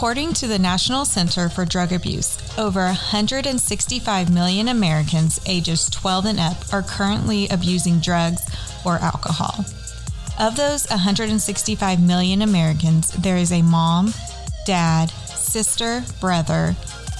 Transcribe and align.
According 0.00 0.32
to 0.32 0.46
the 0.46 0.58
National 0.58 1.04
Center 1.04 1.50
for 1.50 1.66
Drug 1.66 1.92
Abuse, 1.92 2.38
over 2.56 2.86
165 2.86 4.32
million 4.32 4.68
Americans 4.68 5.38
ages 5.44 5.90
12 5.90 6.24
and 6.24 6.40
up 6.40 6.56
are 6.72 6.80
currently 6.80 7.46
abusing 7.48 7.98
drugs 7.98 8.40
or 8.86 8.96
alcohol. 8.96 9.62
Of 10.38 10.56
those 10.56 10.88
165 10.88 12.02
million 12.02 12.40
Americans, 12.40 13.10
there 13.10 13.36
is 13.36 13.52
a 13.52 13.60
mom, 13.60 14.14
dad, 14.64 15.10
sister, 15.10 16.02
brother, 16.18 16.74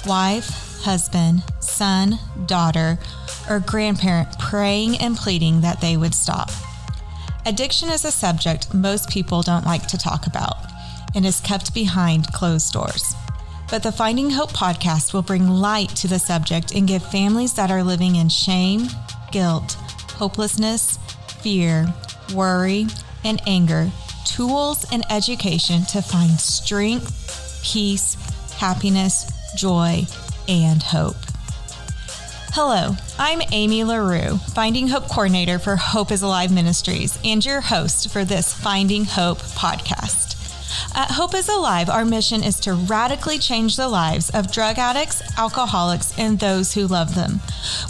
wife, 0.07 0.81
husband, 0.81 1.43
son, 1.59 2.17
daughter, 2.47 2.97
or 3.47 3.59
grandparent 3.59 4.39
praying 4.39 4.97
and 4.97 5.15
pleading 5.15 5.61
that 5.61 5.81
they 5.81 5.97
would 5.97 6.15
stop. 6.15 6.49
Addiction 7.45 7.89
is 7.89 8.05
a 8.05 8.11
subject 8.11 8.73
most 8.73 9.07
people 9.07 9.43
don't 9.43 9.67
like 9.67 9.85
to 9.85 9.99
talk 9.99 10.25
about 10.25 10.70
and 11.15 11.25
is 11.25 11.39
kept 11.41 11.73
behind 11.73 12.31
closed 12.33 12.73
doors. 12.73 13.15
But 13.69 13.83
the 13.83 13.91
Finding 13.91 14.29
Hope 14.29 14.51
podcast 14.51 15.13
will 15.13 15.21
bring 15.21 15.47
light 15.47 15.89
to 15.97 16.07
the 16.07 16.19
subject 16.19 16.73
and 16.73 16.87
give 16.87 17.03
families 17.03 17.53
that 17.53 17.71
are 17.71 17.83
living 17.83 18.17
in 18.17 18.29
shame, 18.29 18.87
guilt, 19.31 19.73
hopelessness, 20.17 20.97
fear, 21.41 21.93
worry, 22.33 22.87
and 23.23 23.41
anger 23.47 23.89
tools 24.25 24.85
and 24.91 25.03
education 25.11 25.83
to 25.83 26.01
find 26.01 26.39
strength, 26.39 27.61
peace, 27.63 28.15
happiness, 28.53 29.29
joy, 29.55 30.05
and 30.47 30.81
hope. 30.81 31.17
Hello, 32.53 32.95
I'm 33.17 33.41
Amy 33.51 33.83
LaRue, 33.83 34.37
Finding 34.53 34.87
Hope 34.87 35.07
Coordinator 35.09 35.59
for 35.59 35.75
Hope 35.75 36.11
is 36.11 36.21
Alive 36.21 36.51
Ministries, 36.51 37.17
and 37.23 37.45
your 37.45 37.61
host 37.61 38.11
for 38.11 38.25
this 38.25 38.53
Finding 38.53 39.05
Hope 39.05 39.39
podcast. 39.39 40.40
At 40.95 41.11
Hope 41.11 41.33
is 41.35 41.49
Alive, 41.49 41.89
our 41.89 42.05
mission 42.05 42.43
is 42.43 42.59
to 42.61 42.73
radically 42.73 43.37
change 43.37 43.75
the 43.75 43.87
lives 43.87 44.29
of 44.29 44.51
drug 44.51 44.77
addicts, 44.77 45.21
alcoholics, 45.37 46.17
and 46.17 46.39
those 46.39 46.73
who 46.73 46.87
love 46.87 47.15
them. 47.15 47.39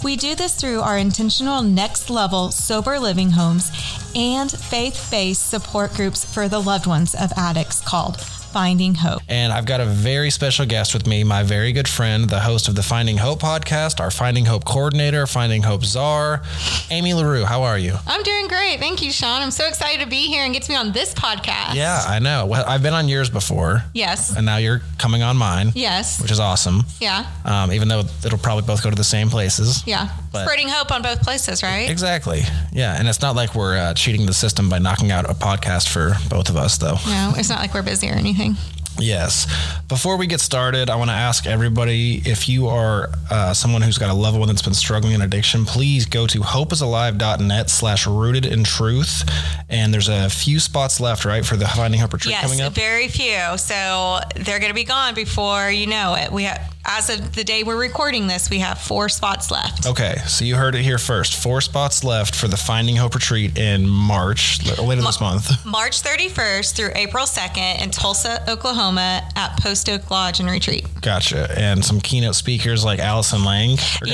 We 0.03 0.15
do 0.15 0.35
this 0.35 0.55
through 0.55 0.81
our 0.81 0.97
intentional 0.97 1.61
next 1.61 2.09
level 2.09 2.51
sober 2.51 2.99
living 2.99 3.31
homes 3.31 3.71
and 4.15 4.51
faith 4.51 5.07
based 5.09 5.49
support 5.49 5.93
groups 5.93 6.25
for 6.25 6.47
the 6.47 6.61
loved 6.61 6.87
ones 6.87 7.15
of 7.15 7.31
addicts 7.37 7.81
called 7.81 8.19
Finding 8.51 8.95
Hope. 8.95 9.21
And 9.29 9.53
I've 9.53 9.65
got 9.65 9.79
a 9.79 9.85
very 9.85 10.29
special 10.29 10.65
guest 10.65 10.93
with 10.93 11.07
me, 11.07 11.23
my 11.23 11.43
very 11.43 11.71
good 11.71 11.87
friend, 11.87 12.29
the 12.29 12.39
host 12.41 12.67
of 12.67 12.75
the 12.75 12.83
Finding 12.83 13.17
Hope 13.17 13.39
podcast, 13.41 13.99
our 13.99 14.11
Finding 14.11 14.45
Hope 14.45 14.65
coordinator, 14.65 15.25
Finding 15.25 15.63
Hope 15.63 15.85
czar, 15.85 16.41
Amy 16.89 17.13
LaRue. 17.13 17.45
How 17.45 17.63
are 17.63 17.77
you? 17.77 17.95
I'm 18.07 18.23
doing 18.23 18.47
great. 18.47 18.79
Thank 18.79 19.01
you, 19.01 19.11
Sean. 19.11 19.41
I'm 19.41 19.51
so 19.51 19.67
excited 19.67 20.03
to 20.03 20.09
be 20.09 20.27
here 20.27 20.43
and 20.43 20.53
get 20.53 20.63
to 20.63 20.69
be 20.69 20.75
on 20.75 20.91
this 20.91 21.13
podcast. 21.13 21.75
Yeah, 21.75 22.01
I 22.05 22.19
know. 22.19 22.45
Well, 22.45 22.65
I've 22.67 22.83
been 22.83 22.93
on 22.93 23.07
yours 23.07 23.29
before. 23.29 23.83
Yes. 23.93 24.35
And 24.35 24.45
now 24.45 24.57
you're 24.57 24.81
coming 24.97 25.23
on 25.23 25.37
mine. 25.37 25.71
Yes. 25.75 26.21
Which 26.21 26.31
is 26.31 26.39
awesome. 26.39 26.81
Yeah. 26.99 27.25
Um, 27.45 27.71
even 27.71 27.87
though 27.87 28.01
it'll 28.25 28.37
probably 28.37 28.63
both 28.67 28.83
go 28.83 28.89
to 28.89 28.95
the 28.95 29.03
same 29.03 29.29
places. 29.29 29.83
Yeah. 29.87 30.09
But- 30.31 30.43
Spreading 30.45 30.67
hope 30.69 30.91
on 30.91 31.01
both 31.01 31.21
places, 31.21 31.63
right? 31.63 31.89
Exactly. 31.89 32.41
Yeah. 32.71 32.97
And 32.97 33.07
it's 33.07 33.21
not 33.21 33.35
like 33.35 33.55
we're 33.55 33.77
uh, 33.77 33.93
cheating 33.93 34.25
the 34.25 34.33
system 34.33 34.69
by 34.69 34.79
knocking 34.79 35.11
out 35.11 35.29
a 35.29 35.33
podcast 35.33 35.87
for 35.89 36.15
both 36.29 36.49
of 36.49 36.57
us, 36.57 36.77
though. 36.77 36.95
No, 37.07 37.33
it's 37.37 37.49
not 37.49 37.59
like 37.59 37.73
we're 37.73 37.81
busy 37.83 38.09
or 38.09 38.13
anything 38.13 38.40
anything. 38.41 38.80
Yes. 39.01 39.47
Before 39.87 40.17
we 40.17 40.27
get 40.27 40.39
started, 40.39 40.89
I 40.89 40.95
want 40.95 41.09
to 41.09 41.15
ask 41.15 41.45
everybody 41.45 42.21
if 42.25 42.47
you 42.47 42.67
are 42.67 43.09
uh, 43.29 43.53
someone 43.53 43.81
who's 43.81 43.97
got 43.97 44.09
a 44.09 44.13
loved 44.13 44.37
one 44.37 44.47
that's 44.47 44.61
been 44.61 44.73
struggling 44.73 45.13
in 45.13 45.21
addiction, 45.21 45.65
please 45.65 46.05
go 46.05 46.27
to 46.27 46.39
hopeisalive.net 46.39 47.69
slash 47.69 48.07
rooted 48.07 48.45
in 48.45 48.63
truth. 48.63 49.23
And 49.69 49.93
there's 49.93 50.09
a 50.09 50.29
few 50.29 50.59
spots 50.59 50.99
left, 50.99 51.25
right, 51.25 51.45
for 51.45 51.55
the 51.55 51.67
Finding 51.67 51.99
Hope 51.99 52.13
retreat 52.13 52.33
Yes, 52.33 52.43
coming 52.43 52.61
up? 52.61 52.75
Yes, 52.75 52.85
very 52.85 53.07
few. 53.07 53.57
So 53.57 54.19
they're 54.35 54.59
going 54.59 54.71
to 54.71 54.75
be 54.75 54.83
gone 54.83 55.15
before 55.15 55.69
you 55.69 55.87
know 55.87 56.15
it. 56.15 56.31
We 56.31 56.43
have, 56.43 56.73
as 56.85 57.09
of 57.09 57.35
the 57.35 57.43
day 57.43 57.63
we're 57.63 57.79
recording 57.79 58.27
this, 58.27 58.49
we 58.49 58.59
have 58.59 58.79
four 58.79 59.09
spots 59.09 59.51
left. 59.51 59.85
Okay, 59.87 60.15
so 60.27 60.45
you 60.45 60.55
heard 60.55 60.75
it 60.75 60.81
here 60.81 60.97
first. 60.97 61.41
Four 61.41 61.61
spots 61.61 62.03
left 62.03 62.35
for 62.35 62.47
the 62.47 62.57
Finding 62.57 62.95
Hope 62.95 63.15
retreat 63.15 63.57
in 63.57 63.87
March, 63.87 64.65
later 64.79 65.01
this 65.01 65.21
month. 65.21 65.65
March 65.65 66.01
31st 66.01 66.75
through 66.75 66.91
April 66.95 67.25
2nd 67.25 67.81
in 67.81 67.91
Tulsa, 67.91 68.49
Oklahoma 68.49 68.90
at 68.97 69.57
Post 69.59 69.89
Oak 69.89 70.09
Lodge 70.11 70.39
and 70.39 70.49
Retreat. 70.49 70.85
Gotcha. 71.01 71.49
And 71.57 71.83
some 71.83 71.99
keynote 71.99 72.35
speakers 72.35 72.83
like 72.83 72.99
Allison 72.99 73.43
Lang. 73.43 73.77
are 74.01 74.07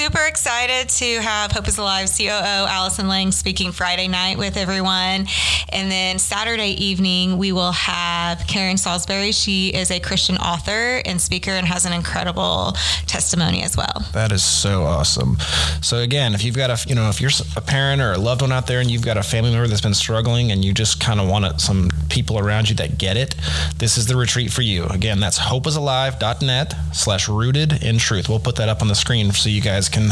super 0.00 0.24
excited 0.24 0.88
to 0.88 1.20
have 1.20 1.52
Hope 1.52 1.68
is 1.68 1.76
Alive 1.76 2.08
COO 2.16 2.24
Allison 2.26 3.06
Lang 3.06 3.30
speaking 3.32 3.70
Friday 3.70 4.08
night 4.08 4.38
with 4.38 4.56
everyone. 4.56 5.26
And 5.68 5.92
then 5.92 6.18
Saturday 6.18 6.70
evening, 6.70 7.36
we 7.36 7.52
will 7.52 7.72
have 7.72 8.46
Karen 8.46 8.78
Salisbury. 8.78 9.32
She 9.32 9.68
is 9.68 9.90
a 9.90 10.00
Christian 10.00 10.38
author 10.38 11.02
and 11.04 11.20
speaker 11.20 11.50
and 11.50 11.66
has 11.66 11.84
an 11.84 11.92
incredible 11.92 12.72
testimony 13.06 13.62
as 13.62 13.76
well. 13.76 14.06
That 14.14 14.32
is 14.32 14.42
so 14.42 14.84
awesome. 14.84 15.36
So 15.82 15.98
again, 15.98 16.32
if 16.32 16.44
you've 16.44 16.56
got 16.56 16.70
a, 16.70 16.88
you 16.88 16.94
know, 16.94 17.10
if 17.10 17.20
you're 17.20 17.30
a 17.54 17.60
parent 17.60 18.00
or 18.00 18.12
a 18.12 18.18
loved 18.18 18.40
one 18.40 18.52
out 18.52 18.66
there 18.66 18.80
and 18.80 18.90
you've 18.90 19.04
got 19.04 19.18
a 19.18 19.22
family 19.22 19.50
member 19.50 19.68
that's 19.68 19.82
been 19.82 19.92
struggling 19.92 20.50
and 20.50 20.64
you 20.64 20.72
just 20.72 20.98
kind 20.98 21.20
of 21.20 21.28
want 21.28 21.60
some 21.60 21.90
people 22.08 22.38
around 22.38 22.70
you 22.70 22.74
that 22.76 22.96
get 22.96 23.18
it, 23.18 23.34
this 23.76 23.98
is 23.98 24.06
the 24.06 24.16
retreat 24.16 24.50
for 24.50 24.62
you. 24.62 24.84
Again, 24.84 25.20
that's 25.20 25.38
hopeisalive.net 25.38 26.74
slash 26.94 27.28
rooted 27.28 27.82
in 27.82 27.98
truth. 27.98 28.30
We'll 28.30 28.40
put 28.40 28.56
that 28.56 28.70
up 28.70 28.80
on 28.80 28.88
the 28.88 28.94
screen 28.94 29.30
so 29.32 29.50
you 29.50 29.60
guys 29.60 29.89
can 29.90 30.10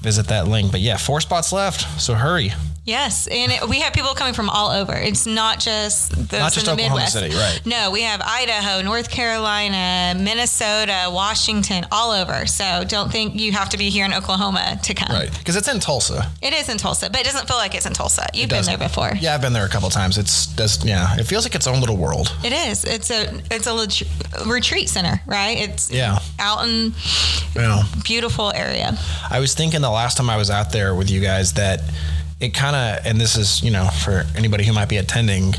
visit 0.00 0.28
that 0.28 0.48
link. 0.48 0.70
But 0.72 0.80
yeah, 0.80 0.96
four 0.96 1.20
spots 1.20 1.52
left. 1.52 2.00
So 2.00 2.14
hurry. 2.14 2.52
Yes, 2.86 3.26
and 3.28 3.50
it, 3.50 3.66
we 3.68 3.80
have 3.80 3.94
people 3.94 4.12
coming 4.12 4.34
from 4.34 4.50
all 4.50 4.68
over. 4.70 4.92
It's 4.94 5.26
not 5.26 5.58
just 5.58 6.10
those 6.10 6.32
Not 6.32 6.52
just 6.52 6.66
in 6.68 6.76
the 6.76 6.82
Oklahoma 6.82 6.94
Midwest. 6.96 7.12
City, 7.14 7.34
right. 7.34 7.60
No, 7.64 7.90
we 7.90 8.02
have 8.02 8.20
Idaho, 8.22 8.82
North 8.82 9.10
Carolina, 9.10 10.18
Minnesota, 10.20 11.06
Washington, 11.08 11.86
all 11.90 12.10
over. 12.10 12.44
So 12.44 12.84
don't 12.86 13.10
think 13.10 13.40
you 13.40 13.52
have 13.52 13.70
to 13.70 13.78
be 13.78 13.88
here 13.88 14.04
in 14.04 14.12
Oklahoma 14.12 14.78
to 14.82 14.92
come. 14.92 15.08
Right. 15.16 15.30
Because 15.38 15.56
it's 15.56 15.68
in 15.68 15.80
Tulsa. 15.80 16.30
It 16.42 16.52
is 16.52 16.68
in 16.68 16.76
Tulsa, 16.76 17.08
but 17.08 17.20
it 17.20 17.24
doesn't 17.24 17.48
feel 17.48 17.56
like 17.56 17.74
it's 17.74 17.86
in 17.86 17.94
Tulsa. 17.94 18.26
You've 18.34 18.50
been 18.50 18.64
there 18.64 18.76
before. 18.76 19.12
Yeah, 19.18 19.34
I've 19.34 19.40
been 19.40 19.54
there 19.54 19.64
a 19.64 19.68
couple 19.70 19.88
times. 19.88 20.18
It's 20.18 20.46
does 20.46 20.84
yeah, 20.84 21.16
it 21.18 21.24
feels 21.24 21.44
like 21.46 21.54
its 21.54 21.66
own 21.66 21.80
little 21.80 21.96
world. 21.96 22.36
It 22.44 22.52
is. 22.52 22.84
It's 22.84 23.10
a 23.10 23.40
it's 23.50 23.66
a 23.66 24.44
retreat 24.46 24.90
center, 24.90 25.22
right? 25.26 25.56
It's 25.58 25.90
Yeah. 25.90 26.18
out 26.38 26.68
in 26.68 26.92
know. 27.54 27.82
beautiful 28.04 28.52
area. 28.54 28.98
I 29.30 29.40
was 29.40 29.54
thinking 29.54 29.80
the 29.80 29.90
last 29.90 30.18
time 30.18 30.28
I 30.28 30.36
was 30.36 30.50
out 30.50 30.70
there 30.70 30.94
with 30.94 31.10
you 31.10 31.20
guys 31.20 31.54
that 31.54 31.80
it 32.44 32.54
kind 32.54 32.76
of, 32.76 33.04
and 33.06 33.20
this 33.20 33.36
is, 33.36 33.62
you 33.62 33.70
know, 33.70 33.88
for 34.04 34.24
anybody 34.36 34.64
who 34.64 34.72
might 34.72 34.88
be 34.88 34.96
attending, 34.98 35.54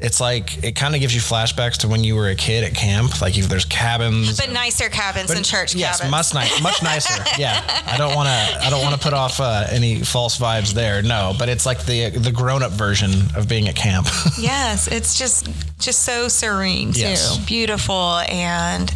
it's 0.00 0.20
like 0.20 0.62
it 0.62 0.72
kind 0.72 0.94
of 0.94 1.00
gives 1.00 1.14
you 1.14 1.20
flashbacks 1.22 1.78
to 1.78 1.88
when 1.88 2.04
you 2.04 2.14
were 2.14 2.28
a 2.28 2.34
kid 2.34 2.62
at 2.64 2.74
camp. 2.74 3.22
Like 3.22 3.38
if 3.38 3.48
there's 3.48 3.64
cabins, 3.64 4.38
But 4.38 4.50
nicer 4.52 4.90
cabins 4.90 5.32
than 5.32 5.42
church 5.42 5.74
yes, 5.74 5.98
cabins. 6.00 6.10
much 6.10 6.34
nice, 6.34 6.62
much 6.62 6.82
nicer. 6.82 7.22
yeah, 7.40 7.62
I 7.86 7.96
don't 7.96 8.14
want 8.14 8.26
to, 8.28 8.66
I 8.66 8.68
don't 8.70 8.82
want 8.82 8.94
to 8.94 9.00
put 9.00 9.14
off 9.14 9.40
uh, 9.40 9.66
any 9.70 10.00
false 10.02 10.38
vibes 10.38 10.72
there. 10.74 11.00
No, 11.02 11.34
but 11.38 11.48
it's 11.48 11.64
like 11.64 11.86
the 11.86 12.10
the 12.10 12.32
grown 12.32 12.62
up 12.62 12.72
version 12.72 13.12
of 13.34 13.48
being 13.48 13.68
at 13.68 13.76
camp. 13.76 14.06
Yes, 14.38 14.88
it's 14.88 15.16
just 15.18 15.48
just 15.78 16.02
so 16.02 16.28
serene 16.28 16.92
too. 16.92 17.00
Yes. 17.00 17.38
Beautiful 17.46 18.18
and 18.28 18.92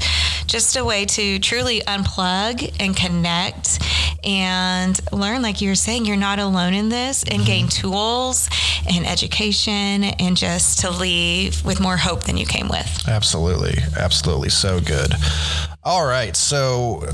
just 0.48 0.76
a 0.76 0.84
way 0.84 1.04
to 1.04 1.38
truly 1.38 1.80
unplug 1.80 2.74
and 2.80 2.96
connect 2.96 3.78
and 4.24 4.98
learn 5.12 5.42
like 5.42 5.60
you 5.60 5.68
were 5.68 5.74
saying 5.74 6.06
you're 6.06 6.16
not 6.16 6.38
alone 6.38 6.74
in 6.74 6.88
this 6.88 7.22
and 7.22 7.44
gain 7.44 7.66
mm-hmm. 7.66 7.88
tools 7.88 8.48
and 8.90 9.06
education 9.06 10.04
and 10.04 10.36
just 10.36 10.80
to 10.80 10.90
leave 10.90 11.64
with 11.64 11.80
more 11.80 11.96
hope 11.98 12.24
than 12.24 12.36
you 12.36 12.46
came 12.46 12.68
with. 12.68 13.04
Absolutely. 13.06 13.78
Absolutely. 13.96 14.48
So 14.48 14.80
good. 14.80 15.12
All 15.84 16.06
right. 16.06 16.34
So, 16.34 17.06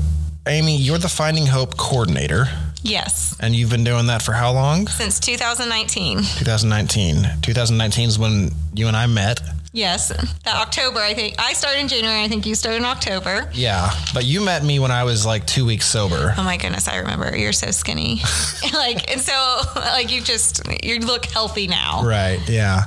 Amy, 0.47 0.77
you're 0.77 0.97
the 0.97 1.09
Finding 1.09 1.47
Hope 1.47 1.75
coordinator, 1.77 2.45
Yes. 2.83 3.35
and 3.39 3.55
you've 3.55 3.69
been 3.69 3.83
doing 3.83 4.07
that 4.07 4.21
for 4.21 4.31
how 4.31 4.53
long? 4.53 4.87
Since 4.87 5.19
2019. 5.19 6.17
2019. 6.17 7.41
2019 7.41 8.07
is 8.07 8.19
when 8.19 8.51
you 8.73 8.87
and 8.87 8.95
I 8.95 9.07
met. 9.07 9.41
Yes. 9.75 10.07
That 10.43 10.55
October, 10.55 10.99
I 10.99 11.13
think. 11.13 11.35
I 11.37 11.51
started 11.51 11.81
in 11.81 11.89
January. 11.89 12.23
I 12.23 12.29
think 12.29 12.45
you 12.45 12.55
started 12.55 12.77
in 12.77 12.85
October. 12.85 13.49
Yeah. 13.53 13.91
But 14.13 14.23
you 14.23 14.39
met 14.39 14.63
me 14.63 14.79
when 14.79 14.89
I 14.89 15.03
was 15.03 15.25
like 15.25 15.45
two 15.45 15.65
weeks 15.65 15.85
sober. 15.85 16.33
Oh 16.37 16.43
my 16.43 16.55
goodness, 16.55 16.87
I 16.87 16.97
remember. 16.97 17.35
You're 17.35 17.51
so 17.51 17.71
skinny. 17.71 18.21
like, 18.73 19.11
and 19.11 19.19
so, 19.19 19.61
like, 19.75 20.11
you 20.11 20.21
just, 20.21 20.61
you 20.81 20.99
look 20.99 21.25
healthy 21.25 21.67
now. 21.67 22.03
Right. 22.05 22.39
Yeah. 22.47 22.83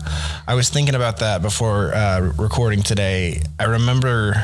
I 0.47 0.55
was 0.55 0.71
thinking 0.71 0.95
about 0.95 1.19
that 1.19 1.43
before 1.43 1.93
uh, 1.95 2.33
recording 2.39 2.83
today. 2.83 3.43
I 3.61 3.65
remember 3.65 4.43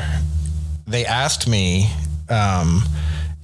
they 0.85 1.03
asked 1.03 1.47
me 1.47 1.89
um, 2.29 2.83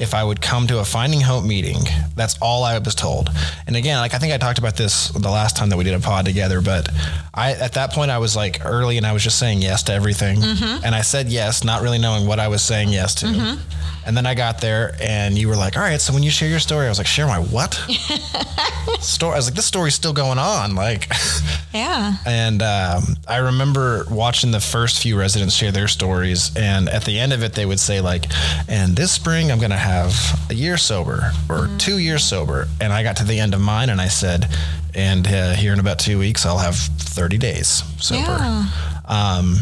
if 0.02 0.16
I 0.16 0.24
would 0.24 0.42
come 0.42 0.68
to 0.68 0.80
a 0.80 0.84
Finding 0.86 1.22
Hope 1.22 1.46
meeting. 1.46 1.78
That's 2.16 2.38
all 2.42 2.64
I 2.64 2.78
was 2.80 2.96
told. 2.96 3.30
And 3.68 3.76
again, 3.76 4.00
like 4.00 4.14
I 4.14 4.18
think 4.18 4.34
I 4.34 4.38
talked 4.38 4.58
about 4.58 4.76
this 4.76 5.10
the 5.10 5.30
last 5.30 5.56
time 5.56 5.70
that 5.70 5.78
we 5.78 5.84
did 5.84 5.94
a 5.94 6.00
pod 6.00 6.26
together, 6.26 6.62
but 6.62 6.90
I 7.34 7.54
at 7.54 7.74
that 7.74 7.92
point 7.92 8.10
I 8.10 8.18
was 8.18 8.36
like 8.36 8.66
early 8.66 8.98
and 8.98 9.06
I 9.06 9.14
was 9.14 9.24
just 9.24 9.38
saying 9.38 9.62
yes 9.62 9.84
to 9.84 9.94
everything. 9.94 10.40
Mm-hmm. 10.40 10.84
And 10.84 10.96
I 10.96 11.02
said 11.02 11.28
yes, 11.28 11.64
not 11.64 11.82
really 11.82 12.00
knowing 12.00 12.26
what 12.26 12.40
I 12.40 12.48
was 12.48 12.62
saying 12.64 12.90
yes 12.90 13.16
to. 13.16 13.28
Mm-hmm. 13.28 13.81
And 14.06 14.18
then 14.18 14.26
I 14.26 14.34
got 14.34 14.62
there, 14.62 14.96
and 15.02 15.38
you 15.38 15.48
were 15.48 15.56
like, 15.56 15.78
"All 15.78 15.84
right, 15.84 16.02
so 16.02 16.12
when 16.14 16.24
you 16.24 16.32
share 16.32 16.50
your 16.50 16.60
story," 16.60 16.86
I 16.88 16.90
was 16.90 16.98
like, 16.98 17.08
"Share 17.08 17.28
my 17.28 17.38
what?" 17.40 17.74
story. 19.00 19.34
I 19.34 19.38
was 19.38 19.46
like, 19.48 19.56
"This 19.56 19.66
story's 19.66 19.96
still 19.96 20.14
going 20.14 20.40
on." 20.40 20.76
Like, 20.76 21.08
Yeah. 21.74 22.16
and 22.26 22.62
um, 22.62 23.04
I 23.28 23.38
remember 23.38 24.06
watching 24.10 24.52
the 24.52 24.60
first 24.60 25.02
few 25.02 25.18
residents 25.18 25.54
share 25.56 25.72
their 25.72 25.88
stories, 25.88 26.52
and 26.58 26.90
at 26.90 27.06
the 27.06 27.20
end 27.20 27.32
of 27.34 27.44
it, 27.44 27.54
they 27.54 27.66
would 27.66 27.80
say 27.80 28.02
like, 28.02 28.26
"And 28.68 28.96
this 28.96 29.12
spring, 29.12 29.52
I'm 29.52 29.60
going 29.60 29.72
to 29.72 29.78
have 29.78 30.14
a 30.50 30.54
year 30.54 30.78
sober 30.78 31.32
or 31.50 31.70
two 31.78 31.98
years 31.98 32.24
sober." 32.24 32.68
And 32.80 32.92
I 32.92 33.04
got 33.04 33.18
to 33.18 33.24
the 33.24 33.40
end 33.40 33.54
of 33.54 33.62
mine, 33.62 33.90
and 33.90 34.02
I 34.02 34.08
said, 34.08 34.48
"And 34.96 35.28
uh, 35.28 35.54
here 35.54 35.74
in 35.74 35.80
about 35.80 36.00
two 36.00 36.18
weeks, 36.20 36.46
I'll 36.46 36.58
have 36.58 36.76
30 36.76 37.38
days 37.38 37.84
sober." 38.00 38.22
Yeah. 38.22 38.66
Um, 39.08 39.60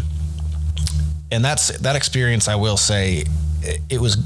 and 1.31 1.45
that's 1.45 1.77
that 1.80 1.95
experience. 1.95 2.48
I 2.48 2.56
will 2.56 2.77
say, 2.77 3.24
it, 3.64 4.00
was 4.00 4.18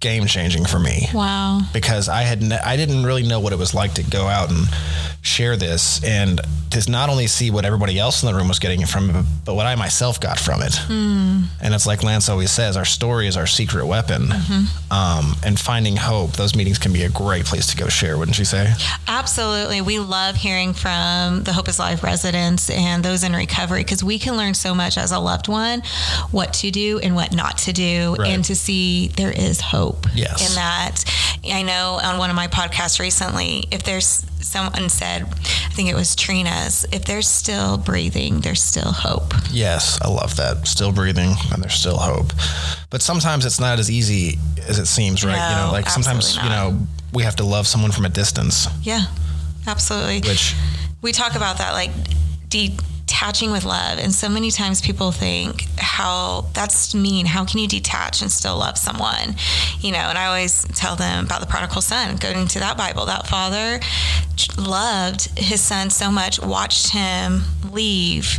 game 0.00 0.26
changing 0.26 0.64
for 0.66 0.78
me 0.78 1.08
Wow. 1.14 1.62
because 1.72 2.08
I 2.08 2.22
had 2.22 2.42
ne- 2.42 2.58
I 2.58 2.76
didn't 2.76 3.04
really 3.04 3.22
know 3.22 3.40
what 3.40 3.52
it 3.52 3.58
was 3.58 3.72
like 3.74 3.94
to 3.94 4.02
go 4.02 4.26
out 4.26 4.50
and 4.50 4.66
share 5.22 5.56
this 5.56 6.04
and 6.04 6.40
to 6.70 6.90
not 6.90 7.08
only 7.08 7.26
see 7.26 7.50
what 7.50 7.64
everybody 7.64 7.98
else 7.98 8.22
in 8.22 8.26
the 8.30 8.34
room 8.34 8.48
was 8.48 8.58
getting 8.58 8.84
from 8.86 9.08
it, 9.10 9.24
but 9.44 9.54
what 9.54 9.66
I 9.66 9.74
myself 9.76 10.20
got 10.20 10.38
from 10.38 10.60
it. 10.62 10.78
And 10.88 11.74
it's 11.74 11.86
like 11.86 12.02
Lance 12.02 12.28
always 12.28 12.50
says, 12.50 12.76
our 12.76 12.84
story 12.84 13.26
is 13.28 13.36
our 13.36 13.46
secret 13.46 13.86
weapon. 13.86 14.30
Um, 14.90 15.34
and 15.44 15.58
finding 15.58 15.96
hope, 15.96 16.32
those 16.32 16.54
meetings 16.54 16.78
can 16.78 16.92
be 16.92 17.04
a 17.04 17.08
great 17.08 17.44
place 17.44 17.66
to 17.68 17.76
go 17.76 17.88
share, 17.88 18.18
wouldn't 18.18 18.38
you 18.38 18.44
say? 18.44 18.72
Absolutely. 19.08 19.80
We 19.80 19.98
love 20.00 20.34
hearing 20.36 20.74
from 20.74 21.44
the 21.44 21.52
Hope 21.52 21.68
is 21.68 21.78
Alive 21.78 22.02
residents 22.02 22.68
and 22.68 23.04
those 23.04 23.22
in 23.24 23.32
recovery 23.32 23.80
because 23.80 24.04
we 24.04 24.18
can 24.18 24.36
learn 24.36 24.54
so 24.54 24.74
much 24.74 24.98
as 24.98 25.12
a 25.12 25.18
loved 25.18 25.48
one 25.48 25.82
what 26.32 26.52
to 26.54 26.70
do 26.70 26.98
and 26.98 27.14
what 27.14 27.32
not 27.34 27.58
to 27.58 27.72
do 27.72 28.16
Right. 28.18 28.30
and 28.32 28.44
to 28.44 28.54
see 28.56 29.08
there 29.08 29.30
is 29.32 29.60
hope 29.60 29.85
Yes. 30.14 30.48
in 30.50 30.54
that. 30.56 31.04
I 31.52 31.62
know 31.62 32.00
on 32.02 32.18
one 32.18 32.30
of 32.30 32.36
my 32.36 32.48
podcasts 32.48 32.98
recently, 32.98 33.64
if 33.70 33.82
there's 33.84 34.24
someone 34.40 34.88
said, 34.88 35.22
I 35.22 35.70
think 35.76 35.88
it 35.88 35.94
was 35.94 36.16
Trina's, 36.16 36.84
if 36.92 37.04
they're 37.04 37.22
still 37.22 37.76
breathing, 37.78 38.40
there's 38.40 38.62
still 38.62 38.90
hope. 38.92 39.32
Yes, 39.50 39.98
I 40.02 40.08
love 40.08 40.36
that. 40.36 40.66
Still 40.66 40.92
breathing, 40.92 41.34
and 41.52 41.62
there's 41.62 41.74
still 41.74 41.98
hope. 41.98 42.32
But 42.90 43.02
sometimes 43.02 43.44
it's 43.44 43.60
not 43.60 43.78
as 43.78 43.90
easy 43.90 44.38
as 44.68 44.78
it 44.78 44.86
seems, 44.86 45.24
right? 45.24 45.34
you 45.50 45.56
know, 45.56 45.70
like 45.72 45.88
sometimes, 45.88 46.36
you 46.36 46.48
know, 46.48 46.78
we 47.12 47.22
have 47.22 47.36
to 47.36 47.44
love 47.44 47.66
someone 47.66 47.92
from 47.92 48.04
a 48.04 48.08
distance, 48.10 48.66
Yeah, 48.82 49.04
absolutely. 49.66 50.20
which 50.28 50.54
we 51.02 51.12
talk 51.12 51.34
about 51.36 51.58
that 51.58 51.72
like 51.72 51.90
detaching 53.06 53.52
with 53.52 53.64
love. 53.64 53.98
And 53.98 54.12
so 54.12 54.28
many 54.28 54.50
times 54.50 54.80
people 54.80 55.12
think 55.12 55.66
how 55.78 56.46
that's 56.52 56.94
mean. 56.94 57.24
How 57.26 57.44
can 57.44 57.60
you 57.60 57.68
detach 57.68 58.20
and 58.20 58.30
still 58.30 58.58
love 58.58 58.76
someone? 58.76 59.36
You 59.80 59.92
know 59.92 59.98
and 59.98 60.18
i 60.18 60.26
always 60.26 60.64
tell 60.74 60.96
them 60.96 61.26
about 61.26 61.40
the 61.40 61.46
prodigal 61.46 61.82
son 61.82 62.16
going 62.16 62.48
to 62.48 62.58
that 62.58 62.76
bible. 62.76 63.06
That 63.06 63.26
father 63.26 63.80
loved 64.58 65.38
his 65.38 65.60
son 65.60 65.90
so 65.90 66.10
much 66.10 66.40
watched 66.40 66.90
him 66.90 67.42
leave 67.70 68.38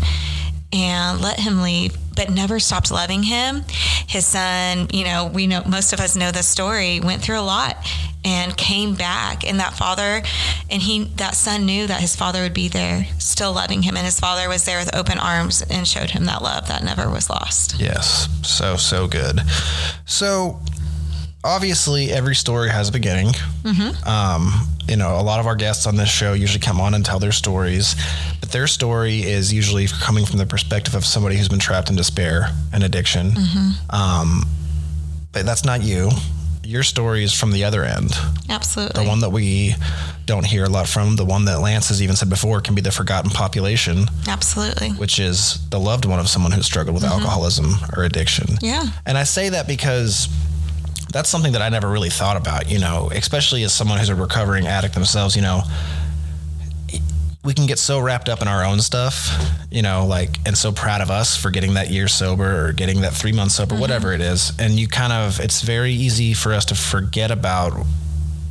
and 0.73 1.21
let 1.21 1.39
him 1.39 1.61
leave 1.61 1.95
but 2.15 2.29
never 2.29 2.59
stopped 2.59 2.91
loving 2.91 3.23
him. 3.23 3.63
His 4.07 4.25
son 4.25 4.87
you 4.91 5.05
know 5.05 5.31
we 5.33 5.47
know 5.47 5.63
most 5.65 5.93
of 5.93 5.99
us 6.01 6.15
know 6.15 6.31
the 6.31 6.43
story 6.43 6.99
went 6.99 7.21
through 7.21 7.39
a 7.39 7.41
lot 7.41 7.77
and 8.27 8.57
came 8.57 8.93
back 8.95 9.47
and 9.47 9.59
that 9.59 9.73
father 9.73 10.21
and 10.69 10.81
he 10.81 11.05
that 11.15 11.33
son 11.35 11.65
knew 11.65 11.87
that 11.87 12.01
his 12.01 12.13
father 12.15 12.41
would 12.41 12.53
be 12.53 12.67
there 12.67 13.05
still 13.19 13.53
loving 13.53 13.81
him 13.83 13.95
and 13.95 14.05
his 14.05 14.19
father 14.19 14.49
was 14.49 14.65
there 14.65 14.79
with 14.79 14.93
open 14.93 15.17
arms 15.17 15.63
and 15.69 15.87
showed 15.87 16.09
him 16.09 16.25
that 16.25 16.41
love 16.41 16.67
that 16.67 16.83
never 16.83 17.09
was 17.09 17.29
lost 17.29 17.79
Yes, 17.79 18.27
so 18.43 18.75
so 18.75 19.07
good. 19.07 19.39
So 20.05 20.59
obviously, 21.43 22.11
every 22.11 22.35
story 22.35 22.69
has 22.69 22.89
a 22.89 22.91
beginning. 22.91 23.29
Um, 24.05 24.51
you 24.87 24.95
know, 24.97 25.19
a 25.19 25.21
lot 25.21 25.39
of 25.39 25.47
our 25.47 25.55
guests 25.55 25.85
on 25.85 25.95
this 25.95 26.09
show 26.09 26.33
usually 26.33 26.59
come 26.59 26.79
on 26.81 26.93
and 26.93 27.05
tell 27.05 27.19
their 27.19 27.31
stories, 27.31 27.95
but 28.39 28.51
their 28.51 28.67
story 28.67 29.21
is 29.21 29.53
usually 29.53 29.87
coming 29.87 30.25
from 30.25 30.37
the 30.39 30.45
perspective 30.45 30.95
of 30.95 31.05
somebody 31.05 31.35
who's 31.37 31.49
been 31.49 31.59
trapped 31.59 31.89
in 31.89 31.95
despair 31.95 32.49
and 32.73 32.83
addiction. 32.83 33.31
Um, 33.89 34.43
but 35.31 35.45
that's 35.45 35.63
not 35.65 35.81
you. 35.83 36.09
Your 36.67 36.83
story 36.83 37.23
is 37.23 37.31
from 37.31 37.53
the 37.53 37.63
other 37.63 37.85
end, 37.85 38.11
absolutely. 38.49 39.01
the 39.01 39.07
one 39.07 39.21
that 39.21 39.29
we 39.29 39.73
don't 40.25 40.45
hear 40.45 40.65
a 40.65 40.69
lot 40.69 40.85
from, 40.85 41.15
the 41.15 41.23
one 41.23 41.45
that 41.45 41.61
Lance 41.61 41.87
has 41.87 42.01
even 42.01 42.17
said 42.17 42.29
before 42.29 42.59
can 42.59 42.75
be 42.75 42.81
the 42.81 42.91
forgotten 42.91 43.31
population, 43.31 44.07
absolutely. 44.27 44.89
Which 44.89 45.17
is 45.17 45.65
the 45.69 45.79
loved 45.79 46.03
one 46.03 46.19
of 46.19 46.27
someone 46.27 46.51
who 46.51 46.61
struggled 46.61 46.93
with 46.93 47.03
mm-hmm. 47.03 47.21
alcoholism 47.21 47.75
or 47.95 48.03
addiction. 48.03 48.57
yeah. 48.59 48.85
And 49.05 49.17
I 49.17 49.23
say 49.23 49.47
that 49.47 49.65
because 49.65 50.27
that's 51.13 51.29
something 51.29 51.53
that 51.53 51.61
I 51.61 51.69
never 51.69 51.89
really 51.89 52.09
thought 52.09 52.35
about, 52.35 52.69
you 52.69 52.79
know, 52.79 53.11
especially 53.13 53.63
as 53.63 53.73
someone 53.73 53.97
who's 53.97 54.09
a 54.09 54.15
recovering 54.15 54.67
addict 54.67 54.93
themselves, 54.93 55.37
you 55.37 55.43
know. 55.43 55.61
We 57.47 57.53
can 57.53 57.65
get 57.65 57.79
so 57.79 58.01
wrapped 58.01 58.27
up 58.27 58.41
in 58.41 58.49
our 58.49 58.65
own 58.65 58.81
stuff, 58.81 59.31
you 59.71 59.81
know, 59.81 60.05
like, 60.05 60.37
and 60.45 60.57
so 60.57 60.73
proud 60.73 60.99
of 60.99 61.09
us 61.09 61.37
for 61.37 61.49
getting 61.49 61.75
that 61.75 61.89
year 61.89 62.09
sober 62.09 62.67
or 62.67 62.73
getting 62.73 62.99
that 63.01 63.13
three 63.13 63.31
months 63.31 63.55
sober, 63.55 63.75
mm-hmm. 63.75 63.79
whatever 63.79 64.11
it 64.11 64.19
is. 64.19 64.51
And 64.59 64.73
you 64.73 64.89
kind 64.89 65.13
of, 65.13 65.39
it's 65.39 65.61
very 65.61 65.93
easy 65.93 66.33
for 66.33 66.53
us 66.53 66.65
to 66.65 66.75
forget 66.75 67.31
about 67.31 67.85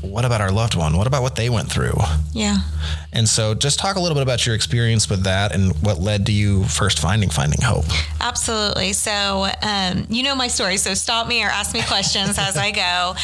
what 0.06 0.24
about 0.24 0.40
our 0.40 0.50
loved 0.50 0.74
one? 0.74 0.96
What 0.96 1.06
about 1.06 1.22
what 1.22 1.36
they 1.36 1.48
went 1.50 1.70
through? 1.70 1.96
yeah 2.32 2.58
And 3.12 3.28
so 3.28 3.54
just 3.54 3.78
talk 3.78 3.96
a 3.96 4.00
little 4.00 4.14
bit 4.14 4.22
about 4.22 4.44
your 4.46 4.54
experience 4.54 5.08
with 5.10 5.24
that 5.24 5.54
and 5.54 5.72
what 5.82 5.98
led 5.98 6.26
to 6.26 6.32
you 6.32 6.64
first 6.64 6.98
finding 6.98 7.30
Finding 7.30 7.60
Hope. 7.62 7.84
Absolutely. 8.20 8.92
So, 8.92 9.46
um, 9.62 10.06
you 10.08 10.22
know 10.22 10.34
my 10.34 10.48
story, 10.48 10.76
so 10.76 10.94
stop 10.94 11.26
me 11.28 11.42
or 11.42 11.48
ask 11.48 11.74
me 11.74 11.82
questions 11.88 12.38
as 12.38 12.56
I 12.56 12.70
go. 12.72 13.14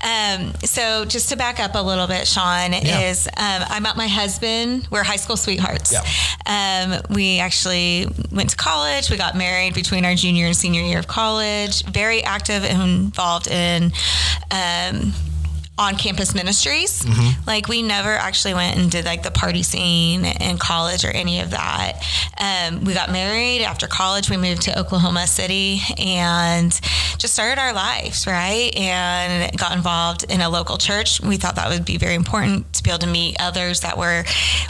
Um, 0.00 0.52
so, 0.64 1.04
just 1.04 1.28
to 1.30 1.36
back 1.36 1.58
up 1.60 1.74
a 1.74 1.82
little 1.82 2.06
bit, 2.06 2.26
Sean, 2.28 2.72
Yeah. 2.72 3.00
is 3.10 3.26
um, 3.26 3.62
I 3.68 3.80
met 3.80 3.96
my 3.96 4.06
husband. 4.06 4.86
We're 4.90 5.02
high 5.02 5.16
school 5.16 5.36
sweethearts. 5.36 5.92
Yeah. 5.92 6.02
Um, 6.46 7.00
we 7.10 7.40
actually 7.40 8.06
went 8.30 8.50
to 8.50 8.56
college. 8.56 9.10
We 9.10 9.16
got 9.16 9.36
married 9.36 9.74
between 9.74 10.04
our 10.04 10.14
junior 10.14 10.46
and 10.46 10.56
senior 10.56 10.82
year 10.82 10.98
of 10.98 11.06
college. 11.08 11.84
Very 11.84 12.22
active 12.22 12.64
and 12.64 12.80
involved 12.82 13.48
in. 13.48 13.92
On 15.78 15.94
campus 15.94 16.34
ministries. 16.34 17.06
Like 17.46 17.68
we 17.68 17.82
never 17.82 18.10
actually 18.10 18.54
went 18.54 18.76
and 18.76 18.90
did 18.90 19.04
like 19.04 19.22
the 19.22 19.30
party 19.30 19.62
scene 19.62 20.24
in 20.24 20.58
college 20.58 21.04
or 21.04 21.10
any 21.10 21.38
of 21.40 21.50
that. 21.52 22.02
Um, 22.36 22.84
we 22.84 22.94
got 22.94 23.12
married 23.12 23.62
after 23.62 23.86
college. 23.86 24.28
We 24.28 24.36
moved 24.36 24.62
to 24.62 24.76
Oklahoma 24.78 25.26
City 25.28 25.80
and 25.96 26.72
just 27.18 27.32
started 27.34 27.60
our 27.60 27.72
lives, 27.72 28.26
right? 28.26 28.74
And 28.76 29.56
got 29.56 29.76
involved 29.76 30.24
in 30.28 30.40
a 30.40 30.48
local 30.48 30.78
church. 30.78 31.20
We 31.20 31.36
thought 31.36 31.54
that 31.54 31.68
would 31.68 31.84
be 31.84 31.96
very 31.96 32.14
important 32.14 32.72
to 32.74 32.82
be 32.82 32.90
able 32.90 32.98
to 33.00 33.06
meet 33.06 33.36
others 33.40 33.80
that 33.82 33.96
were 33.96 34.24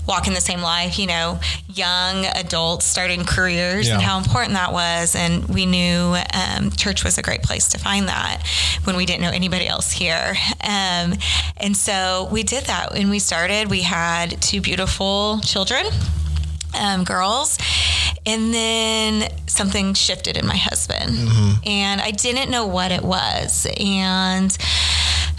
walking 0.07 0.35
the 0.35 0.41
same 0.43 0.61
life, 0.61 0.99
you 0.99 1.07
know, 1.07 1.41
young 1.73 2.27
adults 2.27 2.85
starting 2.85 3.25
careers 3.25 3.88
and 3.88 4.03
how 4.03 4.19
important 4.19 4.53
that 4.55 4.73
was. 4.75 5.15
And 5.17 5.47
we 5.49 5.65
knew 5.65 6.17
um, 6.35 6.71
church 6.71 7.03
was 7.03 7.17
a 7.17 7.23
great 7.23 7.43
place 7.43 7.69
to 7.69 7.79
find 7.79 8.09
that 8.09 8.43
when 8.85 8.95
we 8.97 9.07
didn't 9.07 9.23
know 9.23 9.31
anybody 9.31 9.67
else 9.67 9.91
here. 9.91 10.37
Um, 10.62 10.98
and 11.57 11.76
so 11.76 12.28
we 12.31 12.43
did 12.43 12.64
that. 12.64 12.93
When 12.93 13.11
we 13.11 13.19
started, 13.19 13.69
we 13.71 13.83
had 13.83 14.40
two 14.40 14.61
beautiful 14.61 15.40
children, 15.43 15.85
um, 16.78 17.05
girls. 17.05 17.59
And 18.26 18.52
then 18.52 19.31
something 19.47 19.95
shifted 19.95 20.37
in 20.37 20.47
my 20.47 20.57
husband. 20.57 21.14
And 21.67 22.00
I 22.00 22.11
didn't 22.11 22.50
know 22.50 22.67
what 22.67 22.90
it 22.93 23.02
was. 23.02 23.67
And 23.78 24.57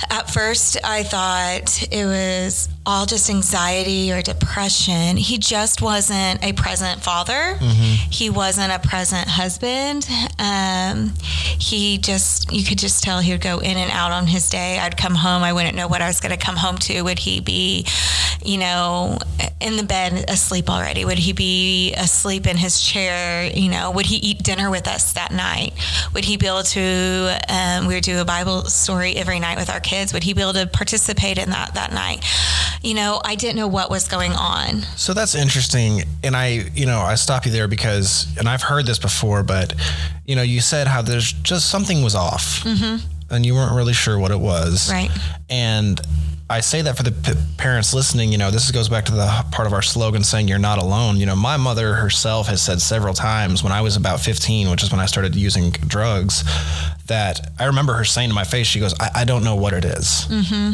at 0.09 0.29
first, 0.31 0.77
I 0.83 1.03
thought 1.03 1.83
it 1.91 2.05
was 2.05 2.69
all 2.85 3.05
just 3.05 3.29
anxiety 3.29 4.11
or 4.11 4.21
depression. 4.21 5.17
He 5.17 5.37
just 5.37 5.81
wasn't 5.81 6.43
a 6.43 6.53
present 6.53 7.01
father. 7.03 7.55
He 7.59 8.29
wasn't 8.29 8.71
a 8.71 8.79
present 8.79 9.27
husband. 9.27 10.07
Um, 10.39 11.13
he 11.59 11.97
just, 11.97 12.51
you 12.51 12.63
could 12.63 12.79
just 12.79 13.03
tell 13.03 13.19
he 13.19 13.31
would 13.31 13.41
go 13.41 13.59
in 13.59 13.77
and 13.77 13.91
out 13.91 14.11
on 14.11 14.25
his 14.27 14.49
day. 14.49 14.79
I'd 14.79 14.97
come 14.97 15.15
home. 15.15 15.43
I 15.43 15.53
wouldn't 15.53 15.75
know 15.75 15.87
what 15.87 16.01
I 16.01 16.07
was 16.07 16.19
going 16.19 16.37
to 16.37 16.43
come 16.43 16.55
home 16.55 16.77
to. 16.79 17.01
Would 17.01 17.19
he 17.19 17.39
be, 17.41 17.85
you 18.43 18.57
know, 18.57 19.19
in 19.59 19.75
the 19.75 19.83
bed 19.83 20.25
asleep 20.29 20.69
already? 20.69 21.05
Would 21.05 21.19
he 21.19 21.33
be 21.33 21.93
asleep 21.93 22.47
in 22.47 22.57
his 22.57 22.81
chair? 22.81 23.45
You 23.53 23.69
know, 23.69 23.91
would 23.91 24.05
he 24.05 24.15
eat 24.17 24.41
dinner 24.43 24.69
with 24.69 24.87
us 24.87 25.13
that 25.13 25.31
night? 25.31 25.73
Would 26.13 26.25
he 26.25 26.37
be 26.37 26.47
able 26.47 26.63
to, 26.63 27.39
um, 27.49 27.87
we 27.87 27.93
would 27.95 28.03
do 28.03 28.19
a 28.19 28.25
Bible 28.25 28.63
story 28.65 29.15
every 29.15 29.39
night 29.39 29.57
with 29.57 29.69
our 29.69 29.79
kids. 29.89 30.13
Would 30.13 30.23
he 30.23 30.33
be 30.33 30.41
able 30.41 30.53
to 30.53 30.67
participate 30.67 31.37
in 31.37 31.49
that 31.49 31.73
that 31.73 31.91
night? 31.91 32.23
You 32.83 32.93
know, 32.93 33.21
I 33.25 33.35
didn't 33.35 33.57
know 33.57 33.67
what 33.67 33.89
was 33.89 34.07
going 34.07 34.33
on. 34.33 34.81
So 34.95 35.13
that's 35.13 35.35
interesting. 35.35 36.03
And 36.23 36.35
I, 36.35 36.69
you 36.73 36.85
know, 36.85 36.99
I 36.99 37.15
stop 37.15 37.45
you 37.45 37.51
there 37.51 37.67
because, 37.67 38.27
and 38.37 38.47
I've 38.47 38.61
heard 38.61 38.85
this 38.85 38.99
before, 38.99 39.43
but, 39.43 39.73
you 40.25 40.35
know, 40.35 40.43
you 40.43 40.61
said 40.61 40.87
how 40.87 41.01
there's 41.01 41.31
just 41.33 41.69
something 41.69 42.03
was 42.03 42.15
off 42.15 42.63
mm-hmm. 42.63 43.05
and 43.33 43.45
you 43.45 43.53
weren't 43.53 43.75
really 43.75 43.93
sure 43.93 44.17
what 44.17 44.31
it 44.31 44.39
was. 44.39 44.91
Right. 44.91 45.09
And 45.49 45.99
I 46.51 46.61
say 46.61 46.81
that 46.81 46.97
for 46.97 47.03
the 47.03 47.11
p- 47.11 47.39
parents 47.57 47.93
listening, 47.93 48.31
you 48.31 48.39
know, 48.39 48.49
this 48.49 48.71
goes 48.71 48.89
back 48.89 49.05
to 49.05 49.11
the 49.11 49.45
part 49.51 49.67
of 49.67 49.73
our 49.73 49.83
slogan 49.83 50.23
saying 50.23 50.47
you're 50.47 50.57
not 50.57 50.79
alone. 50.79 51.17
You 51.17 51.27
know, 51.27 51.35
my 51.35 51.57
mother 51.57 51.93
herself 51.93 52.47
has 52.47 52.59
said 52.59 52.81
several 52.81 53.13
times 53.13 53.63
when 53.63 53.71
I 53.71 53.81
was 53.81 53.95
about 53.95 54.19
15, 54.19 54.71
which 54.71 54.81
is 54.81 54.89
when 54.89 54.99
I 54.99 55.05
started 55.05 55.35
using 55.35 55.69
drugs, 55.71 56.43
that 57.09 57.51
I 57.59 57.65
remember 57.65 57.93
her 57.93 58.05
saying 58.05 58.29
to 58.29 58.35
my 58.35 58.43
face, 58.45 58.65
she 58.65 58.79
goes, 58.79 58.95
I, 58.99 59.09
I 59.17 59.25
don't 59.25 59.43
know 59.43 59.55
what 59.55 59.73
it 59.73 59.85
is, 59.85 60.25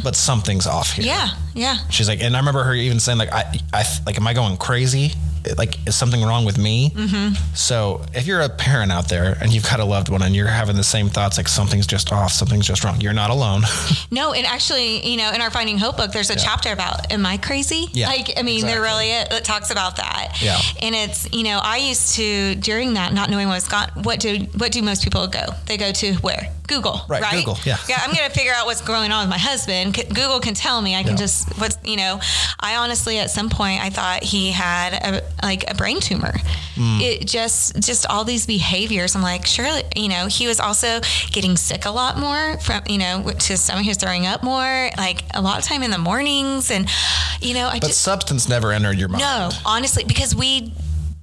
but 0.03 0.15
something's 0.15 0.67
off 0.67 0.91
here. 0.93 1.05
Yeah, 1.05 1.29
yeah. 1.53 1.77
She's 1.89 2.07
like, 2.07 2.21
and 2.21 2.35
I 2.35 2.39
remember 2.39 2.63
her 2.63 2.73
even 2.73 2.99
saying, 2.99 3.17
like, 3.17 3.33
I, 3.33 3.59
I, 3.73 3.83
like, 4.05 4.17
am 4.17 4.27
I 4.27 4.33
going 4.33 4.57
crazy? 4.57 5.11
Like, 5.59 5.87
is 5.87 5.95
something 5.95 6.23
wrong 6.23 6.43
with 6.43 6.57
me? 6.57 6.89
Mm-hmm. 6.89 7.35
So, 7.53 8.03
if 8.15 8.25
you're 8.25 8.41
a 8.41 8.49
parent 8.49 8.91
out 8.91 9.09
there 9.09 9.37
and 9.39 9.53
you've 9.53 9.63
got 9.63 9.79
a 9.79 9.85
loved 9.85 10.09
one 10.09 10.23
and 10.23 10.35
you're 10.35 10.47
having 10.47 10.75
the 10.75 10.83
same 10.83 11.07
thoughts, 11.07 11.37
like 11.37 11.47
something's 11.47 11.85
just 11.85 12.11
off, 12.11 12.31
something's 12.31 12.65
just 12.65 12.83
wrong, 12.83 12.99
you're 12.99 13.13
not 13.13 13.29
alone. 13.29 13.61
No, 14.11 14.31
and 14.33 14.45
actually, 14.45 15.05
you 15.05 15.17
know, 15.17 15.31
in 15.33 15.41
our 15.41 15.49
Finding 15.51 15.77
Hope 15.77 15.97
book, 15.97 16.11
there's 16.13 16.29
a 16.29 16.35
chapter 16.37 16.71
about 16.71 17.11
"Am 17.11 17.25
I 17.25 17.35
crazy?" 17.37 17.87
Yeah, 17.91 18.07
like, 18.07 18.31
I 18.37 18.43
mean, 18.43 18.61
there 18.65 18.81
really 18.81 19.11
it 19.11 19.43
talks 19.43 19.71
about 19.71 19.97
that. 19.97 20.37
Yeah. 20.41 20.57
and 20.81 20.95
it's 20.95 21.31
you 21.33 21.43
know, 21.43 21.59
I 21.61 21.77
used 21.77 22.15
to 22.15 22.55
during 22.55 22.93
that 22.93 23.13
not 23.13 23.29
knowing 23.29 23.47
what 23.47 23.55
was 23.55 23.67
gone. 23.67 23.89
What 24.03 24.19
do 24.21 24.37
what 24.57 24.71
do 24.71 24.81
most 24.81 25.03
people 25.03 25.27
go? 25.27 25.47
They 25.65 25.75
go 25.77 25.91
to 25.91 26.13
where 26.25 26.49
Google, 26.67 27.01
Right, 27.07 27.21
right? 27.21 27.37
Google, 27.45 27.57
yeah. 27.63 27.77
yeah. 27.87 28.01
I'm 28.03 28.13
gonna 28.13 28.29
figure 28.31 28.51
out 28.51 28.65
what's 28.65 28.81
going 28.81 29.11
on 29.11 29.21
with 29.23 29.29
my 29.29 29.37
husband. 29.37 29.95
C- 29.95 30.03
Google 30.05 30.39
can 30.39 30.55
tell 30.55 30.81
me. 30.81 30.95
I 30.95 31.03
can 31.03 31.11
Yeah. 31.11 31.17
just 31.17 31.47
what's 31.59 31.77
you 31.85 31.95
know. 31.95 32.19
I 32.59 32.77
honestly, 32.77 33.19
at 33.19 33.29
some 33.29 33.49
point, 33.49 33.81
I 33.83 33.89
thought 33.91 34.23
he 34.23 34.49
had 34.51 34.93
a, 34.93 35.21
like 35.45 35.69
a 35.69 35.75
brain 35.75 35.99
tumor. 35.99 36.33
Hmm. 36.75 36.99
It 37.01 37.27
just 37.27 37.79
just 37.79 38.07
all 38.07 38.23
these 38.25 38.45
behaviors. 38.47 39.15
I'm 39.15 39.21
like, 39.21 39.45
surely, 39.45 39.83
you 39.95 40.09
know, 40.09 40.25
he 40.25 40.47
was 40.47 40.59
also 40.59 40.99
getting 41.31 41.55
sick 41.55 41.85
a 41.85 41.91
lot 41.91 42.17
more 42.17 42.57
from 42.59 42.81
you 42.87 42.97
know 42.97 43.21
to 43.29 43.47
his 43.53 43.61
stomach. 43.61 43.83
He 43.83 43.89
was 43.89 43.97
throwing 43.97 44.25
up 44.25 44.41
more, 44.43 44.89
like 44.97 45.23
a 45.35 45.41
lot 45.41 45.59
of 45.59 45.63
time 45.65 45.83
in 45.83 45.91
the 45.91 45.99
mornings, 45.99 46.71
and 46.71 46.89
you 47.41 47.53
know, 47.53 47.67
I 47.67 47.79
but 47.79 47.87
just 47.87 48.01
substance 48.01 48.49
never 48.49 48.71
entered 48.71 48.97
your 48.97 49.07
mind. 49.09 49.21
no, 49.21 49.49
honestly, 49.65 50.03
because 50.03 50.33
we 50.35 50.73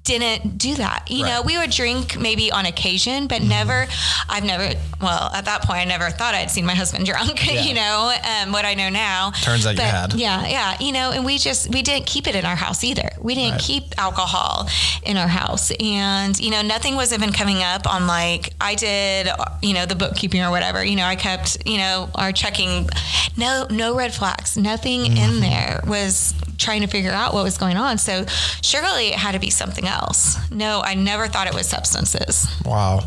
didn't 0.04 0.58
do 0.58 0.74
that. 0.74 1.08
You 1.10 1.18
know, 1.18 1.24
Right. 1.24 1.32
Mm-hmm. 1.38 1.46
we 1.46 1.58
would 1.58 1.70
drink 1.70 2.18
maybe 2.18 2.50
on 2.50 2.66
occasion, 2.66 3.28
but 3.28 3.40
never, 3.42 3.86
I've 4.28 4.42
never, 4.44 4.74
well, 5.00 5.30
at 5.32 5.44
that 5.44 5.62
point, 5.62 5.78
I 5.78 5.84
never 5.84 6.10
thought 6.10 6.34
I'd 6.34 6.50
seen 6.50 6.66
my 6.66 6.74
husband 6.74 7.06
drunk, 7.10 7.46
Yeah. 7.46 7.62
you 7.62 7.74
know, 7.74 8.12
um, 8.42 8.50
what 8.52 8.64
I 8.64 8.74
know 8.74 8.88
now. 8.88 9.30
Turns 9.42 9.64
out 9.64 9.76
you 9.76 9.82
had. 9.82 10.14
Yeah, 10.14 10.46
yeah. 10.46 10.76
You 10.80 10.90
know, 10.92 11.12
and 11.12 11.24
we 11.24 11.38
just, 11.38 11.72
we 11.72 11.82
didn't 11.82 12.06
keep 12.06 12.26
it 12.26 12.34
in 12.34 12.44
our 12.44 12.56
house 12.56 12.82
either. 12.82 13.10
We 13.20 13.34
didn't 13.36 13.52
Right. 13.52 13.60
keep 13.60 13.84
alcohol 13.98 14.68
in 15.04 15.16
our 15.16 15.28
house. 15.28 15.70
And, 15.78 16.38
you 16.40 16.50
know, 16.50 16.62
nothing 16.62 16.96
was 16.96 17.12
even 17.12 17.32
coming 17.32 17.62
up 17.62 17.86
on 17.86 18.06
like, 18.08 18.54
I 18.60 18.74
did, 18.74 19.28
you 19.62 19.72
know, 19.74 19.86
the 19.86 19.94
bookkeeping 19.94 20.42
or 20.42 20.50
whatever. 20.50 20.84
You 20.84 20.96
know, 20.96 21.06
I 21.06 21.14
kept, 21.16 21.64
you 21.66 21.78
know, 21.78 22.10
our 22.16 22.32
checking, 22.32 22.88
no, 23.36 23.66
no 23.70 23.94
red 23.94 24.12
flags. 24.12 24.56
Nothing 24.56 25.02
Mm-hmm. 25.02 25.16
in 25.16 25.40
there 25.40 25.80
was 25.86 26.34
trying 26.58 26.80
to 26.82 26.86
figure 26.86 27.10
out 27.10 27.34
what 27.34 27.42
was 27.44 27.58
going 27.58 27.76
on. 27.76 27.98
So 27.98 28.24
surely 28.62 29.08
it 29.08 29.14
had 29.14 29.32
to 29.32 29.38
be 29.40 29.50
something 29.50 29.86
else. 29.92 30.36
No, 30.50 30.80
I 30.84 30.94
never 30.94 31.28
thought 31.28 31.46
it 31.46 31.54
was 31.54 31.68
substances. 31.68 32.46
Wow. 32.64 33.00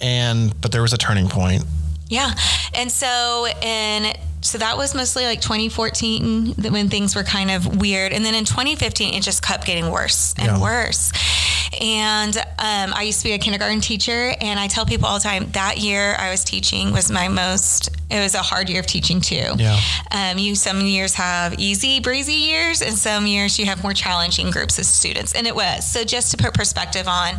And, 0.00 0.58
but 0.60 0.72
there 0.72 0.82
was 0.82 0.92
a 0.92 0.98
turning 0.98 1.28
point. 1.28 1.64
Yeah. 2.08 2.30
And 2.74 2.90
so 2.90 3.46
in 3.62 4.12
so 4.42 4.58
that 4.58 4.76
was 4.76 4.92
mostly 4.92 5.24
like 5.24 5.40
2014 5.40 6.54
when 6.72 6.88
things 6.88 7.14
were 7.14 7.22
kind 7.22 7.48
of 7.50 7.80
weird. 7.80 8.12
And 8.12 8.24
then 8.24 8.34
in 8.34 8.44
2015 8.44 9.14
it 9.14 9.22
just 9.22 9.40
kept 9.42 9.64
getting 9.64 9.88
worse 9.90 10.34
and 10.36 10.46
Yeah. 10.48 10.60
worse. 10.60 11.12
And 11.80 12.36
um, 12.36 12.92
I 12.92 13.02
used 13.04 13.20
to 13.20 13.24
be 13.28 13.32
a 13.32 13.38
kindergarten 13.38 13.80
teacher 13.80 14.34
and 14.40 14.58
I 14.60 14.66
tell 14.66 14.84
people 14.84 15.06
all 15.06 15.14
the 15.18 15.22
time 15.22 15.48
that 15.52 15.78
year 15.78 16.16
I 16.18 16.30
was 16.30 16.42
teaching 16.44 16.92
was 16.92 17.10
my 17.10 17.28
most 17.28 17.88
it 18.12 18.22
was 18.22 18.34
a 18.34 18.42
hard 18.42 18.68
year 18.68 18.80
of 18.80 18.86
teaching 18.86 19.20
too. 19.20 19.54
Yeah. 19.56 19.78
Um, 20.10 20.38
you 20.38 20.54
some 20.54 20.80
years 20.80 21.14
have 21.14 21.58
easy 21.58 22.00
breezy 22.00 22.32
years 22.34 22.82
and 22.82 22.96
some 22.96 23.26
years 23.26 23.58
you 23.58 23.66
have 23.66 23.82
more 23.82 23.94
challenging 23.94 24.50
groups 24.50 24.78
of 24.78 24.84
students. 24.84 25.32
And 25.34 25.46
it 25.46 25.54
was. 25.54 25.90
So 25.90 26.04
just 26.04 26.30
to 26.32 26.36
put 26.36 26.54
perspective 26.54 27.08
on 27.08 27.34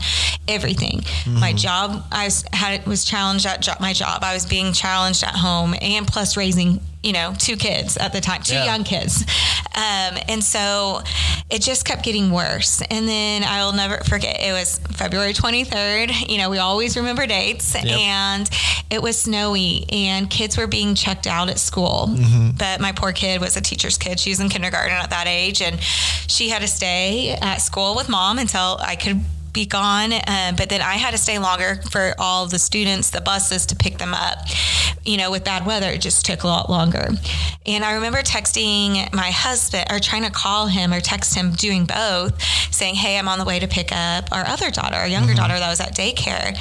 everything. 0.48 1.03
My 1.25 1.53
job 1.53 2.06
i 2.12 2.25
was 2.25 2.44
had 2.53 2.86
was 2.86 3.06
challenged 3.06 3.46
at 3.46 3.62
jo- 3.62 3.74
my 3.80 3.94
job. 3.94 4.24
I 4.24 4.34
was 4.34 4.46
being 4.46 4.74
challenged 4.74 5.24
at 5.24 5.36
home 5.36 5.75
and 5.82 6.08
plus 6.08 6.36
raising 6.38 6.80
you 7.03 7.13
know 7.13 7.33
two 7.38 7.55
kids 7.57 7.98
at 7.98 8.13
the 8.13 8.22
time 8.22 8.41
two 8.41 8.55
Yeah. 8.55 8.65
young 8.65 8.83
kids. 8.83 9.24
Um, 9.75 10.17
and 10.29 10.43
so 10.43 11.01
it 11.50 11.62
just 11.62 11.86
kept 11.86 12.03
getting 12.03 12.31
worse. 12.31 12.81
And 12.89 13.07
then 13.07 13.43
i'll 13.43 13.74
never 13.74 13.98
forget 14.03 14.38
it 14.39 14.53
was 14.53 14.79
february 14.91 15.33
23rd 15.33 16.29
you 16.29 16.38
know 16.38 16.50
we 16.50 16.60
always 16.60 16.95
remember 16.95 17.25
dates 17.27 17.75
and 17.75 18.50
it 18.89 19.01
was 19.01 19.17
snowy 19.17 19.86
and 19.91 20.29
kids 20.29 20.57
were 20.57 20.67
being 20.67 20.93
checked 20.95 21.25
out 21.27 21.50
at 21.50 21.57
school. 21.60 22.15
But 22.57 22.79
my 22.79 22.91
poor 22.91 23.12
kid 23.12 23.41
was 23.41 23.57
a 23.57 23.62
teacher's 23.62 23.98
kid. 23.98 24.19
She 24.19 24.29
was 24.29 24.39
in 24.39 24.50
kindergarten 24.50 24.93
at 24.95 25.10
that 25.10 25.27
age 25.27 25.62
and 25.62 25.81
she 25.81 26.50
had 26.50 26.62
to 26.62 26.67
stay 26.67 27.31
at 27.41 27.57
school 27.57 27.95
with 27.95 28.07
mom 28.10 28.38
until 28.39 28.77
i 28.79 28.95
could 28.95 29.19
be 29.53 29.65
gone 29.65 30.12
uh, 30.12 30.51
but 30.57 30.69
then 30.69 30.81
i 30.81 30.95
had 30.95 31.12
to 31.12 31.17
stay 31.17 31.38
longer 31.39 31.79
for 31.91 32.13
all 32.17 32.48
the 32.48 32.60
students 32.60 33.12
the 33.12 33.22
buses 33.22 33.65
to 33.67 33.75
pick 33.75 33.98
them 33.98 34.13
up 34.13 34.39
you 35.05 35.17
know 35.17 35.31
with 35.31 35.43
bad 35.43 35.65
weather 35.65 35.89
it 35.89 36.01
just 36.01 36.25
took 36.25 36.43
a 36.43 36.48
lot 36.48 36.69
longer 36.69 37.10
and 37.65 37.86
i 37.86 37.93
remember 37.93 38.19
texting 38.19 39.13
my 39.13 39.31
husband 39.31 39.86
or 39.91 40.00
trying 40.00 40.24
to 40.24 40.31
call 40.31 40.67
him 40.67 40.91
or 40.91 41.00
text 41.00 41.36
him 41.36 41.51
doing 41.51 41.86
both 41.86 42.41
saying 42.74 42.95
hey 42.95 43.17
i'm 43.17 43.27
on 43.27 43.38
the 43.39 43.45
way 43.45 43.60
to 43.60 43.67
pick 43.67 43.91
up 43.91 44.31
our 44.31 44.45
other 44.48 44.72
daughter 44.72 44.95
our 44.95 45.07
younger 45.07 45.33
daughter 45.33 45.57
that 45.57 45.69
was 45.69 45.79
at 45.79 45.95
daycare 45.95 46.57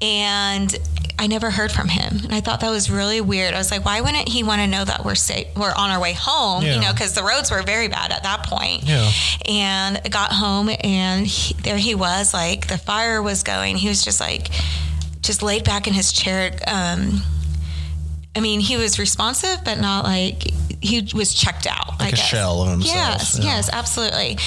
and 0.00 0.76
I 1.18 1.28
never 1.28 1.52
heard 1.52 1.70
from 1.70 1.88
him, 1.88 2.18
and 2.24 2.34
I 2.34 2.40
thought 2.40 2.60
that 2.60 2.70
was 2.70 2.90
really 2.90 3.20
weird. 3.20 3.54
I 3.54 3.58
was 3.58 3.70
like, 3.70 3.84
why 3.84 4.00
wouldn't 4.00 4.28
he 4.28 4.42
want 4.42 4.60
to 4.60 4.66
know 4.66 4.84
that 4.84 5.04
we're 5.04 5.14
safe, 5.14 5.46
we're 5.56 5.72
on 5.72 5.90
our 5.90 6.00
way 6.00 6.14
home? 6.14 6.64
You 6.64 6.80
know, 6.80 6.92
because 6.92 7.14
the 7.14 7.22
roads 7.22 7.48
were 7.48 7.62
very 7.62 7.86
bad 7.86 8.10
at 8.10 8.24
that 8.24 8.44
point. 8.46 8.82
Yeah. 8.82 9.08
And 9.46 10.00
I 10.04 10.08
got 10.08 10.32
home, 10.32 10.68
and 10.82 11.24
he, 11.24 11.54
there 11.62 11.76
he 11.76 11.94
was, 11.94 12.31
like 12.34 12.68
the 12.68 12.78
fire 12.78 13.22
was 13.22 13.42
going. 13.42 13.76
He 13.76 13.88
was 13.88 14.04
just 14.04 14.20
like, 14.20 14.48
just 15.20 15.42
laid 15.42 15.64
back 15.64 15.86
in 15.86 15.92
his 15.94 16.12
chair. 16.12 16.52
Um, 16.66 17.22
I 18.34 18.40
mean, 18.40 18.60
he 18.60 18.76
was 18.78 18.98
responsive, 18.98 19.58
but 19.64 19.78
not 19.78 20.04
like 20.04 20.42
he 20.80 21.06
was 21.14 21.34
checked 21.34 21.66
out. 21.66 22.00
I 22.00 22.04
Like 22.06 22.12
a 22.14 22.16
guess. 22.16 22.26
shell 22.26 22.62
of 22.62 22.70
himself, 22.70 22.96
Yes, 22.96 23.38
yeah. 23.38 23.44
yes, 23.44 23.70
absolutely. 23.70 24.38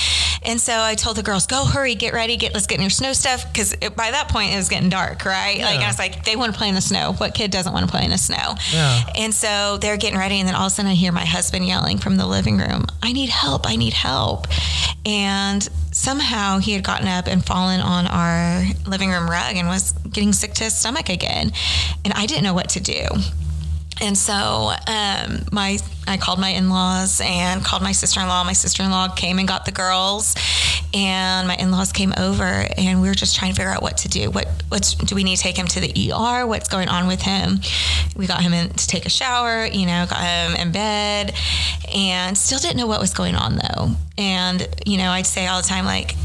And 0.42 0.60
so 0.60 0.74
I 0.80 0.96
told 0.96 1.18
the 1.18 1.24
girls, 1.24 1.46
"Go, 1.48 1.66
hurry, 1.66 1.94
get 1.96 2.14
ready, 2.14 2.36
get 2.36 2.54
let's 2.54 2.66
get 2.68 2.76
in 2.76 2.82
your 2.82 2.90
snow 2.90 3.14
stuff." 3.14 3.46
Because 3.52 3.76
by 3.96 4.12
that 4.12 4.28
point 4.30 4.54
it 4.54 4.58
was 4.58 4.70
getting 4.70 4.90
dark, 4.90 5.24
right? 5.26 5.60
Like 5.60 5.80
I 5.80 5.88
was 5.88 5.98
like, 6.00 6.26
they 6.26 6.36
want 6.36 6.52
to 6.52 6.58
play 6.58 6.68
in 6.70 6.76
the 6.76 6.82
snow. 6.82 7.14
What 7.14 7.34
kid 7.36 7.52
doesn't 7.52 7.72
want 7.72 7.86
to 7.86 7.92
play 7.92 8.04
in 8.06 8.12
the 8.12 8.18
snow? 8.18 8.56
Yeah. 8.74 9.04
And 9.16 9.34
so 9.34 9.78
they're 9.78 9.98
getting 9.98 10.18
ready, 10.20 10.40
and 10.40 10.48
then 10.48 10.56
all 10.56 10.66
of 10.68 10.72
a 10.72 10.76
sudden 10.76 10.92
I 10.92 10.96
hear 10.96 11.12
my 11.12 11.26
husband 11.26 11.66
yelling 11.68 12.00
from 12.00 12.18
the 12.18 12.26
living 12.28 12.58
room, 12.58 12.86
"I 13.04 13.12
need 13.14 13.30
help! 13.30 13.68
I 13.68 13.76
need 13.76 13.94
help!" 13.94 14.48
And 15.06 15.68
somehow 15.96 16.60
he 16.60 16.74
had 16.74 16.84
gotten 16.84 17.08
up 17.08 17.26
and 17.26 17.44
fallen 17.44 17.80
on 17.80 18.06
our 18.06 18.66
living 18.86 19.10
room 19.10 19.30
rug 19.30 19.56
and 19.56 19.68
was 19.68 19.94
getting 19.94 20.34
sick 20.34 20.54
to 20.56 20.66
his 20.66 20.76
stomach 20.76 21.10
again, 21.10 21.52
and 22.04 22.14
I 22.14 22.26
didn't 22.26 22.44
know 22.44 22.54
what 22.54 22.70
to 22.70 22.80
do. 22.80 23.08
And 24.02 24.18
so 24.18 24.74
um, 24.88 25.46
my 25.52 25.80
I 26.08 26.18
called 26.18 26.40
my 26.40 26.50
in-laws 26.50 27.22
and 27.24 27.64
called 27.64 27.82
my 27.82 27.92
sister-in-law. 27.92 28.44
My 28.44 28.54
sister-in-law 28.54 29.16
came 29.16 29.40
and 29.40 29.48
got 29.48 29.66
the 29.66 29.72
girls, 29.72 30.36
and 30.94 31.48
my 31.48 31.56
in-laws 31.56 31.92
came 31.92 32.14
over, 32.18 32.68
and 32.78 33.02
we 33.02 33.08
were 33.08 33.16
just 33.16 33.36
trying 33.36 33.52
to 33.52 33.56
figure 33.56 33.72
out 33.72 33.82
what 33.82 33.98
to 33.98 34.08
do. 34.08 34.30
What 34.30 34.48
what's 34.70 34.94
do 34.94 35.16
we 35.16 35.24
need 35.24 35.38
to 35.38 35.42
take 35.42 35.58
him 35.58 35.68
to 35.68 35.80
the 35.80 36.12
ER? 36.12 36.46
What's 36.46 36.70
going 36.70 36.90
on 36.90 37.08
with 37.08 37.22
him? 37.22 37.60
We 38.16 38.28
got 38.28 38.42
him 38.42 38.54
in 38.54 38.70
to 38.70 38.88
take 38.88 39.06
a 39.06 39.10
shower. 39.10 39.66
You 39.66 39.86
know, 39.86 40.06
got 40.10 40.22
him 40.22 40.56
in 40.56 40.72
bed, 40.72 41.34
and 41.94 42.38
still 42.38 42.60
didn't 42.60 42.78
know 42.78 42.88
what 42.88 43.00
was 43.00 43.14
going 43.14 43.36
on 43.36 43.56
though. 43.56 43.92
And 44.18 44.68
you 44.86 44.98
know, 44.98 45.10
I'd 45.10 45.28
say 45.28 45.48
all 45.48 45.62
the 45.62 45.68
time 45.68 45.86
like. 45.86 46.16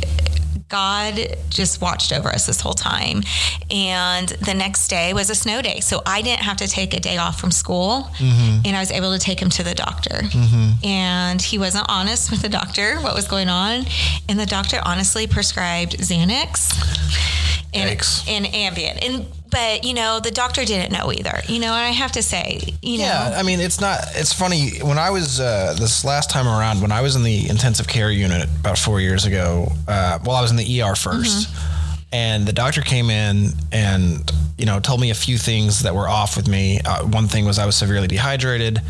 God 0.71 1.37
just 1.51 1.83
watched 1.83 2.13
over 2.13 2.29
us 2.29 2.47
this 2.47 2.61
whole 2.61 2.75
time. 2.75 3.23
And 3.71 4.29
the 4.29 4.55
next 4.55 4.89
day 4.89 5.13
was 5.13 5.29
a 5.29 5.35
snow 5.35 5.61
day. 5.61 5.81
So 5.81 6.01
I 6.07 6.23
didn't 6.23 6.43
have 6.43 6.57
to 6.59 6.69
take 6.69 6.95
a 6.95 7.01
day 7.01 7.19
off 7.19 7.41
from 7.41 7.51
school. 7.51 8.09
Mm-hmm. 8.17 8.63
And 8.65 8.77
I 8.77 8.81
was 8.81 8.93
able 8.93 9.13
to 9.13 9.19
take 9.19 9.43
him 9.43 9.51
to 9.51 9.65
the 9.65 9.75
doctor. 9.75 10.15
Mm-hmm. 10.15 10.87
And 10.87 11.43
he 11.43 11.59
wasn't 11.59 11.87
honest 11.89 12.31
with 12.31 12.43
the 12.43 12.49
doctor 12.49 12.97
what 13.01 13.15
was 13.15 13.27
going 13.27 13.49
on. 13.49 13.85
And 14.29 14.39
the 14.39 14.47
doctor 14.47 14.81
honestly 14.85 15.27
prescribed 15.27 15.99
Xanax 15.99 17.40
and, 17.75 17.99
Yikes. 17.99 18.29
and 18.29 18.47
Ambien. 18.47 18.99
And 19.03 19.27
but 19.51 19.85
you 19.85 19.95
know, 19.95 20.21
the 20.21 20.31
doctor 20.31 20.65
didn't 20.65 20.93
know 20.93 21.13
either. 21.13 21.41
You 21.49 21.61
know, 21.61 21.69
and 21.75 21.85
I 21.85 21.91
have 21.91 22.13
to 22.13 22.23
say, 22.23 22.61
you 22.83 22.99
know, 22.99 23.05
Yeah, 23.05 23.35
I 23.37 23.43
mean, 23.43 23.61
it's 23.61 23.81
not. 23.81 23.99
It's 24.15 24.33
funny 24.33 24.79
when 24.81 24.99
I 24.99 25.11
was 25.11 25.41
uh, 25.41 25.75
this 25.79 26.05
last 26.05 26.31
time 26.31 26.47
around 26.47 26.81
when 26.81 26.93
I 26.93 27.01
was 27.01 27.17
in 27.17 27.23
the 27.23 27.49
intensive 27.49 27.89
care 27.89 28.11
unit 28.11 28.45
about 28.61 28.79
four 28.79 29.01
years 29.01 29.27
ago. 29.27 29.73
Uh, 29.89 30.19
well, 30.25 30.37
I 30.37 30.43
was 30.43 30.51
in 30.51 30.57
the 30.57 30.83
ER 30.83 30.95
1st 30.95 31.77
and 32.13 32.47
the 32.47 32.53
doctor 32.53 32.81
came 32.81 33.09
in 33.11 33.51
and 33.73 34.31
you 34.59 34.67
know 34.67 34.81
told 34.81 35.01
me 35.01 35.11
a 35.11 35.15
few 35.15 35.39
things 35.39 35.81
that 35.81 35.95
were 35.95 36.09
off 36.09 36.37
with 36.37 36.49
me. 36.49 36.81
Uh, 36.85 37.05
one 37.05 37.29
thing 37.29 37.45
was 37.45 37.59
I 37.59 37.67
was 37.67 37.77
severely 37.77 38.09
dehydrated. 38.09 38.81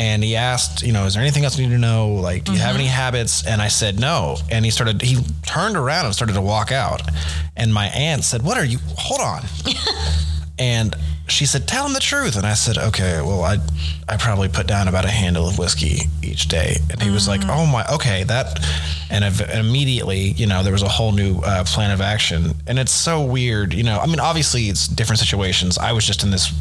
And 0.00 0.24
he 0.24 0.34
asked, 0.34 0.82
you 0.82 0.94
know, 0.94 1.04
is 1.04 1.12
there 1.12 1.22
anything 1.22 1.44
else 1.44 1.58
you 1.58 1.66
need 1.66 1.74
to 1.74 1.78
know? 1.78 2.14
Like, 2.14 2.44
do 2.44 2.52
you 2.52 2.58
have 2.58 2.74
any 2.74 2.86
habits? 2.86 3.46
And 3.46 3.60
I 3.60 3.68
said 3.68 4.00
no. 4.00 4.38
And 4.50 4.64
he 4.64 4.70
started, 4.70 5.02
he 5.02 5.22
turned 5.46 5.76
around 5.76 6.06
and 6.06 6.14
started 6.14 6.32
to 6.32 6.40
walk 6.40 6.72
out. 6.72 7.02
And 7.54 7.74
my 7.74 7.88
aunt 7.88 8.24
said, 8.24 8.40
What 8.40 8.56
are 8.56 8.64
you? 8.64 8.78
Hold 8.96 9.20
on. 9.20 9.42
and 10.58 10.96
she 11.30 11.46
said, 11.46 11.68
"Tell 11.68 11.86
him 11.86 11.92
the 11.92 12.00
truth." 12.00 12.36
And 12.36 12.44
I 12.44 12.54
said, 12.54 12.76
"Okay, 12.76 13.20
well, 13.22 13.44
I 13.44 13.58
I 14.08 14.16
probably 14.16 14.48
put 14.48 14.66
down 14.66 14.88
about 14.88 15.04
a 15.04 15.10
handle 15.10 15.48
of 15.48 15.58
whiskey 15.58 16.00
each 16.22 16.48
day." 16.48 16.76
And 16.90 17.00
he 17.00 17.10
was 17.10 17.28
like, 17.28 17.42
"Oh 17.44 17.66
my, 17.66 17.86
okay, 17.94 18.24
that." 18.24 18.58
And 19.10 19.24
immediately, 19.52 20.32
you 20.32 20.46
know, 20.46 20.62
there 20.62 20.72
was 20.72 20.82
a 20.82 20.88
whole 20.88 21.12
new 21.12 21.38
uh, 21.40 21.64
plan 21.64 21.90
of 21.90 22.00
action, 22.00 22.54
and 22.66 22.78
it's 22.78 22.92
so 22.92 23.22
weird. 23.22 23.72
You 23.72 23.84
know, 23.84 23.98
I 23.98 24.06
mean, 24.06 24.20
obviously, 24.20 24.64
it's 24.64 24.88
different 24.88 25.20
situations. 25.20 25.78
I 25.78 25.92
was 25.92 26.04
just 26.04 26.22
in 26.22 26.30
this 26.30 26.52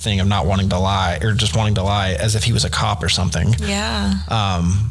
thing 0.00 0.20
of 0.20 0.26
not 0.26 0.46
wanting 0.46 0.70
to 0.70 0.78
lie 0.78 1.18
or 1.22 1.32
just 1.34 1.54
wanting 1.56 1.74
to 1.74 1.82
lie 1.82 2.12
as 2.12 2.34
if 2.34 2.42
he 2.44 2.52
was 2.52 2.64
a 2.64 2.70
cop 2.70 3.02
or 3.02 3.08
something. 3.08 3.54
Yeah. 3.58 4.14
Um, 4.28 4.90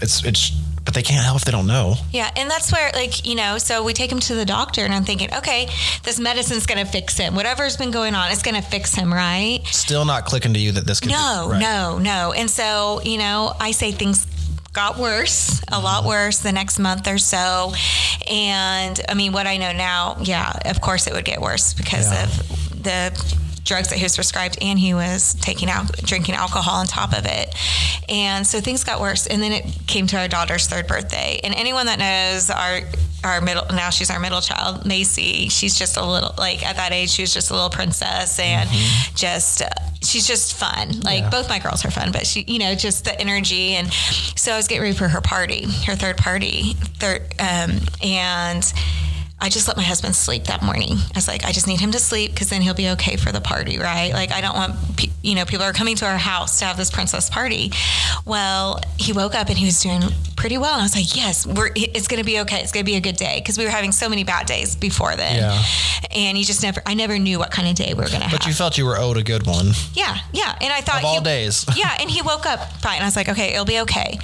it's 0.00 0.24
it's, 0.24 0.50
but 0.84 0.94
they 0.94 1.02
can't 1.02 1.24
help 1.24 1.36
if 1.38 1.44
they 1.44 1.50
don't 1.52 1.66
know. 1.66 1.96
Yeah, 2.12 2.30
and 2.36 2.48
that's 2.50 2.72
where, 2.72 2.90
like, 2.94 3.26
you 3.26 3.34
know, 3.34 3.58
so 3.58 3.82
we 3.84 3.92
take 3.92 4.10
him 4.10 4.20
to 4.20 4.34
the 4.34 4.46
doctor, 4.46 4.82
and 4.84 4.94
I'm 4.94 5.04
thinking, 5.04 5.28
okay, 5.34 5.68
this 6.04 6.18
medicine's 6.18 6.64
going 6.66 6.82
to 6.82 6.90
fix 6.90 7.18
him. 7.18 7.34
Whatever's 7.34 7.76
been 7.76 7.90
going 7.90 8.14
on, 8.14 8.30
it's 8.30 8.42
going 8.42 8.54
to 8.54 8.62
fix 8.66 8.94
him, 8.94 9.12
right? 9.12 9.60
Still 9.66 10.04
not 10.06 10.24
clicking 10.24 10.54
to 10.54 10.58
you 10.60 10.72
that 10.72 10.86
this 10.86 11.00
could. 11.00 11.10
No, 11.10 11.46
be, 11.48 11.52
right. 11.54 11.60
no, 11.60 11.98
no. 11.98 12.32
And 12.32 12.48
so, 12.50 13.02
you 13.02 13.18
know, 13.18 13.52
I 13.60 13.72
say 13.72 13.92
things 13.92 14.26
got 14.72 14.96
worse, 14.98 15.60
a 15.68 15.78
lot 15.80 16.04
worse 16.04 16.38
the 16.38 16.52
next 16.52 16.78
month 16.78 17.06
or 17.08 17.18
so. 17.18 17.72
And 18.30 18.98
I 19.08 19.14
mean, 19.14 19.32
what 19.32 19.46
I 19.46 19.56
know 19.56 19.72
now, 19.72 20.16
yeah, 20.22 20.52
of 20.66 20.80
course 20.80 21.06
it 21.06 21.12
would 21.12 21.24
get 21.24 21.40
worse 21.40 21.74
because 21.74 22.10
Yeah. 22.10 22.24
of 22.24 22.82
the 22.84 23.34
drugs 23.68 23.88
that 23.90 23.96
he 23.98 24.02
was 24.04 24.16
prescribed 24.16 24.58
and 24.60 24.78
he 24.78 24.94
was 24.94 25.34
taking 25.34 25.68
out 25.70 25.92
drinking 25.98 26.34
alcohol 26.34 26.76
on 26.76 26.86
top 26.86 27.12
of 27.16 27.24
it. 27.26 27.54
And 28.08 28.46
so 28.46 28.60
things 28.60 28.82
got 28.84 29.00
worse. 29.00 29.26
And 29.26 29.40
then 29.42 29.52
it 29.52 29.64
came 29.86 30.06
to 30.08 30.18
our 30.18 30.28
daughter's 30.28 30.66
third 30.66 30.86
birthday. 30.86 31.40
And 31.44 31.54
anyone 31.54 31.86
that 31.86 31.98
knows 31.98 32.50
our 32.50 32.80
our 33.24 33.40
middle 33.40 33.64
now 33.74 33.90
she's 33.90 34.10
our 34.10 34.20
middle 34.20 34.40
child 34.40 34.86
macy 34.86 35.48
she's 35.48 35.76
just 35.76 35.96
a 35.96 36.04
little 36.06 36.32
like 36.38 36.64
at 36.64 36.76
that 36.76 36.92
age 36.92 37.10
she 37.10 37.20
was 37.22 37.34
just 37.34 37.50
a 37.50 37.52
little 37.52 37.68
princess 37.68 38.38
and 38.38 38.70
just 39.16 39.60
uh, 39.60 39.68
she's 40.00 40.24
just 40.24 40.54
fun. 40.54 41.00
Like 41.00 41.22
Yeah. 41.22 41.30
both 41.30 41.48
my 41.48 41.58
girls 41.58 41.84
are 41.84 41.90
fun 41.90 42.12
but 42.12 42.26
she 42.28 42.44
you 42.46 42.60
know 42.60 42.76
just 42.76 43.04
the 43.04 43.20
energy. 43.20 43.74
And 43.74 43.92
so 44.36 44.52
i 44.52 44.56
was 44.56 44.68
getting 44.68 44.82
ready 44.82 44.94
for 44.96 45.08
her 45.08 45.20
party 45.20 45.64
her 45.86 45.96
third 45.96 46.16
party 46.16 46.74
third 47.00 47.22
um, 47.40 47.80
and 48.04 48.72
I 49.40 49.48
just 49.50 49.68
let 49.68 49.76
my 49.76 49.84
husband 49.84 50.16
sleep 50.16 50.44
that 50.44 50.62
morning. 50.62 50.94
I 50.98 51.10
was 51.14 51.28
like, 51.28 51.44
I 51.44 51.52
just 51.52 51.68
need 51.68 51.78
him 51.80 51.92
to 51.92 51.98
sleep 52.00 52.32
because 52.32 52.48
then 52.50 52.60
he'll 52.60 52.74
be 52.74 52.88
okay 52.90 53.16
for 53.16 53.30
the 53.30 53.40
party, 53.40 53.78
right? 53.78 54.12
Like, 54.12 54.32
I 54.32 54.40
don't 54.40 54.54
want, 54.56 54.74
you 55.22 55.36
know, 55.36 55.44
people 55.44 55.64
are 55.64 55.72
coming 55.72 55.94
to 55.96 56.06
our 56.06 56.16
house 56.18 56.58
to 56.58 56.64
have 56.64 56.76
this 56.76 56.90
princess 56.90 57.30
party. 57.30 57.70
Well, 58.24 58.80
he 58.98 59.12
woke 59.12 59.36
up 59.36 59.48
and 59.48 59.56
he 59.56 59.64
was 59.64 59.80
doing 59.80 60.02
pretty 60.36 60.58
well. 60.58 60.72
And 60.72 60.80
I 60.80 60.84
was 60.84 60.96
like, 60.96 61.14
yes, 61.16 61.46
we're, 61.46 61.70
it's 61.76 62.08
going 62.08 62.18
to 62.18 62.26
be 62.26 62.40
okay. 62.40 62.60
It's 62.60 62.72
going 62.72 62.84
to 62.84 62.90
be 62.90 62.96
a 62.96 63.00
good 63.00 63.16
day 63.16 63.38
because 63.38 63.56
we 63.58 63.64
were 63.64 63.70
having 63.70 63.92
so 63.92 64.08
many 64.08 64.24
bad 64.24 64.46
days 64.46 64.74
before 64.74 65.14
then. 65.14 65.36
Yeah. 65.36 65.62
And 66.10 66.36
you 66.36 66.44
just 66.44 66.62
never, 66.62 66.82
I 66.84 66.94
never 66.94 67.16
knew 67.18 67.38
what 67.38 67.50
kind 67.52 67.68
of 67.68 67.76
day 67.76 67.94
we 67.94 68.00
were 68.02 68.08
going 68.08 68.20
to 68.22 68.28
have. 68.28 68.38
But 68.40 68.46
you 68.46 68.52
felt 68.54 68.76
you 68.76 68.86
were 68.86 68.96
owed 68.98 69.18
a 69.18 69.22
good 69.22 69.46
one 69.46 69.68
Yeah, 69.94 70.16
yeah. 70.32 70.56
And 70.60 70.72
I 70.72 70.80
thought 70.80 70.98
of 70.98 71.04
all 71.04 71.18
he- 71.18 71.24
days. 71.24 71.64
yeah, 71.76 71.96
and 72.00 72.10
he 72.10 72.22
woke 72.22 72.44
up 72.46 72.72
fine. 72.80 72.96
And 72.96 73.04
I 73.04 73.06
was 73.06 73.16
like, 73.16 73.28
okay, 73.28 73.52
it'll 73.52 73.64
be 73.64 73.80
okay. 73.80 74.18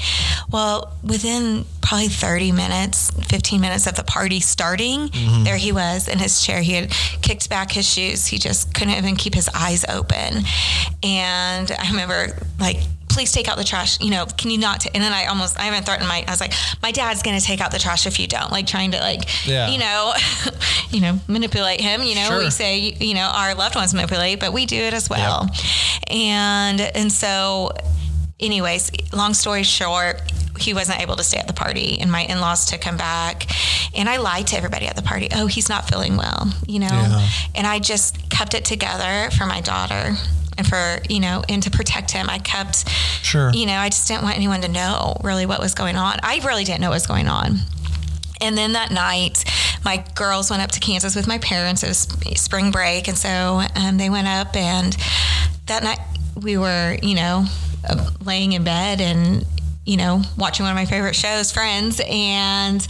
Well, 0.50 0.92
within 1.04 1.64
probably 1.82 2.08
30 2.08 2.52
minutes, 2.52 3.10
15 3.28 3.60
minutes 3.60 3.86
of 3.86 3.94
the 3.94 4.04
party 4.04 4.40
starting, 4.40 5.03
Mm-hmm. 5.08 5.44
there 5.44 5.56
he 5.56 5.72
was 5.72 6.08
in 6.08 6.18
his 6.18 6.44
chair. 6.44 6.60
He 6.62 6.72
had 6.72 6.90
kicked 7.22 7.48
back 7.50 7.72
his 7.72 7.88
shoes. 7.88 8.26
He 8.26 8.38
just 8.38 8.72
couldn't 8.74 8.94
even 8.94 9.16
keep 9.16 9.34
his 9.34 9.48
eyes 9.54 9.84
open. 9.88 10.42
And 11.02 11.70
I 11.70 11.88
remember 11.90 12.36
like, 12.58 12.78
please 13.08 13.30
take 13.30 13.48
out 13.48 13.56
the 13.56 13.64
trash. 13.64 14.00
You 14.00 14.10
know, 14.10 14.26
can 14.26 14.50
you 14.50 14.58
not? 14.58 14.80
ta-" 14.80 14.90
and 14.94 15.02
then 15.02 15.12
I 15.12 15.26
almost, 15.26 15.58
I 15.58 15.68
even 15.68 15.82
threatened 15.84 16.08
my, 16.08 16.24
I 16.26 16.30
was 16.30 16.40
like, 16.40 16.52
my 16.82 16.90
dad's 16.90 17.22
going 17.22 17.38
to 17.38 17.44
take 17.44 17.60
out 17.60 17.70
the 17.70 17.78
trash 17.78 18.06
if 18.06 18.18
you 18.18 18.26
don't. 18.26 18.50
Like 18.50 18.66
trying 18.66 18.90
to 18.92 18.98
like, 18.98 19.46
Yeah. 19.46 19.68
you 19.68 19.78
know, 19.78 20.12
you 20.90 21.00
know, 21.00 21.20
manipulate 21.28 21.80
him. 21.80 22.02
You 22.02 22.16
know, 22.16 22.26
Sure. 22.28 22.38
we 22.38 22.50
say, 22.50 22.78
you 22.78 23.14
know, 23.14 23.30
our 23.32 23.54
loved 23.54 23.76
ones 23.76 23.94
manipulate, 23.94 24.40
but 24.40 24.52
we 24.52 24.66
do 24.66 24.76
it 24.76 24.94
as 24.94 25.08
well. 25.08 25.48
And 26.10 26.80
and 26.80 27.12
so, 27.12 27.70
anyways, 28.40 28.90
long 29.12 29.32
story 29.34 29.62
short, 29.62 30.20
he 30.58 30.74
wasn't 30.74 31.00
able 31.00 31.16
to 31.16 31.24
stay 31.24 31.38
at 31.38 31.46
the 31.46 31.52
party, 31.52 31.98
and 32.00 32.10
my 32.10 32.22
in-laws 32.24 32.66
took 32.66 32.84
him 32.84 32.96
back. 32.96 33.46
And 33.96 34.08
I 34.08 34.16
lied 34.16 34.46
to 34.48 34.56
everybody 34.56 34.86
at 34.86 34.96
the 34.96 35.02
party. 35.02 35.28
Oh, 35.32 35.46
he's 35.46 35.68
not 35.68 35.88
feeling 35.88 36.16
well, 36.16 36.52
you 36.66 36.80
know. 36.80 36.86
Yeah. 36.90 37.28
And 37.54 37.66
I 37.66 37.78
just 37.78 38.28
kept 38.30 38.54
it 38.54 38.64
together 38.64 39.30
for 39.36 39.46
my 39.46 39.60
daughter. 39.60 40.16
And 40.56 40.66
for, 40.66 40.98
you 41.08 41.18
know, 41.18 41.42
and 41.48 41.60
to 41.64 41.70
protect 41.70 42.12
him, 42.12 42.30
I 42.30 42.38
kept, 42.38 42.88
Sure. 43.22 43.50
you 43.52 43.66
know, 43.66 43.74
I 43.76 43.88
just 43.88 44.06
didn't 44.06 44.22
want 44.22 44.36
anyone 44.36 44.60
to 44.60 44.68
know 44.68 45.16
really 45.24 45.46
what 45.46 45.58
was 45.58 45.74
going 45.74 45.96
on. 45.96 46.18
I 46.22 46.40
really 46.44 46.62
didn't 46.62 46.80
know 46.80 46.90
what 46.90 46.94
was 46.96 47.08
going 47.08 47.26
on. 47.26 47.58
And 48.40 48.56
then 48.56 48.74
that 48.74 48.92
night, 48.92 49.44
my 49.84 50.04
girls 50.14 50.50
went 50.50 50.62
up 50.62 50.70
to 50.72 50.80
Kansas 50.80 51.16
with 51.16 51.26
my 51.26 51.38
parents. 51.38 51.82
It 51.82 51.88
was 51.88 52.06
spring 52.40 52.70
break. 52.70 53.08
And 53.08 53.18
so 53.18 53.62
um, 53.74 53.96
they 53.96 54.10
went 54.10 54.28
up, 54.28 54.54
and 54.54 54.96
that 55.66 55.82
night 55.82 55.98
we 56.40 56.56
were, 56.56 56.98
you 57.02 57.16
know, 57.16 57.46
uh, 57.88 58.10
laying 58.24 58.52
in 58.52 58.62
bed 58.62 59.00
and, 59.00 59.44
you 59.84 59.96
know, 59.96 60.22
watching 60.36 60.64
one 60.64 60.72
of 60.72 60.76
my 60.76 60.86
favorite 60.86 61.14
shows, 61.16 61.52
Friends. 61.52 62.00
And 62.06 62.86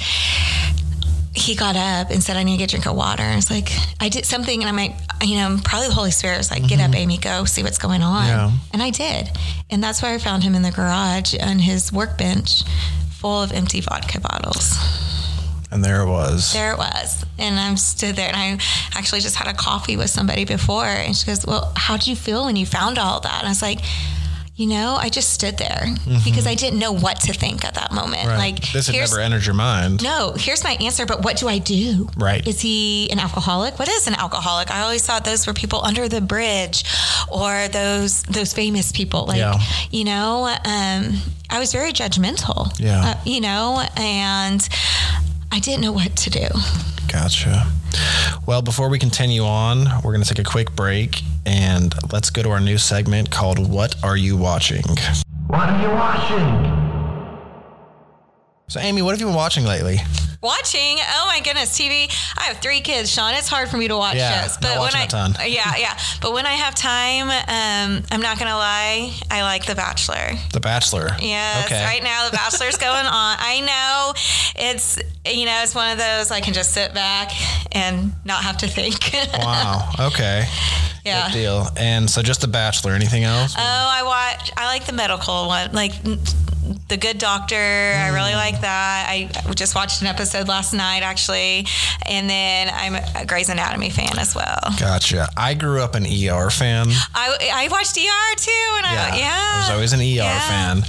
he 1.35 1.57
got 1.57 1.77
up 1.77 2.11
and 2.11 2.23
said, 2.23 2.37
I 2.37 2.45
need 2.45 2.53
to 2.53 2.59
get 2.59 2.71
a 2.71 2.77
drink 2.77 2.87
of 2.87 2.97
water. 2.97 3.23
And 3.23 3.39
it's 3.39 3.51
like, 3.51 3.71
I 4.01 4.09
did 4.09 4.25
something, 4.25 4.61
and 4.63 4.69
I'm 4.69 4.77
like, 4.77 4.97
you 5.23 5.37
know, 5.37 5.59
probably 5.65 5.89
the 5.89 5.95
Holy 5.95 6.11
Spirit 6.11 6.39
was 6.39 6.51
like, 6.51 6.67
get 6.69 6.79
up, 6.81 6.87
mm-hmm. 6.87 6.95
Amy, 6.95 7.19
go 7.19 7.45
see 7.45 7.63
what's 7.63 7.79
going 7.79 8.03
on. 8.03 8.27
Yeah. 8.27 8.53
And 8.73 8.83
I 8.83 8.91
did. 8.91 9.31
And 9.71 9.83
that's 9.83 10.03
where 10.03 10.15
I 10.15 10.19
found 10.19 10.45
him 10.45 10.55
in 10.55 10.63
the 10.63 10.71
garage 10.71 11.35
on 11.41 11.59
his 11.59 11.93
workbench 11.93 12.63
full 13.11 13.43
of 13.43 13.53
empty 13.53 13.81
vodka 13.81 14.21
bottles. 14.21 14.77
And 15.73 15.85
there 15.85 16.03
it 16.03 16.07
was. 16.07 16.53
There 16.53 16.73
it 16.73 16.79
was. 16.79 17.25
And 17.37 17.59
I'm 17.59 17.77
stood 17.77 18.15
there 18.15 18.29
and 18.29 18.37
I 18.37 18.59
actually 18.97 19.21
just 19.21 19.35
had 19.35 19.49
a 19.49 19.55
coffee 19.55 19.97
with 19.97 20.09
somebody 20.09 20.45
before. 20.45 20.85
And 20.85 21.17
she 21.17 21.27
goes, 21.27 21.45
Well, 21.45 21.73
how 21.75 21.97
did 21.97 22.07
you 22.07 22.15
feel 22.15 22.45
when 22.45 22.55
you 22.55 22.65
found 22.65 22.97
all 22.97 23.19
that? 23.21 23.39
And 23.39 23.47
I 23.49 23.51
was 23.51 23.61
like, 23.61 23.81
you 24.57 24.69
know, 24.69 24.97
I 25.01 25.09
just 25.09 25.33
stood 25.33 25.59
there 25.59 25.85
because 26.25 26.47
I 26.47 26.55
didn't 26.55 26.79
know 26.79 26.93
what 26.93 27.19
to 27.23 27.33
think 27.33 27.65
at 27.65 27.75
that 27.75 27.91
moment. 27.93 28.23
Mm-hmm. 28.23 28.29
Right. 28.29 28.53
Like, 28.55 28.73
this 28.73 28.87
had 28.87 28.95
never 28.95 29.19
entered 29.21 29.45
your 29.45 29.55
mind. 29.57 30.03
no, 30.03 30.33
here's 30.37 30.63
my 30.63 30.73
answer, 30.81 31.07
but 31.07 31.25
what 31.25 31.37
do 31.39 31.49
I 31.49 31.59
do? 31.59 32.09
Right. 32.17 32.47
Is 32.47 32.61
he 32.61 33.11
an 33.11 33.19
alcoholic? 33.19 33.79
What 33.81 33.89
is 33.89 34.07
an 34.07 34.15
alcoholic? 34.15 34.71
I 34.71 34.83
always 34.83 35.05
thought 35.05 35.25
those 35.25 35.47
were 35.47 35.55
people 35.55 35.85
under 35.85 36.09
the 36.09 36.21
bridge 36.21 36.85
or 37.31 37.67
those 37.69 38.23
those 38.25 38.53
famous 38.53 38.93
people. 38.93 39.27
Like, 39.27 39.39
Yeah. 39.39 39.61
you 39.91 40.05
know, 40.05 40.45
um, 40.65 41.19
I 41.51 41.59
was 41.59 41.73
very 41.73 41.93
judgmental. 41.93 42.79
Yeah. 42.79 43.05
Uh, 43.05 43.15
you 43.25 43.41
know, 43.41 43.83
and 43.97 44.67
I 45.51 45.59
didn't 45.59 45.81
know 45.83 45.93
what 45.93 46.15
to 46.17 46.31
do. 46.31 46.47
Gotcha. 47.11 47.67
Well, 48.47 48.63
before 48.63 48.89
we 48.89 48.99
continue 48.99 49.45
on, 49.45 49.85
we're 50.03 50.13
going 50.13 50.23
to 50.23 50.29
take 50.29 50.45
a 50.45 50.49
quick 50.49 50.75
break 50.75 51.23
and 51.47 51.95
let's 52.13 52.31
go 52.31 52.43
to 52.43 52.51
our 52.51 52.61
new 52.61 52.79
segment 52.79 53.31
called 53.31 53.71
What 53.71 54.03
Are 54.03 54.17
You 54.17 54.37
Watching? 54.37 54.83
What 55.47 55.69
are 55.69 55.83
you 55.83 55.89
watching? 55.89 56.81
So, 58.69 58.81
Amy, 58.81 59.03
what 59.03 59.13
have 59.13 59.21
you 59.21 59.27
been 59.27 59.37
watching 59.37 59.65
lately? 59.65 59.99
Watching, 60.45 60.99
oh 61.01 61.25
my 61.27 61.41
goodness, 61.41 61.71
TV. 61.79 62.13
I 62.37 62.45
have 62.45 62.59
three 62.59 62.83
kids, 62.83 63.11
Sean. 63.11 63.33
It's 63.33 63.49
hard 63.49 63.71
for 63.71 63.79
me 63.79 63.89
to 63.89 63.97
watch 63.97 64.17
Yeah, 64.17 64.43
shows, 64.43 64.59
but 64.59 64.79
when 64.79 64.95
I 64.95 65.07
yeah 65.47 65.73
yeah, 65.79 65.99
but 66.21 66.35
when 66.35 66.45
I 66.45 66.53
have 66.53 66.75
time, 66.75 67.31
um, 67.31 68.05
I'm 68.13 68.21
not 68.21 68.39
gonna 68.39 68.55
lie, 68.57 69.11
I 69.31 69.41
like 69.41 69.65
The 69.65 69.75
Bachelor. 69.75 70.33
The 70.53 70.61
Bachelor. 70.61 71.17
Yes, 71.19 71.65
Okay. 71.65 71.83
right 71.83 72.03
now 72.03 72.29
the 72.29 72.37
Bachelor's 72.37 72.77
going 72.89 73.07
on. 73.07 73.37
I 73.41 73.61
know 73.65 74.13
it's 74.57 74.99
you 75.25 75.47
know 75.47 75.61
it's 75.63 75.75
one 75.75 75.91
of 75.93 75.97
those 75.99 76.31
I 76.31 76.43
can 76.43 76.53
just 76.53 76.73
sit 76.73 76.93
back 76.93 77.33
and 77.73 78.13
not 78.27 78.43
have 78.45 78.59
to 78.59 78.69
think. 78.69 79.13
Wow. 79.39 79.91
Okay. 79.99 80.45
yeah. 81.05 81.29
Good 81.29 81.33
deal. 81.33 81.67
And 81.77 82.09
so, 82.09 82.23
just 82.23 82.41
The 82.43 82.49
Bachelor. 82.49 82.93
Anything 82.93 83.25
else? 83.25 83.55
Oh, 83.57 83.61
I 83.61 84.03
watch. 84.05 84.51
I 84.57 84.67
like 84.67 84.85
the 84.85 84.93
medical 84.93 85.47
one, 85.47 85.73
like 85.73 85.93
the 86.89 86.97
Good 86.97 87.19
Doctor. 87.19 87.55
I 87.57 88.09
Mm. 88.11 88.15
really 88.15 88.35
like 88.35 88.61
that. 88.63 89.07
I 89.09 89.29
just 89.55 89.75
watched 89.75 90.01
an 90.01 90.07
episode 90.07 90.49
last 90.49 90.73
night, 90.73 91.03
actually, 91.03 91.67
and 92.07 92.29
then 92.29 92.71
I'm 92.73 92.95
a 92.95 93.25
Grey's 93.27 93.49
Anatomy 93.49 93.91
fan 93.91 94.19
as 94.19 94.35
well. 94.35 94.59
Gotcha. 94.79 95.29
I 95.37 95.55
grew 95.55 95.83
up 95.83 95.95
an 95.95 96.07
ER 96.07 96.51
fan. 96.51 96.89
I, 97.15 97.37
I 97.53 97.69
watched 97.71 97.97
ER 97.97 98.35
too, 98.37 98.75
and 98.79 98.87
I 98.87 99.17
yeah, 99.17 99.51
I 99.55 99.59
was 99.61 99.71
always 99.71 99.93
an 99.93 100.01
ER 100.01 100.05
Yeah. 100.05 100.41
fan. 100.41 100.85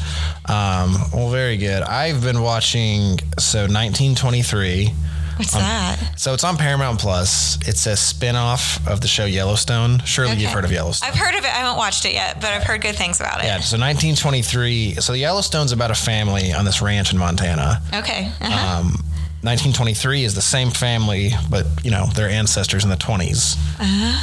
Um, 0.47 0.97
well, 1.13 1.29
very 1.29 1.57
good. 1.57 1.81
I've 1.83 2.21
been 2.21 2.41
watching 2.41 3.19
so 3.39 3.61
1923. 3.67 4.93
What's 5.37 5.51
that? 5.53 6.13
So 6.17 6.33
it's 6.33 6.43
on 6.43 6.57
Paramount 6.57 6.99
Plus. 6.99 7.57
It's 7.67 7.85
a 7.87 7.95
spin-off 7.97 8.85
of 8.87 9.01
the 9.01 9.07
show 9.07 9.25
Yellowstone. 9.25 9.99
Surely 10.05 10.35
you've 10.37 10.51
heard 10.51 10.65
of 10.65 10.71
Yellowstone. 10.71 11.09
I've 11.09 11.15
heard 11.17 11.35
of 11.35 11.43
it. 11.43 11.47
I 11.47 11.57
haven't 11.57 11.77
watched 11.77 12.05
it 12.05 12.13
yet, 12.13 12.35
but 12.41 12.51
I've 12.51 12.63
heard 12.63 12.81
good 12.81 12.95
things 12.95 13.19
about 13.19 13.39
it. 13.41 13.45
yeah, 13.45 13.59
so 13.59 13.77
1923. 13.77 14.95
So 14.95 15.11
the 15.13 15.19
Yellowstone's 15.19 15.71
about 15.71 15.91
a 15.91 15.95
family 15.95 16.53
on 16.53 16.65
this 16.65 16.81
ranch 16.81 17.11
in 17.11 17.17
Montana. 17.19 17.81
Okay. 17.93 18.31
Uh-huh. 18.41 18.79
Um, 18.79 19.03
1923 19.45 20.23
is 20.23 20.33
the 20.35 20.41
same 20.41 20.71
family, 20.71 21.31
but 21.49 21.65
you 21.83 21.91
know 21.91 22.05
their 22.15 22.29
ancestors 22.29 22.83
in 22.83 22.89
the 22.89 22.95
20s. 22.97 23.55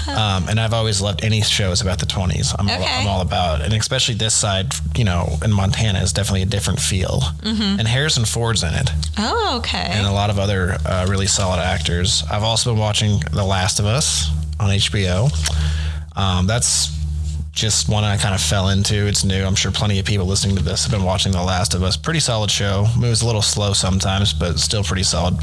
Um, 0.08 0.48
and 0.48 0.58
I've 0.58 0.72
always 0.72 1.00
loved 1.00 1.24
any 1.24 1.42
shows 1.42 1.80
about 1.80 1.98
the 1.98 2.06
20s. 2.06 2.54
I'm, 2.58 2.68
all, 2.68 2.74
Uh-huh. 2.74 3.00
I'm 3.00 3.06
all 3.06 3.20
about, 3.20 3.60
it. 3.60 3.66
and 3.66 3.74
especially 3.74 4.14
this 4.14 4.34
side, 4.34 4.74
you 4.96 5.04
know, 5.04 5.38
in 5.44 5.52
Montana 5.52 6.00
is 6.00 6.12
definitely 6.12 6.42
a 6.42 6.46
different 6.46 6.80
feel. 6.80 7.20
Mm-hmm. 7.42 7.78
And 7.78 7.86
Harrison 7.88 8.24
Ford's 8.24 8.62
in 8.62 8.74
it, 8.74 8.90
oh, 9.18 9.58
okay. 9.58 9.88
and 9.90 10.06
a 10.06 10.12
lot 10.12 10.30
of 10.30 10.38
other 10.38 10.76
uh, 10.86 11.06
really 11.08 11.26
solid 11.26 11.60
actors. 11.60 12.24
I've 12.30 12.42
also 12.42 12.70
been 12.72 12.80
watching 12.80 13.20
The 13.32 13.44
Last 13.44 13.78
of 13.78 13.86
Us 13.86 14.28
on 14.58 14.70
HBO. 14.70 15.30
Um, 16.16 16.46
that's 16.46 16.90
just 17.52 17.88
one 17.88 18.02
I 18.02 18.16
kind 18.16 18.34
of 18.34 18.40
fell 18.40 18.70
into. 18.70 19.06
It's 19.06 19.24
new. 19.24 19.44
I'm 19.44 19.54
sure 19.54 19.70
plenty 19.70 19.98
of 19.98 20.06
people 20.06 20.26
listening 20.26 20.56
to 20.56 20.62
this 20.62 20.84
have 20.84 20.92
been 20.92 21.04
watching 21.04 21.32
The 21.32 21.42
Last 21.42 21.74
of 21.74 21.82
Us. 21.82 21.96
Pretty 21.96 22.20
solid 22.20 22.50
show. 22.50 22.86
Moves 22.98 23.22
a 23.22 23.26
little 23.26 23.42
slow 23.42 23.72
sometimes, 23.74 24.32
but 24.32 24.58
still 24.58 24.82
pretty 24.82 25.02
solid. 25.02 25.36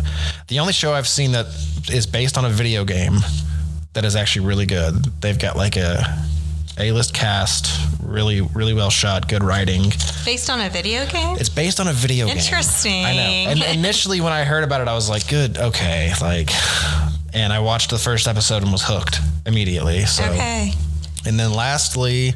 The 0.48 0.60
only 0.60 0.74
show 0.74 0.94
I've 0.94 1.08
seen 1.08 1.32
that 1.34 1.46
is 1.92 2.08
based 2.08 2.38
on 2.38 2.46
a 2.46 2.50
video 2.50 2.84
game 2.84 3.20
that 3.94 4.06
is 4.06 4.16
actually 4.16 4.48
really 4.48 4.66
good. 4.66 4.96
They've 5.22 5.38
got 5.38 5.56
like 5.56 5.78
a 5.78 6.04
A-list 6.80 7.14
cast, 7.14 7.70
really 8.04 8.42
really 8.42 8.74
well 8.74 8.90
shot, 8.90 9.28
good 9.28 9.44
writing. 9.44 9.92
Based 10.26 10.50
on 10.50 10.60
a 10.60 10.70
video 10.70 11.06
game? 11.06 11.38
It's 11.40 11.50
based 11.50 11.80
on 11.80 11.88
a 11.88 11.94
video 11.94 12.26
game. 12.26 12.38
Interesting. 12.38 13.06
I 13.06 13.14
know. 13.16 13.22
And 13.22 13.64
initially 13.78 14.20
when 14.20 14.34
I 14.34 14.46
heard 14.46 14.64
about 14.64 14.82
it, 14.82 14.88
I 14.88 14.94
was 14.96 15.10
like, 15.10 15.28
good, 15.28 15.58
okay, 15.58 16.12
like 16.22 16.50
and 17.34 17.54
I 17.54 17.60
watched 17.60 17.92
the 17.92 18.00
first 18.00 18.28
episode 18.28 18.64
and 18.64 18.72
was 18.72 18.84
hooked 18.84 19.20
immediately. 19.46 20.06
So 20.06 20.24
Okay. 20.24 20.74
And 21.26 21.40
then 21.40 21.54
lastly, 21.54 22.34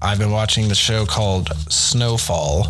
I've 0.00 0.18
been 0.18 0.30
watching 0.30 0.68
the 0.68 0.74
show 0.74 1.06
called 1.06 1.48
Snowfall, 1.70 2.66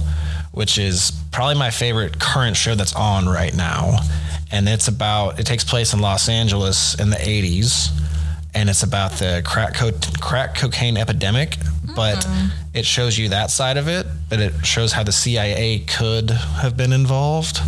which 0.53 0.79
is 0.79 1.12
probably 1.31 1.55
my 1.55 1.71
favorite 1.71 2.19
current 2.19 2.57
show 2.57 2.75
that's 2.75 2.95
on 2.95 3.27
right 3.27 3.55
now. 3.55 3.99
And 4.51 4.69
it's 4.69 4.88
about, 4.88 5.41
it 5.41 5.47
takes 5.47 5.65
place 5.65 5.95
in 5.95 6.01
Los 6.01 6.29
Angeles 6.29 6.99
in 7.01 7.09
the 7.11 7.17
80s. 7.17 7.91
And 8.55 8.69
it's 8.69 8.83
about 8.83 9.12
the 9.12 9.43
crack, 9.47 9.75
co- 9.75 9.93
crack 10.21 10.55
cocaine 10.55 10.99
epidemic. 10.99 11.57
But 11.97 12.19
mm-hmm. 12.19 12.49
it 12.75 12.85
shows 12.85 13.19
you 13.19 13.31
that 13.31 13.51
side 13.51 13.79
of 13.79 13.88
it, 13.88 14.07
but 14.29 14.41
it 14.41 14.65
shows 14.65 14.93
how 14.93 15.03
the 15.03 15.12
CIA 15.12 15.81
could 15.81 16.31
have 16.31 16.77
been 16.77 16.93
involved. 16.93 17.61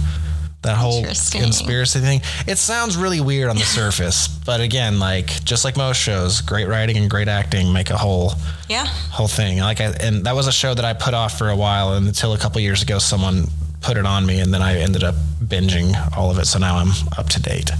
That 0.65 0.77
whole 0.77 1.05
conspiracy 1.05 2.01
thing. 2.01 2.23
It 2.47 2.59
sounds 2.59 2.97
really 2.97 3.21
weird 3.21 3.51
on 3.51 3.57
the 3.57 3.63
surface, 3.65 4.27
but 4.29 4.61
again, 4.61 4.99
like 4.99 5.45
just 5.45 5.65
like 5.65 5.77
most 5.77 5.99
shows, 5.99 6.41
great 6.41 6.67
writing 6.69 6.97
and 6.97 7.09
great 7.09 7.29
acting 7.29 7.73
make 7.73 7.91
a 7.91 7.97
whole 7.99 8.33
Yeah. 8.69 8.87
whole 8.87 9.29
thing. 9.29 9.59
Like, 9.61 9.81
I, 9.81 9.93
and 10.01 10.25
that 10.25 10.35
was 10.35 10.47
a 10.47 10.53
show 10.53 10.73
that 10.75 10.85
I 10.85 10.93
put 10.95 11.13
off 11.15 11.37
for 11.39 11.51
a 11.51 11.57
while, 11.57 11.93
and 11.95 12.07
until 12.09 12.33
a 12.33 12.39
couple 12.39 12.61
years 12.61 12.83
ago, 12.83 12.99
someone 12.99 13.49
put 13.85 13.97
it 13.97 14.07
on 14.07 14.25
me, 14.27 14.41
and 14.41 14.53
then 14.55 14.63
I 14.63 14.79
ended 14.79 15.05
up 15.05 15.15
binging 15.45 15.95
all 16.17 16.31
of 16.31 16.39
it. 16.39 16.47
So 16.47 16.59
now 16.59 16.77
I'm 16.79 16.89
up 17.19 17.29
to 17.31 17.43
date. 17.43 17.71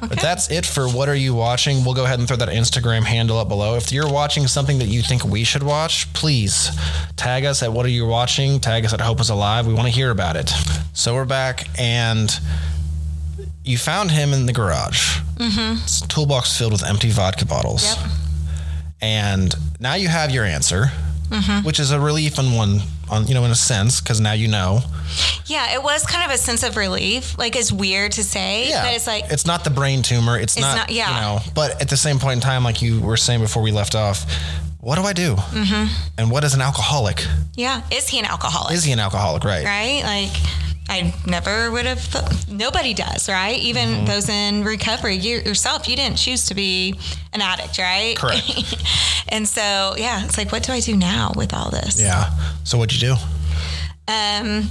But 0.00 0.20
that's 0.20 0.50
it 0.50 0.66
for 0.66 0.86
what 0.88 1.08
are 1.08 1.14
you 1.14 1.34
watching? 1.34 1.84
We'll 1.84 1.94
go 1.94 2.04
ahead 2.04 2.18
and 2.18 2.28
throw 2.28 2.36
that 2.36 2.48
Instagram 2.50 3.02
handle 3.04 3.38
up 3.38 3.48
below. 3.48 3.74
If 3.76 3.90
you're 3.90 4.10
watching 4.12 4.46
something 4.46 4.78
that 4.78 4.86
you 4.88 5.02
think 5.02 5.24
we 5.24 5.42
should 5.44 5.62
watch, 5.62 6.12
please 6.12 6.70
tag 7.16 7.44
us 7.44 7.62
at 7.62 7.72
what 7.72 7.86
are 7.86 7.90
you 7.90 8.06
watching. 8.06 8.60
Tag 8.60 8.84
us 8.84 8.92
at 8.92 9.00
Hope 9.00 9.20
is 9.20 9.30
Alive. 9.30 9.66
We 9.66 9.74
want 9.74 9.86
to 9.86 9.92
hear 9.92 10.10
about 10.10 10.36
it. 10.36 10.50
So 10.92 11.14
we're 11.14 11.24
back, 11.24 11.68
and 11.78 12.30
you 13.64 13.78
found 13.78 14.10
him 14.10 14.32
in 14.32 14.46
the 14.46 14.52
garage. 14.52 15.18
Mm-hmm. 15.36 15.82
It's 15.82 16.02
a 16.02 16.08
toolbox 16.08 16.56
filled 16.58 16.72
with 16.72 16.84
empty 16.84 17.10
vodka 17.10 17.46
bottles 17.46 17.84
Yep. 17.96 18.10
and 19.00 19.54
now 19.80 19.94
you 19.94 20.08
have 20.08 20.30
your 20.30 20.44
answer, 20.44 20.86
which 21.64 21.78
is 21.78 21.90
a 21.92 22.00
relief 22.00 22.38
in 22.38 22.52
one, 22.54 22.80
on 23.10 23.26
you 23.26 23.34
know, 23.34 23.44
in 23.44 23.50
a 23.50 23.54
sense, 23.56 24.00
because 24.00 24.20
now 24.20 24.32
you 24.32 24.48
know. 24.48 24.80
Yeah, 25.46 25.74
it 25.74 25.82
was 25.82 26.04
kind 26.04 26.24
of 26.24 26.34
a 26.34 26.38
sense 26.38 26.62
of 26.62 26.76
relief. 26.76 27.36
Like 27.38 27.56
it's 27.56 27.72
weird 27.72 28.12
to 28.12 28.22
say, 28.24 28.70
but 28.72 28.94
it's 28.94 29.06
like 29.06 29.24
it's 29.30 29.46
not 29.46 29.64
the 29.64 29.70
brain 29.70 30.02
tumor. 30.02 30.38
It's, 30.38 30.56
It's 30.56 30.60
not, 30.60 30.76
not- 30.76 30.90
yeah. 30.90 31.08
you 31.14 31.20
know. 31.20 31.52
But 31.54 31.80
at 31.80 31.88
the 31.88 31.96
same 31.96 32.18
point 32.18 32.34
in 32.34 32.40
time, 32.40 32.64
like 32.64 32.82
you 32.82 33.00
were 33.00 33.16
saying 33.16 33.40
before 33.40 33.62
we 33.62 33.72
left 33.72 33.94
off, 33.94 34.26
what 34.80 34.96
do 34.96 35.02
I 35.02 35.12
do? 35.12 35.34
Mm-hmm. 35.36 35.92
And 36.18 36.30
what 36.30 36.44
is 36.44 36.54
an 36.54 36.60
alcoholic? 36.60 37.24
yeah, 37.54 37.82
is 37.90 38.08
he 38.08 38.18
an 38.18 38.24
alcoholic? 38.26 38.74
Is 38.74 38.84
he 38.84 38.92
an 38.92 39.00
alcoholic? 39.00 39.44
Right. 39.44 39.64
right? 39.64 40.02
Like 40.04 40.32
I 40.88 41.14
never 41.26 41.70
would 41.70 41.84
have 41.86 42.00
thought. 42.00 42.46
Nobody 42.48 42.94
does, 42.94 43.28
right? 43.28 43.58
Even 43.58 43.88
Mm-hmm. 43.88 44.04
those 44.06 44.28
in 44.28 44.64
recovery, 44.64 45.16
you 45.16 45.38
yourself, 45.40 45.88
you 45.88 45.96
didn't 45.96 46.16
choose 46.18 46.46
to 46.46 46.54
be 46.54 46.98
an 47.32 47.42
addict, 47.42 47.78
right? 47.78 48.16
Correct. 48.16 48.42
and 49.28 49.46
so, 49.46 49.94
yeah, 49.96 50.24
it's 50.24 50.38
like, 50.38 50.50
what 50.50 50.62
do 50.62 50.72
I 50.72 50.80
do 50.80 50.96
now 50.96 51.32
with 51.36 51.52
all 51.52 51.70
this? 51.70 52.00
Yeah. 52.00 52.30
So 52.64 52.78
what'd 52.78 53.00
you 53.00 53.08
do? 53.14 53.16
Um, 54.08 54.70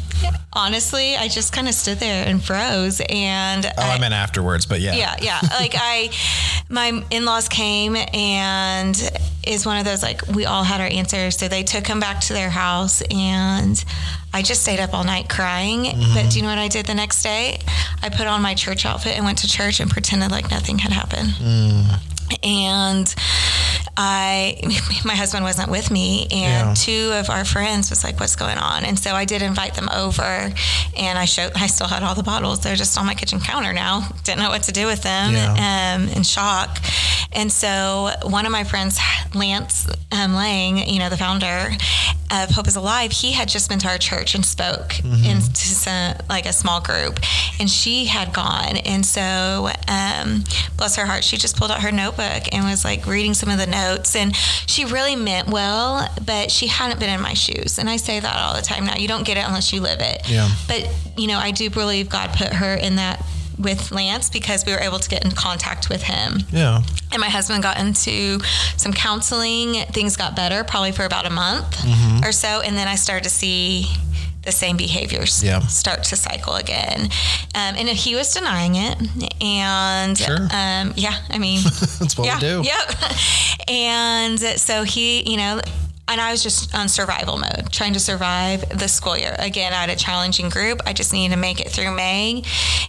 honestly, 0.52 1.16
I 1.16 1.28
just 1.28 1.54
kind 1.54 1.68
of 1.68 1.74
stood 1.76 2.00
there 2.00 2.26
and 2.28 2.44
froze, 2.44 3.02
and 3.08 3.66
Oh, 3.66 3.72
I, 3.78 4.00
meant 4.00 4.14
afterwards, 4.16 4.66
but 4.66 4.82
yeah. 4.82 4.96
yeah, 4.96 5.16
yeah. 5.22 5.40
Like 5.60 5.74
I, 5.78 6.10
my 6.70 7.04
in-laws 7.12 7.48
came 7.48 7.96
and 7.96 9.12
is 9.46 9.66
one 9.66 9.78
of 9.78 9.86
those 9.86 10.02
like 10.04 10.28
we 10.28 10.46
all 10.46 10.64
had 10.64 10.82
our 10.82 10.88
answers. 10.88 11.38
So 11.38 11.48
they 11.48 11.64
took 11.64 11.86
him 11.88 12.00
back 12.00 12.20
to 12.22 12.34
their 12.34 12.50
house, 12.50 13.02
and 13.12 13.84
I 14.34 14.42
just 14.42 14.64
stayed 14.64 14.80
up 14.80 14.94
all 14.94 15.04
night 15.04 15.30
crying. 15.30 15.84
But 16.16 16.32
do 16.32 16.38
you 16.38 16.42
know 16.44 16.50
what 16.50 16.58
I 16.58 16.68
did 16.68 16.88
the 16.88 16.96
next 16.96 17.22
day? 17.22 17.60
I 18.02 18.10
put 18.10 18.26
on 18.28 18.42
my 18.42 18.56
church 18.56 18.86
outfit 18.86 19.16
and 19.16 19.24
went 19.26 19.38
to 19.40 19.48
church 19.48 19.80
and 19.80 19.90
pretended 19.90 20.32
like 20.32 20.50
nothing 20.50 20.80
had 20.80 20.92
happened. 20.92 21.34
And 22.44 23.14
I, 23.96 24.60
my 25.06 25.16
husband 25.16 25.44
wasn't 25.44 25.72
with 25.72 25.90
me, 25.92 26.28
and 26.32 26.70
Yeah. 26.70 26.74
two 26.76 27.12
of 27.14 27.30
our 27.30 27.46
friends 27.46 27.90
was 27.90 28.04
like, 28.04 28.20
"What's 28.20 28.36
going 28.36 28.58
on?" 28.58 28.86
And 28.86 29.00
so 29.00 29.14
I 29.16 29.26
did 29.26 29.42
invite 29.42 29.74
them 29.76 29.90
over, 29.94 30.52
and 30.96 31.18
I 31.20 31.26
showed. 31.26 31.52
I 31.56 31.68
still 31.68 31.88
had 31.88 32.04
all 32.04 32.16
the 32.16 32.24
bottles. 32.24 32.60
They're 32.60 32.76
just 32.76 32.98
on 32.98 33.06
my 33.06 33.14
kitchen 33.16 33.40
counter 33.40 33.74
now. 33.74 34.08
Didn't 34.24 34.40
know 34.42 34.50
what 34.50 34.64
to 34.64 34.72
do 34.72 34.86
with 34.86 35.02
them. 35.04 35.34
Yeah. 35.34 35.96
Um, 35.96 36.10
in 36.10 36.24
shock. 36.24 36.78
And 37.34 37.52
so 37.52 38.10
one 38.24 38.46
of 38.46 38.52
my 38.52 38.64
friends, 38.64 39.00
Lance 39.34 39.88
um, 40.12 40.34
Lang, 40.34 40.78
you 40.78 41.00
know, 41.00 41.10
the 41.10 41.18
founder 41.18 41.72
of 42.32 42.50
Hope 42.50 42.68
is 42.68 42.76
Alive, 42.76 43.12
he 43.12 43.32
had 43.32 43.48
just 43.48 43.70
been 43.70 43.80
to 43.80 43.88
our 43.88 43.98
church 43.98 44.36
and 44.36 44.46
spoke 44.46 45.00
into 45.00 45.56
some, 45.56 46.16
like 46.30 46.46
a 46.46 46.54
small 46.54 46.82
group, 46.82 47.20
and 47.60 47.70
she 47.70 48.06
had 48.06 48.34
gone. 48.34 48.78
And 48.78 49.06
so, 49.06 49.70
um, 49.88 50.44
bless 50.76 50.96
her 50.96 51.06
heart, 51.06 51.24
she 51.24 51.38
just 51.38 51.58
pulled 51.58 51.72
out 51.72 51.82
her 51.82 51.92
notebook 51.92 52.54
and 52.54 52.66
was 52.66 52.84
like 52.84 53.06
reading 53.08 53.34
some 53.34 53.50
of 53.50 53.58
the 53.58 53.68
notes, 53.68 54.16
and 54.16 54.36
she 54.36 54.86
really 54.86 55.16
meant 55.16 55.50
well, 55.50 56.08
but 56.26 56.52
she 56.52 56.68
hadn't 56.68 57.00
been 57.00 57.10
in 57.10 57.22
my 57.22 57.34
shoes. 57.34 57.78
And 57.80 57.90
I 57.90 57.98
say 57.98 58.20
that 58.20 58.38
all 58.38 58.56
the 58.56 58.62
time 58.62 58.86
now. 58.86 58.96
You 58.98 59.08
don't 59.08 59.26
get 59.26 59.38
it 59.38 59.46
unless 59.46 59.72
you 59.72 59.82
live 59.82 60.00
it. 60.02 60.30
Yeah. 60.30 60.50
But 60.68 60.90
you 61.18 61.28
know, 61.28 61.38
I 61.38 61.52
do 61.52 61.70
believe 61.70 62.10
God 62.10 62.32
put 62.34 62.54
her 62.54 62.74
in 62.76 62.96
that 62.96 63.24
with 63.58 63.92
Lance 63.92 64.30
because 64.30 64.66
we 64.66 64.72
were 64.72 64.80
able 64.80 65.00
to 65.00 65.10
get 65.10 65.26
in 65.26 65.32
contact 65.32 65.90
with 65.90 66.04
him. 66.04 66.40
Yeah. 66.52 66.84
And 67.12 67.20
my 67.20 67.30
husband 67.30 67.64
got 67.64 67.80
into 67.80 68.40
some 68.78 68.94
counseling. 68.94 69.74
Things 69.92 70.16
got 70.16 70.36
better 70.36 70.64
probably 70.64 70.92
for 70.92 71.06
about 71.06 71.26
a 71.26 71.30
month 71.32 71.78
Mm-hmm. 71.78 72.24
or 72.24 72.32
so. 72.32 72.62
And 72.62 72.78
then 72.78 72.88
I 72.88 72.96
started 72.96 73.24
to 73.24 73.30
see 73.30 73.86
the 74.44 74.52
same 74.52 74.78
behaviors 74.78 75.44
Yeah. 75.44 75.60
start 75.68 76.04
to 76.06 76.16
cycle 76.16 76.56
again. 76.56 77.10
Um, 77.54 77.76
and 77.76 77.90
he 77.90 78.16
was 78.16 78.34
denying 78.34 78.76
it. 78.76 78.98
And 79.42 80.18
Sure. 80.18 80.48
um, 80.52 80.94
yeah, 80.96 81.18
I 81.30 81.38
mean, 81.38 81.62
That's 82.00 82.18
what 82.18 82.26
yeah, 82.28 82.36
we 82.36 82.42
do. 82.42 82.62
Yep. 82.64 82.92
And 83.70 84.40
so 84.40 84.84
he, 84.84 85.30
you 85.30 85.36
know, 85.38 85.60
and 86.10 86.22
I 86.22 86.32
was 86.32 86.42
just 86.44 86.74
on 86.74 86.88
survival 86.90 87.38
mode, 87.38 87.72
trying 87.72 87.94
to 87.94 88.00
survive 88.00 88.68
the 88.70 88.88
school 88.88 89.18
year. 89.18 89.36
Again, 89.40 89.74
I 89.74 89.78
had 89.78 89.90
a 89.90 89.96
challenging 89.96 90.50
group. 90.50 90.82
I 90.86 90.94
just 90.94 91.12
needed 91.14 91.34
to 91.36 91.40
make 91.40 91.60
it 91.60 91.70
through 91.70 91.92
May, 91.92 92.44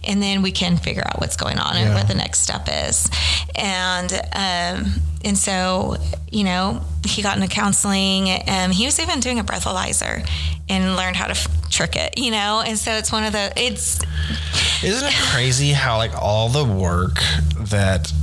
and 0.07 0.21
then 0.21 0.41
we 0.41 0.51
can 0.51 0.77
figure 0.77 1.03
out 1.05 1.19
what's 1.19 1.35
going 1.35 1.57
on 1.59 1.75
and 1.75 1.93
what 1.93 2.07
the 2.07 2.15
next 2.15 2.39
step 2.39 2.67
is. 2.71 3.09
And 3.55 4.11
um, 4.33 4.93
and 5.23 5.37
so, 5.37 5.97
you 6.31 6.43
know, 6.45 6.81
he 7.05 7.21
got 7.21 7.35
into 7.35 7.49
counseling. 7.49 8.29
and 8.29 8.73
he 8.73 8.85
was 8.85 8.99
even 8.99 9.19
doing 9.19 9.39
a 9.39 9.43
breathalyzer 9.43 10.25
and 10.69 10.95
learned 10.95 11.17
how 11.17 11.25
to 11.25 11.31
f- 11.31 11.69
trick 11.69 11.95
it. 11.95 12.17
You 12.17 12.31
know, 12.31 12.63
and 12.65 12.77
so 12.77 12.93
it's 12.93 13.11
one 13.11 13.25
of 13.25 13.33
the 13.33 13.51
it's 13.57 13.99
Isn't 14.83 15.07
it 15.07 15.15
crazy 15.31 15.71
how 15.73 15.97
like 15.97 16.15
all 16.15 16.47
the 16.49 16.63
work 16.63 17.19
that 17.69 18.13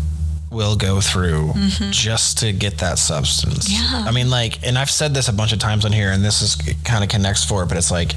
we'll 0.50 0.76
go 0.76 1.00
through 1.00 1.48
mm-hmm. 1.48 1.90
just 1.90 2.38
to 2.38 2.52
get 2.52 2.78
that 2.78 2.98
substance? 2.98 3.70
Yeah. 3.70 4.04
I 4.06 4.12
mean, 4.12 4.30
like, 4.30 4.66
and 4.66 4.78
I've 4.78 4.90
said 4.90 5.14
this 5.14 5.28
a 5.28 5.32
bunch 5.32 5.52
of 5.52 5.58
times 5.58 5.84
on 5.84 5.92
here, 5.92 6.12
and 6.12 6.24
this 6.24 6.42
is 6.42 6.56
kind 6.84 7.02
of 7.02 7.10
connects 7.10 7.44
for 7.44 7.62
it, 7.62 7.66
but 7.66 7.76
it's 7.76 7.90
like 7.90 8.12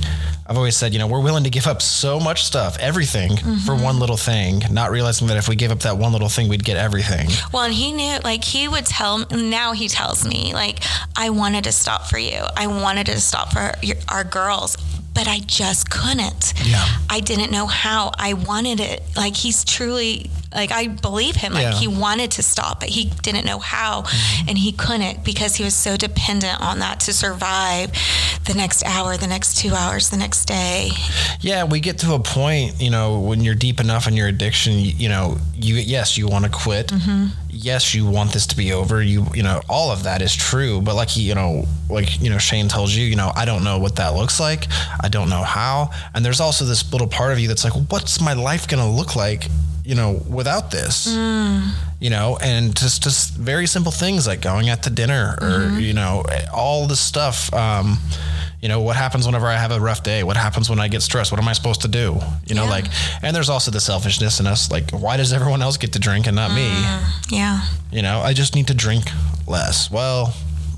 I've 0.49 0.57
always 0.57 0.75
said, 0.75 0.93
you 0.93 0.99
know, 0.99 1.05
we're 1.05 1.21
willing 1.21 1.43
to 1.43 1.49
give 1.51 1.67
up 1.67 1.79
so 1.79 2.19
much 2.19 2.43
stuff, 2.43 2.75
everything, 2.79 3.37
for 3.37 3.43
mm-hmm. 3.43 3.83
one 3.83 3.99
little 3.99 4.17
thing, 4.17 4.63
not 4.71 4.89
realizing 4.89 5.27
that 5.27 5.37
if 5.37 5.47
we 5.47 5.55
gave 5.55 5.71
up 5.71 5.81
that 5.81 5.97
one 5.97 6.11
little 6.11 6.27
thing, 6.27 6.49
we'd 6.49 6.65
get 6.65 6.75
everything. 6.75 7.29
Well, 7.53 7.63
and 7.63 7.73
he 7.73 7.91
knew, 7.91 8.17
like, 8.23 8.43
he 8.43 8.67
would 8.67 8.87
tell, 8.87 9.27
now 9.29 9.73
he 9.73 9.87
tells 9.87 10.27
me, 10.27 10.53
like, 10.55 10.79
I 11.15 11.29
wanted 11.29 11.65
to 11.65 11.71
stop 11.71 12.07
for 12.07 12.17
you. 12.17 12.41
I 12.57 12.65
wanted 12.65 13.05
to 13.07 13.19
stop 13.19 13.53
for 13.53 13.73
your, 13.83 13.97
our 14.09 14.23
girls, 14.23 14.75
but 15.13 15.27
I 15.27 15.37
just 15.39 15.91
couldn't. 15.91 16.53
Yeah. 16.65 16.83
I 17.11 17.19
didn't 17.19 17.51
know 17.51 17.67
how. 17.67 18.11
I 18.17 18.33
wanted 18.33 18.79
it. 18.79 19.03
Like, 19.15 19.35
he's 19.35 19.63
truly, 19.63 20.31
like, 20.53 20.71
I 20.71 20.87
believe 20.87 21.35
him. 21.35 21.53
Like, 21.53 21.61
Yeah. 21.63 21.73
he 21.73 21.87
wanted 21.87 22.31
to 22.31 22.43
stop, 22.43 22.79
but 22.79 22.89
he 22.89 23.05
didn't 23.21 23.45
know 23.45 23.59
how. 23.59 24.01
Mm-hmm. 24.01 24.49
And 24.49 24.57
he 24.57 24.71
couldn't 24.71 25.23
because 25.23 25.55
he 25.55 25.63
was 25.63 25.75
so 25.75 25.95
dependent 25.95 26.59
on 26.61 26.79
that 26.79 26.99
to 27.01 27.13
survive 27.13 27.91
the 28.45 28.53
next 28.55 28.83
hour, 28.85 29.15
the 29.17 29.27
next 29.27 29.57
two 29.57 29.73
hours, 29.73 30.09
the 30.09 30.17
next 30.17 30.45
day. 30.45 30.89
Yeah, 31.41 31.65
we 31.65 31.79
get 31.79 31.99
to 31.99 32.13
a 32.13 32.19
point, 32.19 32.81
you 32.81 32.89
know, 32.89 33.19
when 33.19 33.41
you're 33.41 33.53
deep 33.55 33.79
enough 33.79 34.07
in 34.07 34.15
your 34.15 34.27
addiction, 34.27 34.73
you, 34.73 34.91
you 34.97 35.09
know, 35.09 35.37
you 35.53 35.75
yes, 35.75 36.17
you 36.17 36.27
want 36.27 36.45
to 36.45 36.51
quit. 36.51 36.91
Yes, 37.51 37.93
you 37.93 38.05
want 38.07 38.31
this 38.31 38.47
to 38.47 38.55
be 38.57 38.71
over. 38.73 39.01
You 39.01 39.25
you 39.33 39.43
know, 39.43 39.61
all 39.67 39.91
of 39.91 40.03
that 40.03 40.21
is 40.21 40.33
true. 40.35 40.81
But 40.81 40.95
like 40.95 41.17
you 41.17 41.35
know, 41.35 41.65
like 41.89 42.21
you 42.21 42.29
know, 42.29 42.37
Shane 42.37 42.69
tells 42.69 42.95
you, 42.95 43.05
you 43.05 43.15
know, 43.15 43.31
I 43.35 43.45
don't 43.45 43.63
know 43.63 43.77
what 43.79 43.97
that 43.97 44.15
looks 44.15 44.39
like. 44.39 44.67
I 45.01 45.09
don't 45.09 45.29
know 45.29 45.43
how. 45.43 45.89
And 46.13 46.23
there's 46.23 46.39
also 46.39 46.63
this 46.65 46.91
little 46.91 47.07
part 47.07 47.33
of 47.33 47.39
you 47.39 47.47
that's 47.47 47.63
like, 47.63 47.73
what's 47.91 48.21
my 48.21 48.33
life 48.33 48.67
gonna 48.67 48.89
look 48.89 49.15
like 49.15 49.47
you 49.83 49.95
know, 49.95 50.21
without 50.29 50.71
this. 50.71 51.07
Mm. 51.07 51.71
You 51.99 52.09
know, 52.09 52.37
and 52.41 52.75
just 52.77 53.03
just 53.03 53.33
very 53.33 53.67
simple 53.67 53.91
things 53.91 54.25
like 54.25 54.41
going 54.41 54.69
out 54.69 54.83
to 54.83 54.89
dinner 54.89 55.37
or 55.41 55.47
mm-hmm. 55.47 55.79
you 55.79 55.93
know 55.93 56.23
all 56.53 56.87
this 56.87 57.01
stuff. 57.01 57.53
Um, 57.53 57.97
you 58.61 58.67
know 58.67 58.81
what 58.81 58.95
happens 58.95 59.25
whenever 59.25 59.47
I 59.47 59.57
have 59.57 59.71
a 59.71 59.79
rough 59.79 60.03
day? 60.03 60.23
What 60.23 60.37
happens 60.37 60.69
when 60.69 60.79
I 60.79 60.87
get 60.87 61.01
stressed? 61.01 61.31
What 61.31 61.41
am 61.41 61.47
I 61.47 61.53
supposed 61.53 61.81
to 61.81 61.87
do? 61.87 62.19
You 62.45 62.55
know, 62.55 62.65
Yeah. 62.65 62.69
like, 62.69 62.85
and 63.21 63.33
there's 63.35 63.49
also 63.49 63.71
the 63.71 63.79
selfishness 63.79 64.39
in 64.39 64.47
us. 64.47 64.69
Like, 64.69 64.91
why 64.91 65.17
does 65.17 65.31
everyone 65.31 65.61
else 65.61 65.77
get 65.77 65.93
to 65.93 65.99
drink 65.99 66.27
and 66.27 66.35
not 66.35 66.51
me? 66.53 66.69
Mm, 66.69 67.31
yeah. 67.31 67.61
You 67.91 68.01
know, 68.01 68.19
I 68.19 68.33
just 68.33 68.55
need 68.55 68.67
to 68.67 68.73
drink 68.73 69.05
less. 69.47 69.89
Well, 69.89 70.33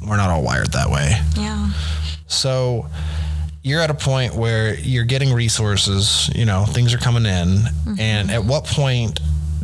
we're 0.08 0.18
not 0.18 0.30
all 0.30 0.44
wired 0.44 0.72
that 0.74 0.90
way. 0.92 1.20
Yeah. 1.36 1.72
So 2.28 2.86
you're 3.64 3.82
at 3.82 3.90
a 3.90 3.96
point 3.96 4.34
where 4.34 4.76
you're 4.76 5.06
getting 5.06 5.34
resources, 5.34 6.30
you 6.36 6.46
know, 6.46 6.66
things 6.66 6.94
are 6.94 6.98
coming 6.98 7.26
in. 7.26 7.48
Mm-hmm. 7.48 8.00
And 8.00 8.32
at 8.32 8.44
what 8.44 8.66
point 8.66 9.20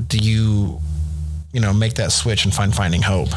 do 0.08 0.18
you, 0.18 0.80
you 1.52 1.60
know, 1.60 1.74
make 1.74 1.96
that 1.96 2.12
switch 2.12 2.46
and 2.46 2.54
find 2.54 2.76
finding 2.76 3.02
hope? 3.02 3.30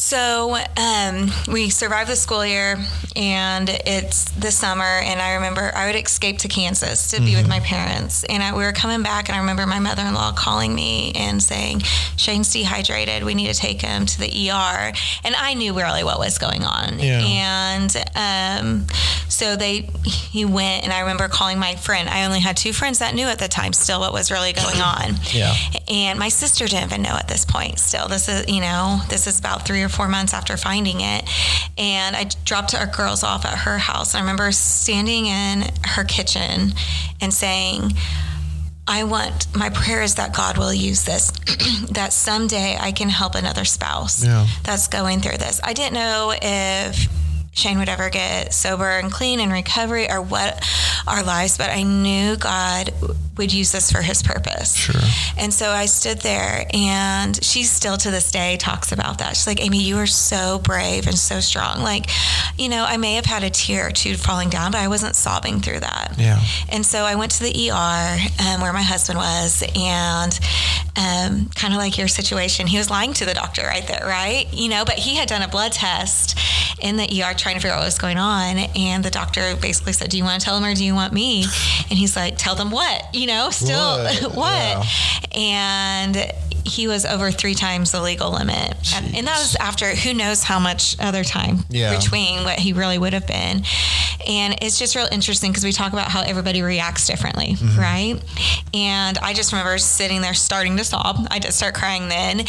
So 0.00 0.56
um, 0.78 1.30
we 1.46 1.68
survived 1.68 2.08
the 2.08 2.16
school 2.16 2.44
year, 2.44 2.78
and 3.14 3.68
it's 3.68 4.30
the 4.30 4.50
summer. 4.50 4.82
And 4.82 5.20
I 5.20 5.34
remember 5.34 5.70
I 5.74 5.86
would 5.86 5.94
escape 5.94 6.38
to 6.38 6.48
Kansas 6.48 7.10
to 7.10 7.20
be 7.20 7.36
with 7.36 7.46
my 7.46 7.60
parents, 7.60 8.24
and 8.24 8.42
I, 8.42 8.56
we 8.56 8.64
were 8.64 8.72
coming 8.72 9.02
back. 9.02 9.28
And 9.28 9.36
I 9.36 9.40
remember 9.40 9.66
my 9.66 9.78
mother-in-law 9.78 10.32
calling 10.32 10.74
me 10.74 11.12
and 11.14 11.42
saying, 11.42 11.80
"Shane's 12.16 12.50
dehydrated. 12.50 13.24
We 13.24 13.34
need 13.34 13.48
to 13.48 13.54
take 13.54 13.82
him 13.82 14.06
to 14.06 14.18
the 14.18 14.50
ER." 14.50 14.92
And 15.22 15.34
I 15.36 15.52
knew 15.52 15.76
really 15.76 16.02
what 16.02 16.18
was 16.18 16.38
going 16.38 16.64
on. 16.64 16.98
Yeah. 16.98 17.20
And 17.22 17.94
um, 18.16 18.86
so 19.28 19.54
they 19.54 19.90
he 20.04 20.46
went, 20.46 20.84
and 20.84 20.94
I 20.94 21.00
remember 21.00 21.28
calling 21.28 21.58
my 21.58 21.76
friend. 21.76 22.08
I 22.08 22.24
only 22.24 22.40
had 22.40 22.56
two 22.56 22.72
friends 22.72 23.00
that 23.00 23.14
knew 23.14 23.26
at 23.26 23.38
the 23.38 23.48
time 23.48 23.74
still 23.74 24.00
what 24.00 24.14
was 24.14 24.30
really 24.30 24.54
going 24.54 24.80
on. 24.80 25.16
Yeah. 25.30 25.54
And 25.88 26.18
my 26.18 26.30
sister 26.30 26.66
didn't 26.66 26.86
even 26.86 27.02
know 27.02 27.16
at 27.16 27.28
this 27.28 27.44
point. 27.44 27.78
Still, 27.78 28.08
this 28.08 28.30
is 28.30 28.48
you 28.48 28.62
know 28.62 29.00
this 29.10 29.26
is 29.26 29.38
about 29.38 29.66
three 29.66 29.82
or 29.82 29.89
four 29.90 30.08
months 30.08 30.32
after 30.32 30.56
finding 30.56 31.00
it, 31.00 31.28
and 31.76 32.16
I 32.16 32.24
dropped 32.44 32.74
our 32.74 32.86
girls 32.86 33.22
off 33.22 33.44
at 33.44 33.58
her 33.58 33.78
house. 33.78 34.14
I 34.14 34.20
remember 34.20 34.50
standing 34.52 35.26
in 35.26 35.64
her 35.84 36.04
kitchen 36.04 36.72
and 37.20 37.32
saying. 37.34 37.92
I 38.88 39.04
want 39.04 39.46
my 39.54 39.70
prayer 39.70 40.02
is 40.02 40.16
that 40.16 40.34
God 40.34 40.58
will 40.58 40.74
use 40.74 41.04
this, 41.04 41.30
that 41.92 42.12
someday 42.12 42.76
I 42.80 42.90
can 42.90 43.08
help 43.08 43.36
another 43.36 43.64
spouse 43.64 44.24
Yeah. 44.24 44.48
that's 44.64 44.88
going 44.88 45.20
through 45.20 45.36
this. 45.38 45.60
I 45.62 45.74
didn't 45.74 45.92
know 45.94 46.32
if 46.34 47.08
Shane 47.52 47.78
would 47.78 47.88
ever 47.88 48.10
get 48.10 48.52
sober 48.52 48.88
and 48.98 49.12
clean 49.12 49.38
and 49.38 49.52
recovery 49.52 50.10
or 50.10 50.20
what 50.20 50.66
our 51.06 51.22
lives, 51.22 51.56
but 51.56 51.70
I 51.70 51.84
knew 51.84 52.36
God 52.36 52.92
would 53.36 53.52
use 53.52 53.72
this 53.72 53.90
for 53.90 54.02
his 54.02 54.22
purpose. 54.22 54.74
Sure. 54.76 55.00
And 55.38 55.52
so 55.52 55.70
I 55.70 55.86
stood 55.86 56.18
there, 56.18 56.66
and 56.74 57.42
she 57.42 57.62
still 57.62 57.96
to 57.96 58.10
this 58.10 58.30
day 58.30 58.56
talks 58.56 58.92
about 58.92 59.18
that. 59.18 59.36
She's 59.36 59.46
like, 59.46 59.64
Amy, 59.64 59.82
you 59.82 59.96
are 59.98 60.06
so 60.06 60.58
brave 60.58 61.06
and 61.06 61.18
so 61.18 61.40
strong. 61.40 61.80
Like, 61.80 62.06
you 62.58 62.68
know, 62.68 62.84
I 62.84 62.96
may 62.96 63.14
have 63.14 63.26
had 63.26 63.42
a 63.42 63.50
tear 63.50 63.88
or 63.88 63.90
two 63.90 64.16
falling 64.16 64.50
down, 64.50 64.72
but 64.72 64.80
I 64.80 64.88
wasn't 64.88 65.16
sobbing 65.16 65.60
through 65.60 65.80
that. 65.80 66.14
Yeah. 66.18 66.40
And 66.68 66.84
so 66.84 67.04
I 67.04 67.14
went 67.14 67.32
to 67.32 67.42
the 67.42 67.70
ER 67.70 68.18
um, 68.44 68.60
where 68.60 68.72
my 68.72 68.82
husband 68.82 69.18
was, 69.18 69.62
and 69.74 70.38
um, 70.96 71.48
kind 71.54 71.72
of 71.72 71.78
like 71.78 71.96
your 71.96 72.08
situation, 72.08 72.66
he 72.66 72.78
was 72.78 72.90
lying 72.90 73.12
to 73.14 73.24
the 73.24 73.34
doctor 73.34 73.62
right 73.62 73.86
there, 73.86 74.04
right? 74.04 74.46
You 74.52 74.68
know, 74.68 74.84
but 74.84 74.94
he 74.94 75.16
had 75.16 75.28
done 75.28 75.42
a 75.42 75.48
blood 75.48 75.72
test 75.72 76.38
in 76.82 76.96
the 76.96 77.04
ER 77.04 77.34
trying 77.34 77.54
to 77.54 77.60
figure 77.60 77.74
out 77.74 77.78
what 77.78 77.86
was 77.86 77.98
going 77.98 78.18
on, 78.18 78.58
and 78.76 79.04
the 79.04 79.10
doctor 79.10 79.56
basically 79.56 79.92
said, 79.92 80.10
"Do 80.10 80.18
you 80.18 80.24
want 80.24 80.40
to 80.40 80.44
tell 80.44 80.56
him 80.56 80.64
or 80.64 80.74
do 80.74 80.84
you 80.84 80.94
want 80.94 81.12
me?" 81.12 81.44
And 81.88 81.98
he's 81.98 82.16
like, 82.16 82.36
"Tell 82.36 82.54
them 82.54 82.70
what?" 82.70 83.14
You 83.14 83.26
know, 83.26 83.29
still 83.50 83.98
What? 84.30 84.36
what? 84.36 85.36
And 85.36 86.32
he 86.64 86.86
was 86.88 87.04
over 87.04 87.30
three 87.30 87.54
times 87.54 87.90
the 87.90 88.00
legal 88.02 88.30
limit, 88.32 88.76
and, 88.94 89.14
and 89.14 89.26
that 89.26 89.38
was 89.38 89.56
after 89.56 89.86
who 89.88 90.12
knows 90.14 90.42
how 90.44 90.58
much 90.58 90.96
other 91.00 91.24
time 91.24 91.60
Yeah. 91.68 91.96
between 91.96 92.44
what 92.44 92.58
he 92.58 92.72
really 92.72 92.98
would 92.98 93.12
have 93.12 93.26
been. 93.26 93.62
And 94.28 94.56
it's 94.60 94.78
just 94.78 94.94
real 94.94 95.08
interesting 95.10 95.50
because 95.50 95.64
we 95.64 95.72
talk 95.72 95.92
about 95.92 96.08
how 96.08 96.20
everybody 96.22 96.62
reacts 96.62 97.06
differently, 97.06 97.54
mm-hmm. 97.54 97.80
right? 97.80 98.22
And 98.74 99.18
I 99.18 99.32
just 99.32 99.52
remember 99.52 99.78
sitting 99.78 100.20
there 100.20 100.34
starting 100.34 100.76
to 100.76 100.84
sob. 100.84 101.26
I 101.30 101.38
did 101.38 101.52
start 101.52 101.74
crying 101.74 102.08
then. 102.08 102.42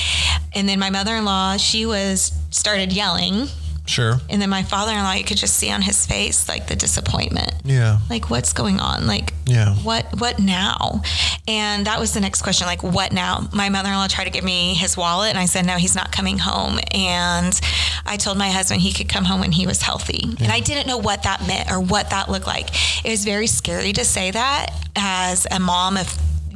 And 0.53 0.67
then 0.67 0.79
my 0.79 0.89
mother 0.89 1.15
in 1.15 1.23
law, 1.25 1.57
she 1.57 1.85
was 1.85 2.33
started 2.49 2.91
yelling. 2.91 3.47
Sure. 3.91 4.19
And 4.29 4.41
then 4.41 4.49
my 4.49 4.63
father 4.63 4.93
in 4.93 5.03
law, 5.03 5.11
you 5.13 5.23
could 5.25 5.37
just 5.37 5.55
see 5.55 5.69
on 5.71 5.81
his 5.81 6.05
face 6.05 6.47
like 6.47 6.67
the 6.67 6.75
disappointment. 6.75 7.53
Yeah. 7.65 7.99
Like 8.09 8.29
what's 8.29 8.53
going 8.53 8.79
on? 8.79 9.05
Like 9.07 9.33
Yeah. 9.45 9.75
what 9.75 10.05
what 10.19 10.39
now? 10.39 11.01
And 11.47 11.85
that 11.87 11.99
was 11.99 12.13
the 12.13 12.21
next 12.21 12.41
question, 12.41 12.67
like 12.67 12.83
what 12.83 13.11
now? 13.11 13.47
My 13.53 13.69
mother-in-law 13.69 14.07
tried 14.07 14.25
to 14.25 14.29
give 14.31 14.43
me 14.43 14.73
his 14.75 14.95
wallet 14.95 15.29
and 15.29 15.37
I 15.37 15.45
said 15.45 15.65
no, 15.65 15.75
he's 15.75 15.95
not 15.95 16.11
coming 16.11 16.37
home. 16.37 16.79
And 16.93 17.59
I 18.05 18.17
told 18.17 18.37
my 18.37 18.49
husband 18.49 18.81
he 18.81 18.93
could 18.93 19.09
come 19.09 19.25
home 19.25 19.41
when 19.41 19.51
he 19.51 19.67
was 19.67 19.81
healthy. 19.81 20.35
And 20.39 20.51
I 20.51 20.59
didn't 20.61 20.87
know 20.87 20.97
what 20.97 21.23
that 21.23 21.45
meant 21.45 21.69
or 21.71 21.79
what 21.79 22.09
that 22.11 22.29
looked 22.29 22.47
like. 22.47 22.69
It 23.05 23.09
was 23.09 23.25
very 23.25 23.47
scary 23.47 23.91
to 23.93 24.05
say 24.05 24.31
that 24.31 24.67
as 24.95 25.45
a 25.51 25.59
mom 25.59 25.97
of 25.97 26.07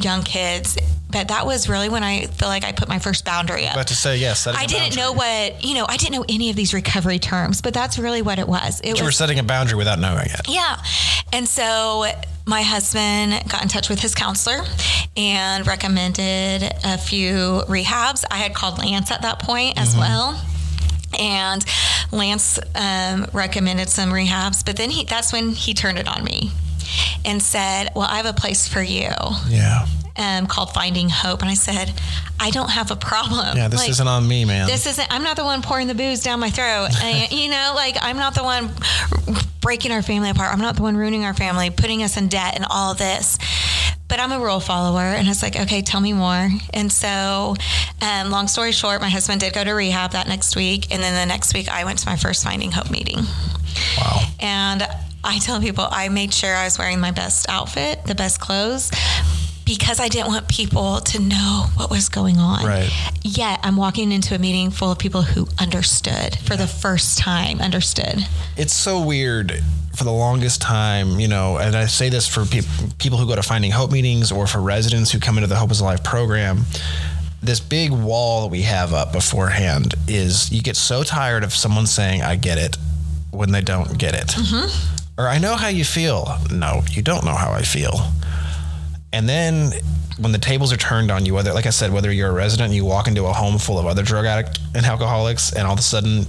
young 0.03 0.23
kids, 0.23 0.77
but 1.11 1.29
that 1.29 1.45
was 1.45 1.69
really 1.69 1.89
when 1.89 2.03
I 2.03 2.25
feel 2.25 2.49
like 2.49 2.63
I 2.63 2.71
put 2.71 2.89
my 2.89 2.99
first 2.99 3.23
boundary 3.25 3.65
up. 3.67 3.73
About 3.73 3.87
to 3.87 3.95
say 3.95 4.17
yes. 4.17 4.47
I 4.47 4.65
didn't 4.65 4.95
boundary. 4.95 5.01
know 5.01 5.11
what, 5.13 5.63
you 5.63 5.75
know, 5.75 5.85
I 5.87 5.97
didn't 5.97 6.13
know 6.13 6.25
any 6.27 6.49
of 6.49 6.55
these 6.55 6.73
recovery 6.73 7.19
terms, 7.19 7.61
but 7.61 7.73
that's 7.73 7.97
really 7.97 8.21
what 8.21 8.39
it 8.39 8.47
was. 8.47 8.81
It 8.81 8.97
You 8.97 9.03
were 9.05 9.11
setting 9.11 9.39
a 9.39 9.43
boundary 9.43 9.77
without 9.77 9.99
knowing 9.99 10.25
it. 10.25 10.41
yeah. 10.49 10.83
And 11.31 11.47
so 11.47 12.05
my 12.45 12.61
husband 12.61 13.49
got 13.49 13.61
in 13.61 13.67
touch 13.69 13.89
with 13.89 13.99
his 13.99 14.13
counselor 14.13 14.61
and 15.17 15.65
recommended 15.65 16.63
a 16.83 16.97
few 16.97 17.63
rehabs. 17.67 18.23
I 18.29 18.37
had 18.37 18.53
called 18.53 18.77
Lance 18.77 19.11
at 19.11 19.21
that 19.21 19.39
point 19.39 19.79
as 19.79 19.95
well. 19.95 20.39
And 21.17 21.63
Lance 22.11 22.59
um, 22.75 23.25
recommended 23.31 23.89
some 23.89 24.09
rehabs, 24.09 24.65
but 24.65 24.75
then 24.75 24.89
he, 24.89 25.05
that's 25.05 25.31
when 25.31 25.51
he 25.51 25.73
turned 25.73 25.97
it 25.97 26.07
on 26.09 26.23
me 26.25 26.51
and 27.23 27.41
said, 27.41 27.89
Well, 27.95 28.07
I 28.09 28.17
have 28.17 28.25
a 28.25 28.33
place 28.33 28.67
for 28.67 28.81
you 28.81 29.11
Yeah. 29.47 29.85
um, 30.17 30.47
called 30.47 30.73
Finding 30.73 31.09
Hope. 31.09 31.41
And 31.41 31.49
I 31.49 31.55
said, 31.55 31.93
I 32.39 32.49
don't 32.51 32.69
have 32.69 32.91
a 32.91 32.95
problem. 32.95 33.55
Yeah. 33.57 33.67
This 33.69 33.79
Like, 33.81 33.89
isn't 33.91 34.07
on 34.07 34.27
me, 34.27 34.45
man. 34.45 34.67
this 34.67 34.85
isn't 34.85 35.07
i'm 35.13 35.23
not 35.23 35.35
the 35.37 35.43
one 35.43 35.61
pouring 35.61 35.87
the 35.87 35.95
booze 35.95 36.21
down 36.23 36.39
my 36.39 36.49
throat 36.49 36.89
and, 37.03 37.31
you 37.31 37.49
know 37.49 37.71
like 37.75 37.95
i'm 38.01 38.17
not 38.17 38.35
the 38.35 38.43
one 38.43 38.69
breaking 39.61 39.91
our 39.91 40.01
family 40.01 40.29
apart 40.29 40.53
i'm 40.53 40.59
not 40.61 40.75
the 40.75 40.81
one 40.83 40.95
ruining 40.97 41.23
our 41.25 41.33
family 41.33 41.69
putting 41.69 42.03
us 42.03 42.17
in 42.17 42.27
debt 42.27 42.55
and 42.55 42.65
all 42.69 42.93
this 42.93 43.37
but 44.07 44.19
i'm 44.19 44.31
a 44.31 44.39
rule 44.39 44.59
follower 44.59 44.99
and 44.99 45.27
it's 45.27 45.41
like 45.41 45.55
okay 45.59 45.81
tell 45.81 45.99
me 46.01 46.13
more 46.13 46.49
and 46.73 46.91
so 46.91 47.55
um, 48.01 48.29
long 48.29 48.47
story 48.47 48.71
short 48.71 49.01
my 49.01 49.09
husband 49.09 49.39
did 49.41 49.53
go 49.53 49.63
to 49.63 49.71
rehab 49.71 50.11
that 50.11 50.27
next 50.27 50.55
week 50.55 50.91
and 50.93 51.01
then 51.01 51.13
the 51.15 51.25
next 51.25 51.53
week 51.53 51.67
i 51.69 51.83
went 51.85 51.97
to 51.99 52.07
my 52.07 52.15
first 52.15 52.43
finding 52.43 52.71
hope 52.71 52.91
meeting 52.91 53.19
wow. 53.97 54.19
and 54.39 54.87
I 55.25 55.39
tell 55.39 55.59
people 55.59 55.87
I 55.89 56.09
made 56.09 56.33
sure 56.33 56.55
I 56.55 56.65
was 56.65 56.77
wearing 56.77 56.99
my 56.99 57.11
best 57.11 57.49
outfit, 57.49 58.03
the 58.05 58.15
best 58.15 58.39
clothes, 58.39 58.91
because 59.65 59.99
I 59.99 60.07
didn't 60.07 60.27
want 60.27 60.47
people 60.47 61.01
to 61.01 61.19
know 61.19 61.65
what 61.75 61.89
was 61.89 62.09
going 62.09 62.37
on. 62.37 62.63
Right. 62.63 62.89
Yet 63.23 63.59
I'm 63.63 63.75
walking 63.75 64.11
into 64.11 64.35
a 64.35 64.39
meeting 64.39 64.69
full 64.69 64.91
of 64.91 64.99
people 64.99 65.23
who 65.23 65.47
understood 65.59 66.37
for 66.37 66.55
the 66.55 66.67
first 66.67 67.17
time, 67.17 67.59
understood. 67.59 68.27
it's 68.55 68.73
so 68.73 69.01
weird 69.03 69.63
for 69.95 70.03
the 70.03 70.11
longest 70.11 70.61
time, 70.61 71.19
you 71.19 71.27
know, 71.27 71.57
and 71.57 71.75
I 71.75 71.85
say 71.85 72.09
this 72.09 72.27
for 72.27 72.45
peop 72.45 72.65
people 72.99 73.17
who 73.17 73.25
go 73.25 73.35
to 73.35 73.41
Finding 73.41 73.71
Hope 73.71 73.91
meetings 73.91 74.31
or 74.31 74.45
for 74.45 74.59
residents 74.61 75.11
who 75.11 75.19
come 75.19 75.37
into 75.37 75.47
the 75.47 75.55
Hope 75.55 75.71
is 75.71 75.79
Alive 75.79 76.03
program. 76.03 76.65
This 77.41 77.59
big 77.59 77.91
wall 77.91 78.43
that 78.43 78.49
we 78.49 78.63
have 78.63 78.93
up 78.93 79.13
beforehand 79.13 79.95
is 80.07 80.51
you 80.51 80.61
get 80.61 80.75
so 80.75 81.03
tired 81.03 81.43
of 81.43 81.53
someone 81.53 81.87
saying, 81.87 82.21
I 82.21 82.35
get 82.35 82.57
it, 82.57 82.77
when 83.31 83.51
they 83.51 83.61
don't 83.61 83.97
get 83.97 84.13
it. 84.15 84.27
Mm-hmm. 84.27 84.95
Or 85.17 85.27
I 85.27 85.37
know 85.37 85.55
how 85.55 85.69
you 85.69 85.85
feel. 85.85 86.37
No, 86.51 86.83
you 86.91 87.01
don't 87.01 87.23
know 87.23 87.35
how 87.35 87.51
I 87.51 87.61
feel. 87.61 88.11
And 89.13 89.29
then 89.29 89.71
when 90.17 90.31
the 90.31 90.37
tables 90.37 90.73
are 90.73 90.77
turned 90.77 91.09
on 91.11 91.25
you, 91.25 91.33
whether, 91.33 91.53
like 91.53 91.65
I 91.65 91.69
said, 91.69 91.93
whether 91.93 92.11
you're 92.11 92.29
a 92.29 92.33
resident 92.33 92.67
and 92.67 92.75
you 92.75 92.85
walk 92.85 93.07
into 93.07 93.25
a 93.25 93.33
home 93.33 93.57
full 93.57 93.79
of 93.79 93.85
other 93.85 94.03
drug 94.03 94.25
addicts 94.25 94.59
and 94.73 94.85
alcoholics, 94.85 95.53
and 95.53 95.65
all 95.65 95.73
of 95.73 95.79
a 95.79 95.83
sudden 95.83 96.25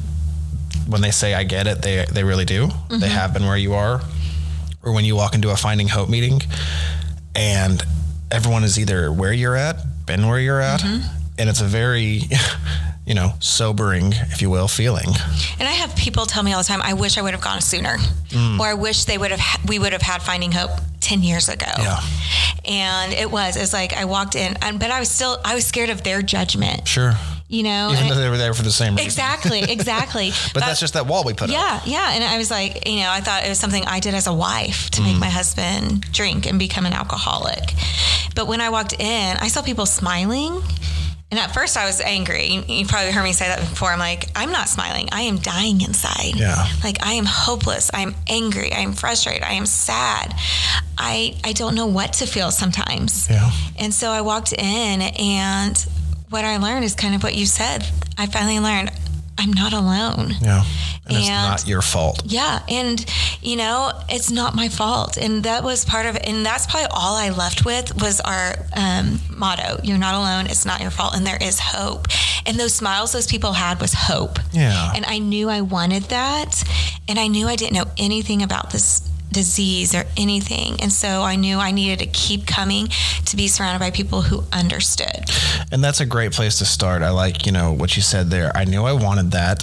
when 0.86 1.00
they 1.00 1.10
say 1.10 1.34
I 1.34 1.44
get 1.44 1.66
it, 1.66 1.82
they 1.82 2.04
they 2.10 2.24
really 2.24 2.44
do. 2.44 2.66
They 2.66 2.72
mm-hmm. 2.72 3.04
have 3.04 3.32
been 3.32 3.46
where 3.46 3.56
you 3.56 3.74
are. 3.74 4.00
Or 4.82 4.92
when 4.92 5.04
you 5.04 5.16
walk 5.16 5.34
into 5.34 5.50
a 5.50 5.56
finding 5.56 5.88
hope 5.88 6.08
meeting 6.08 6.40
and 7.34 7.82
everyone 8.30 8.62
is 8.62 8.78
either 8.78 9.12
where 9.12 9.32
you're 9.32 9.56
at, 9.56 10.06
been 10.06 10.28
where 10.28 10.38
you're 10.38 10.60
at, 10.60 10.80
mm-hmm. 10.80 11.06
and 11.38 11.48
it's 11.48 11.60
a 11.60 11.64
very 11.64 12.20
you 13.06 13.14
know, 13.14 13.32
sobering, 13.38 14.12
if 14.12 14.42
you 14.42 14.50
will, 14.50 14.66
feeling. 14.66 15.08
And 15.58 15.68
I 15.68 15.72
have 15.72 15.94
people 15.94 16.26
tell 16.26 16.42
me 16.42 16.52
all 16.52 16.58
the 16.58 16.64
time, 16.66 16.82
I 16.82 16.94
wish 16.94 17.16
I 17.16 17.22
would 17.22 17.32
have 17.32 17.40
gone 17.40 17.60
sooner, 17.60 17.96
mm. 18.28 18.58
or 18.58 18.66
I 18.66 18.74
wish 18.74 19.04
they 19.04 19.16
would 19.16 19.30
have 19.30 19.68
we 19.68 19.78
would 19.78 19.92
have 19.92 20.02
had 20.02 20.22
Finding 20.22 20.52
Hope 20.52 20.72
ten 21.00 21.22
years 21.22 21.48
ago. 21.48 21.70
Yeah. 21.78 22.00
And 22.64 23.12
it 23.12 23.30
was 23.30 23.56
it's 23.56 23.72
like 23.72 23.94
I 23.94 24.04
walked 24.06 24.34
in, 24.34 24.56
and 24.60 24.80
but 24.80 24.90
I 24.90 24.98
was 24.98 25.08
still 25.08 25.38
I 25.44 25.54
was 25.54 25.64
scared 25.64 25.90
of 25.90 26.02
their 26.02 26.20
judgment. 26.20 26.88
Sure. 26.88 27.14
you 27.48 27.62
know. 27.62 27.92
Even 27.92 28.08
though 28.08 28.16
they 28.16 28.28
were 28.28 28.38
there 28.38 28.54
for 28.54 28.64
the 28.64 28.72
same 28.72 28.94
reason. 28.94 29.06
exactly, 29.06 29.62
exactly. 29.62 30.32
But 30.52 30.64
that's 30.64 30.80
just 30.80 30.94
that 30.94 31.06
wall 31.06 31.22
we 31.22 31.32
put 31.32 31.48
up. 31.48 31.54
yeah, 31.54 31.80
yeah. 31.84 32.10
And 32.12 32.24
I 32.24 32.38
was 32.38 32.50
like, 32.50 32.88
you 32.88 32.96
know, 32.96 33.10
I 33.10 33.20
thought 33.20 33.44
it 33.44 33.48
was 33.48 33.60
something 33.60 33.84
I 33.86 34.00
did 34.00 34.14
as 34.14 34.26
a 34.26 34.34
wife 34.34 34.90
to 34.90 35.02
make 35.02 35.14
mm. 35.14 35.20
my 35.20 35.28
husband 35.28 36.10
drink 36.12 36.46
and 36.46 36.58
become 36.58 36.86
an 36.86 36.92
alcoholic. 36.92 37.72
But 38.34 38.48
when 38.48 38.60
I 38.60 38.70
walked 38.70 38.94
in, 38.94 39.36
I 39.36 39.46
saw 39.46 39.62
people 39.62 39.86
smiling. 39.86 40.60
And 41.30 41.40
at 41.40 41.52
first 41.52 41.76
I 41.76 41.86
was 41.86 42.00
angry. 42.00 42.46
You- 42.46 42.64
You 42.68 42.86
probably 42.86 43.10
heard 43.10 43.24
me 43.24 43.32
say 43.32 43.48
that 43.48 43.58
before. 43.58 43.90
I'm 43.92 43.98
like, 43.98 44.28
I'm 44.36 44.52
not 44.52 44.68
smiling. 44.68 45.08
I 45.10 45.22
am 45.22 45.38
dying 45.38 45.80
inside. 45.80 46.36
Yeah. 46.36 46.66
Like 46.84 47.04
I 47.04 47.14
am 47.14 47.24
hopeless. 47.26 47.90
I 47.92 48.02
am 48.02 48.14
angry. 48.28 48.72
I 48.72 48.78
am 48.80 48.92
frustrated. 48.92 49.42
I 49.42 49.54
am 49.54 49.66
sad. 49.66 50.34
I 50.96 51.34
I 51.44 51.52
don't 51.52 51.74
know 51.74 51.86
what 51.86 52.12
to 52.14 52.26
feel 52.26 52.50
sometimes. 52.52 53.28
Yeah. 53.28 53.50
And 53.78 53.92
so 53.92 54.10
I 54.10 54.20
walked 54.20 54.52
in, 54.52 55.02
and 55.02 55.76
what 56.30 56.44
I 56.44 56.56
learned 56.58 56.84
is 56.84 56.94
kind 56.94 57.14
of 57.14 57.22
what 57.22 57.34
you 57.34 57.46
said. 57.46 57.84
I 58.18 58.26
finally 58.26 58.60
learned 58.60 58.90
I'm 59.38 59.52
not 59.52 59.72
alone. 59.72 60.32
Yeah. 60.40 60.64
And, 61.06 61.16
it's 61.16 61.28
not 61.28 61.68
your 61.68 61.82
fault. 61.82 62.22
Yeah. 62.24 62.60
And, 62.68 63.04
you 63.42 63.56
know, 63.56 63.92
it's 64.08 64.30
not 64.30 64.54
my 64.54 64.68
fault. 64.68 65.16
And 65.16 65.44
that 65.44 65.62
was 65.62 65.84
part 65.84 66.06
of 66.06 66.16
it. 66.16 66.26
And 66.26 66.44
that's 66.44 66.66
probably 66.66 66.88
all 66.90 67.16
I 67.16 67.30
left 67.30 67.64
with 67.64 68.00
was 68.00 68.20
our 68.20 68.56
um, 68.74 69.20
motto 69.30 69.78
You're 69.84 69.98
not 69.98 70.14
alone. 70.14 70.46
It's 70.46 70.64
not 70.64 70.80
your 70.80 70.90
fault. 70.90 71.14
And 71.14 71.26
there 71.26 71.38
is 71.40 71.60
hope. 71.60 72.08
And 72.46 72.58
those 72.58 72.74
smiles 72.74 73.12
those 73.12 73.26
people 73.26 73.52
had 73.52 73.80
was 73.80 73.92
hope. 73.92 74.38
Yeah. 74.52 74.92
And 74.94 75.04
I 75.06 75.18
knew 75.18 75.48
I 75.48 75.60
wanted 75.60 76.04
that. 76.04 76.64
And 77.08 77.18
I 77.18 77.28
knew 77.28 77.46
I 77.46 77.56
didn't 77.56 77.74
know 77.74 77.90
anything 77.98 78.42
about 78.42 78.70
this 78.70 79.08
disease 79.30 79.94
or 79.94 80.04
anything. 80.16 80.80
And 80.80 80.92
so 80.92 81.22
I 81.22 81.36
knew 81.36 81.58
I 81.58 81.70
needed 81.70 81.98
to 82.00 82.06
keep 82.06 82.46
coming 82.46 82.88
to 83.26 83.36
be 83.36 83.48
surrounded 83.48 83.80
by 83.80 83.90
people 83.90 84.22
who 84.22 84.44
understood. 84.52 85.24
And 85.72 85.82
that's 85.82 86.00
a 86.00 86.06
great 86.06 86.32
place 86.32 86.58
to 86.58 86.64
start. 86.64 87.02
I 87.02 87.10
like, 87.10 87.46
you 87.46 87.52
know, 87.52 87.72
what 87.72 87.96
you 87.96 88.02
said 88.02 88.30
there. 88.30 88.50
I 88.56 88.64
knew 88.64 88.84
I 88.84 88.92
wanted 88.92 89.32
that. 89.32 89.62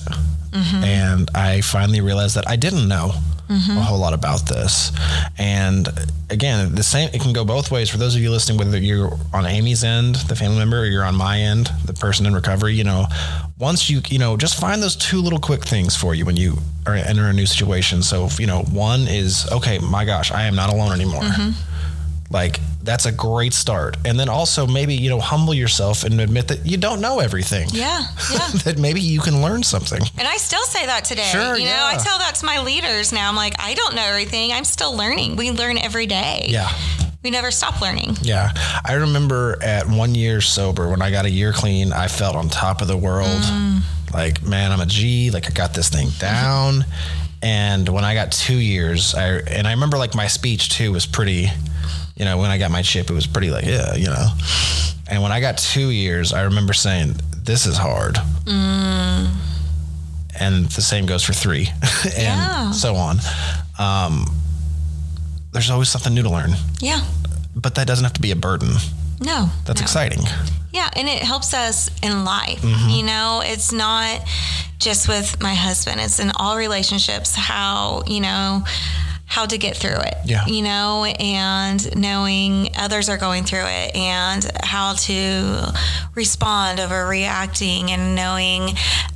Mm-hmm. 0.52 0.84
And 0.84 1.32
I 1.34 1.62
finally 1.62 2.02
realized 2.02 2.36
that 2.36 2.48
I 2.48 2.56
didn't 2.56 2.88
know 2.88 3.14
a 3.50 3.82
whole 3.82 4.00
lot 4.00 4.14
about 4.14 4.48
this. 4.48 4.92
And 5.38 5.88
again, 6.30 6.76
the 6.76 6.84
same, 6.84 7.10
it 7.14 7.22
can 7.22 7.34
go 7.34 7.46
both 7.46 7.72
ways. 7.72 7.90
For 7.90 7.98
those 7.98 8.16
of 8.16 8.22
you 8.22 8.32
listening, 8.32 8.58
whether 8.58 8.78
you're 8.78 9.12
on 9.34 9.46
Amy's 9.46 9.84
end, 9.84 10.16
the 10.16 10.36
family 10.36 10.58
member, 10.58 10.82
or 10.82 10.86
you're 10.86 11.04
on 11.04 11.16
my 11.16 11.40
end, 11.40 11.70
the 11.86 11.94
person 11.94 12.26
in 12.26 12.34
recovery, 12.34 12.74
you 12.74 12.84
know, 12.84 13.06
once 13.60 13.90
you, 13.90 14.02
you 14.10 14.20
know, 14.20 14.38
just 14.38 14.60
find 14.60 14.82
those 14.82 14.96
two 14.96 15.22
little 15.22 15.40
quick 15.40 15.64
things 15.64 15.96
for 15.96 16.16
you 16.16 16.26
when 16.26 16.36
you 16.36 16.58
are 16.86 16.96
enter 16.96 17.28
a 17.28 17.34
new 17.34 17.46
situation. 17.46 18.02
So, 18.02 18.28
you 18.40 18.48
know, 18.48 18.64
one 18.64 19.02
is, 19.08 19.48
okay, 19.52 19.80
my 19.80 20.06
gosh, 20.06 20.32
I 20.32 20.44
am 20.44 20.56
not 20.56 20.72
alone 20.72 20.92
anymore. 20.94 21.22
Mm-hmm. 21.22 21.73
Like 22.34 22.60
that's 22.82 23.06
a 23.06 23.12
great 23.12 23.54
start. 23.54 23.96
And 24.04 24.20
then 24.20 24.28
also 24.28 24.68
maybe, 24.68 24.96
you 24.96 25.10
know, 25.10 25.20
humble 25.20 25.54
yourself 25.54 26.04
and 26.04 26.20
admit 26.20 26.48
that 26.50 26.66
you 26.66 26.76
don't 26.78 27.00
know 27.00 27.20
everything. 27.20 27.70
Yeah. 27.72 28.04
Yeah. 28.34 28.48
that 28.66 28.78
maybe 28.80 29.00
you 29.00 29.20
can 29.22 29.42
learn 29.42 29.62
something. 29.64 30.02
And 30.18 30.28
I 30.28 30.38
still 30.38 30.64
say 30.64 30.86
that 30.88 31.06
today. 31.06 31.24
Sure, 31.32 31.56
you 31.56 31.66
know, 31.66 31.72
yeah. 31.72 31.92
I 31.94 31.98
tell 31.98 32.18
that 32.18 32.36
to 32.36 32.46
my 32.46 32.62
leaders 32.62 33.14
now. 33.14 33.30
I'm 33.30 33.36
like, 33.36 33.54
I 33.60 33.76
don't 33.76 33.96
know 33.96 34.04
everything. 34.04 34.52
I'm 34.52 34.64
still 34.64 34.96
learning. 34.98 35.36
We 35.36 35.52
learn 35.52 35.78
every 35.78 36.08
day. 36.08 36.48
Yeah. 36.50 36.70
We 37.24 37.30
never 37.30 37.52
stop 37.52 37.80
learning. 37.82 38.18
Yeah. 38.22 38.52
I 38.84 38.94
remember 38.94 39.58
at 39.62 39.88
one 39.88 40.16
year 40.16 40.42
sober, 40.42 40.90
when 40.90 41.02
I 41.02 41.12
got 41.12 41.26
a 41.26 41.30
year 41.30 41.54
clean, 41.54 41.94
I 41.94 42.08
felt 42.08 42.36
on 42.36 42.50
top 42.50 42.82
of 42.82 42.88
the 42.88 42.98
world. 42.98 43.28
Mm. 43.42 43.82
Like, 44.14 44.42
man, 44.44 44.72
I'm 44.72 44.82
a 44.82 44.86
G. 44.86 45.30
Like, 45.32 45.46
I 45.48 45.52
got 45.52 45.74
this 45.74 45.90
thing 45.90 46.10
down. 46.20 46.86
and 47.42 47.88
when 47.88 48.04
I 48.04 48.14
got 48.16 48.32
two 48.32 48.58
years, 48.58 49.14
I, 49.16 49.38
and 49.48 49.68
I 49.68 49.72
remember 49.72 49.98
like 49.98 50.16
my 50.16 50.28
speech 50.28 50.70
too 50.70 50.92
was 50.92 51.06
pretty, 51.06 51.48
you 52.16 52.26
know, 52.26 52.38
when 52.38 52.52
I 52.52 52.58
got 52.58 52.72
my 52.72 52.82
chip, 52.82 53.10
it 53.10 53.14
was 53.14 53.28
pretty 53.28 53.50
like, 53.50 53.66
yeah, 53.66 53.96
you 53.96 54.08
know. 54.08 54.28
And 55.10 55.22
when 55.22 55.32
I 55.32 55.40
got 55.42 55.58
two 55.58 55.90
years, 55.90 56.32
I 56.34 56.44
remember 56.44 56.74
saying, 56.74 57.16
this 57.44 57.66
is 57.66 57.76
hard. 57.78 58.18
And 60.40 60.66
the 60.68 60.82
same 60.82 61.06
goes 61.06 61.24
for 61.24 61.34
three 61.34 61.68
and 62.06 62.14
Yeah. 62.18 62.72
so 62.72 62.96
on. 62.96 63.20
Um, 63.78 64.26
there's 65.52 65.70
always 65.70 65.90
something 65.90 66.14
new 66.14 66.24
to 66.24 66.30
learn, 66.30 66.52
Yeah. 66.80 67.02
but 67.56 67.76
that 67.76 67.86
doesn't 67.88 68.04
have 68.04 68.14
to 68.14 68.22
be 68.22 68.32
a 68.32 68.36
burden. 68.36 68.74
No. 69.20 69.50
That's 69.66 69.80
no. 69.82 69.86
exciting. 69.86 70.24
Yeah, 70.72 70.90
and 70.96 71.08
it 71.08 71.20
helps 71.22 71.54
us 71.54 71.92
in 72.02 72.26
life. 72.26 72.62
Mm-hmm. 72.62 72.90
You 72.90 73.04
know, 73.04 73.42
it's 73.46 73.72
not 73.72 74.22
just 74.80 75.08
with 75.08 75.40
my 75.40 75.54
husband, 75.54 76.02
it's 76.02 76.20
in 76.20 76.32
all 76.36 76.58
relationships 76.58 77.36
how, 77.36 78.02
you 78.08 78.20
know, 78.22 78.64
how 79.26 79.46
to 79.46 79.58
get 79.58 79.76
through 79.76 79.98
it. 80.00 80.14
Yeah. 80.26 80.46
You 80.46 80.62
know, 80.62 81.06
and 81.06 81.96
knowing 81.98 82.70
others 82.78 83.10
are 83.10 83.18
going 83.18 83.44
through 83.46 83.66
it 83.66 83.96
and 83.96 84.46
how 84.64 84.94
to 84.94 85.74
respond 86.16 86.80
over 86.80 87.08
reacting 87.08 87.90
and 87.92 88.16
knowing 88.16 88.62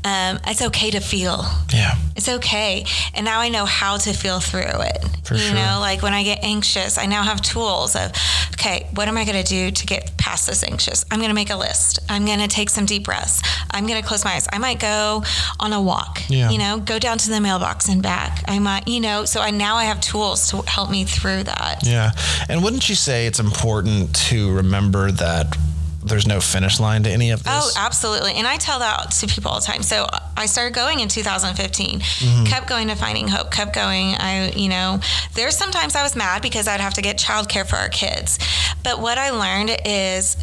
um, 0.03 0.39
it's 0.47 0.61
okay 0.61 0.89
to 0.91 0.99
feel. 0.99 1.43
Yeah. 1.73 1.95
It's 2.15 2.29
okay. 2.29 2.85
And 3.13 3.25
now 3.25 3.39
I 3.39 3.49
know 3.49 3.65
how 3.65 3.97
to 3.97 4.13
feel 4.13 4.39
through 4.39 4.61
it. 4.63 4.97
For 5.23 5.33
you 5.35 5.41
sure. 5.41 5.55
know, 5.55 5.77
like 5.81 6.01
when 6.01 6.13
I 6.13 6.23
get 6.23 6.41
anxious, 6.43 6.97
I 6.97 7.05
now 7.05 7.21
have 7.21 7.41
tools 7.41 7.95
of, 7.97 8.11
okay, 8.53 8.87
what 8.95 9.09
am 9.09 9.17
I 9.17 9.25
going 9.25 9.43
to 9.43 9.47
do 9.47 9.71
to 9.71 9.85
get 9.85 10.15
past 10.17 10.47
this 10.47 10.63
anxious? 10.63 11.03
I'm 11.11 11.19
going 11.19 11.29
to 11.29 11.35
make 11.35 11.49
a 11.49 11.57
list. 11.57 11.99
I'm 12.09 12.25
going 12.25 12.39
to 12.39 12.47
take 12.47 12.69
some 12.69 12.85
deep 12.85 13.03
breaths. 13.03 13.41
I'm 13.69 13.85
going 13.87 14.01
to 14.01 14.07
close 14.07 14.23
my 14.23 14.31
eyes. 14.35 14.47
I 14.51 14.57
might 14.57 14.79
go 14.79 15.23
on 15.59 15.73
a 15.73 15.81
walk, 15.81 16.21
Yeah. 16.29 16.49
you 16.49 16.57
know, 16.57 16.79
go 16.79 16.97
down 16.97 17.17
to 17.17 17.29
the 17.29 17.41
mailbox 17.41 17.89
and 17.89 18.01
back. 18.01 18.41
I 18.47 18.57
might, 18.59 18.87
you 18.87 19.01
know, 19.01 19.25
so 19.25 19.41
I 19.41 19.51
now 19.51 19.75
I 19.75 19.83
have 19.83 19.96
tools 20.01 20.49
to 20.51 20.61
help 20.63 20.89
me 20.89 21.03
through 21.03 21.43
that. 21.43 21.79
Yeah. 21.83 22.11
And 22.49 22.63
wouldn't 22.63 22.89
you 22.89 22.95
say 22.95 23.27
it's 23.27 23.39
important 23.39 24.15
to 24.27 24.53
remember 24.53 25.11
that 25.11 25.55
there's 26.03 26.27
no 26.27 26.39
finish 26.39 26.79
line 26.79 27.03
to 27.03 27.09
any 27.09 27.31
of 27.31 27.43
this? 27.43 27.53
Oh, 27.53 27.71
absolutely. 27.77 28.33
And 28.33 28.47
I 28.47 28.57
tell 28.57 28.79
that 28.79 29.11
to 29.11 29.27
people 29.27 29.51
all 29.51 29.59
the 29.59 29.65
time. 29.65 29.83
So 29.83 30.07
I 30.35 30.45
started 30.45 30.73
going 30.73 30.99
in 30.99 31.07
2015, 31.09 31.99
mm-hmm. 31.99 32.43
kept 32.45 32.67
going 32.67 32.87
to 32.87 32.95
Finding 32.95 33.27
Hope, 33.27 33.51
kept 33.51 33.73
going. 33.73 34.15
I, 34.15 34.51
you 34.51 34.69
know, 34.69 34.99
there's 35.33 35.57
sometimes 35.57 35.95
I 35.95 36.03
was 36.03 36.15
mad 36.15 36.41
because 36.41 36.67
I'd 36.67 36.81
have 36.81 36.93
to 36.95 37.01
get 37.01 37.17
childcare 37.17 37.67
for 37.67 37.75
our 37.75 37.89
kids. 37.89 38.39
But 38.83 39.01
what 39.01 39.17
I 39.17 39.31
learned 39.31 39.77
is 39.85 40.37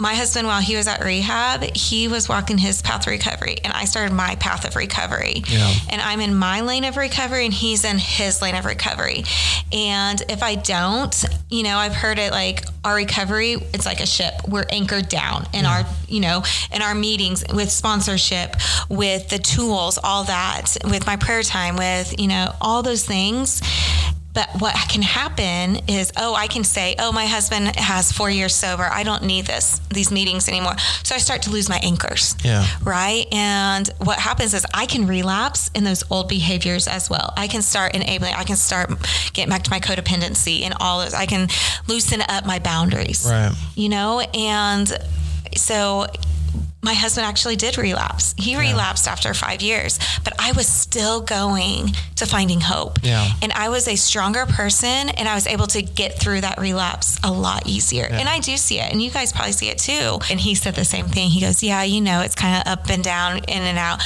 my 0.00 0.14
husband, 0.14 0.46
while 0.46 0.62
he 0.62 0.76
was 0.76 0.88
at 0.88 1.04
rehab, 1.04 1.62
he 1.76 2.08
was 2.08 2.28
walking 2.28 2.56
his 2.56 2.80
path 2.80 3.02
of 3.02 3.08
recovery, 3.08 3.58
and 3.62 3.72
I 3.72 3.84
started 3.84 4.14
my 4.14 4.34
path 4.36 4.64
of 4.64 4.74
recovery. 4.74 5.42
Yeah. 5.46 5.72
And 5.90 6.00
I'm 6.00 6.20
in 6.20 6.34
my 6.34 6.62
lane 6.62 6.84
of 6.84 6.96
recovery, 6.96 7.44
and 7.44 7.52
he's 7.52 7.84
in 7.84 7.98
his 7.98 8.40
lane 8.40 8.54
of 8.54 8.64
recovery. 8.64 9.24
And 9.72 10.22
if 10.28 10.42
I 10.42 10.54
don't, 10.54 11.24
you 11.50 11.62
know, 11.62 11.76
I've 11.76 11.94
heard 11.94 12.18
it 12.18 12.32
like 12.32 12.64
our 12.82 12.94
recovery, 12.94 13.56
it's 13.74 13.84
like 13.84 14.00
a 14.00 14.06
ship. 14.06 14.32
We're 14.48 14.64
anchored 14.70 15.08
down 15.10 15.46
in 15.52 15.66
our, 15.66 15.84
you 16.08 16.20
know, 16.20 16.42
in 16.72 16.80
our 16.80 16.94
meetings 16.94 17.44
with 17.52 17.70
sponsorship, 17.70 18.56
with 18.88 19.28
the 19.28 19.38
tools, 19.38 19.98
all 20.02 20.24
that, 20.24 20.78
with 20.84 21.06
my 21.06 21.16
prayer 21.16 21.42
time, 21.42 21.76
with, 21.76 22.18
you 22.18 22.28
know, 22.28 22.54
all 22.60 22.82
those 22.82 23.04
things. 23.04 23.60
But 24.32 24.48
what 24.60 24.74
can 24.88 25.02
happen 25.02 25.80
is, 25.88 26.12
oh, 26.16 26.34
I 26.34 26.46
can 26.46 26.62
say, 26.62 26.94
oh, 26.98 27.10
my 27.10 27.26
husband 27.26 27.74
has 27.76 28.12
four 28.12 28.30
years 28.30 28.54
sober. 28.54 28.84
I 28.84 29.02
don't 29.02 29.24
need 29.24 29.46
this 29.46 29.80
these 29.90 30.12
meetings 30.12 30.48
anymore. 30.48 30.76
So 31.02 31.14
I 31.14 31.18
start 31.18 31.42
to 31.42 31.50
lose 31.50 31.68
my 31.68 31.80
anchors. 31.82 32.36
Yeah. 32.44 32.64
Right. 32.82 33.26
And 33.32 33.88
what 33.98 34.18
happens 34.18 34.54
is 34.54 34.64
I 34.72 34.86
can 34.86 35.06
relapse 35.06 35.70
in 35.74 35.84
those 35.84 36.04
old 36.10 36.28
behaviors 36.28 36.86
as 36.86 37.10
well. 37.10 37.32
I 37.36 37.48
can 37.48 37.62
start 37.62 37.94
enabling. 37.94 38.34
I 38.34 38.44
can 38.44 38.56
start 38.56 38.90
getting 39.32 39.50
back 39.50 39.62
to 39.64 39.70
my 39.70 39.80
codependency 39.80 40.62
and 40.62 40.74
all 40.78 41.00
those. 41.00 41.14
I 41.14 41.26
can 41.26 41.48
loosen 41.88 42.22
up 42.28 42.46
my 42.46 42.60
boundaries. 42.60 43.26
Right. 43.28 43.52
You 43.74 43.88
know, 43.88 44.20
and 44.20 44.92
so 45.56 46.06
my 46.82 46.94
husband 46.94 47.26
actually 47.26 47.56
did 47.56 47.76
relapse. 47.76 48.34
He 48.38 48.56
relapsed 48.56 49.06
after 49.06 49.34
five 49.34 49.60
years, 49.60 49.98
but 50.24 50.32
I 50.38 50.52
was 50.52 50.66
still 50.66 51.20
going 51.20 51.88
to 52.16 52.26
finding 52.26 52.60
hope. 52.60 52.98
Yeah. 53.02 53.26
And 53.42 53.52
I 53.52 53.68
was 53.68 53.86
a 53.86 53.96
stronger 53.96 54.46
person 54.46 55.10
and 55.10 55.28
I 55.28 55.34
was 55.34 55.46
able 55.46 55.66
to 55.68 55.82
get 55.82 56.18
through 56.18 56.40
that 56.40 56.58
relapse 56.58 57.18
a 57.22 57.30
lot 57.30 57.66
easier. 57.66 58.06
And 58.10 58.28
I 58.28 58.38
do 58.40 58.56
see 58.56 58.78
it. 58.78 58.90
And 58.90 59.02
you 59.02 59.10
guys 59.10 59.32
probably 59.32 59.52
see 59.52 59.68
it 59.68 59.78
too. 59.78 60.18
And 60.30 60.40
he 60.40 60.54
said 60.54 60.74
the 60.74 60.84
same 60.84 61.06
thing. 61.06 61.30
He 61.30 61.40
goes, 61.40 61.62
Yeah, 61.62 61.82
you 61.82 62.00
know, 62.00 62.22
it's 62.22 62.34
kind 62.34 62.60
of 62.60 62.72
up 62.72 62.88
and 62.88 63.04
down, 63.04 63.38
in 63.38 63.62
and 63.62 63.78
out, 63.78 64.02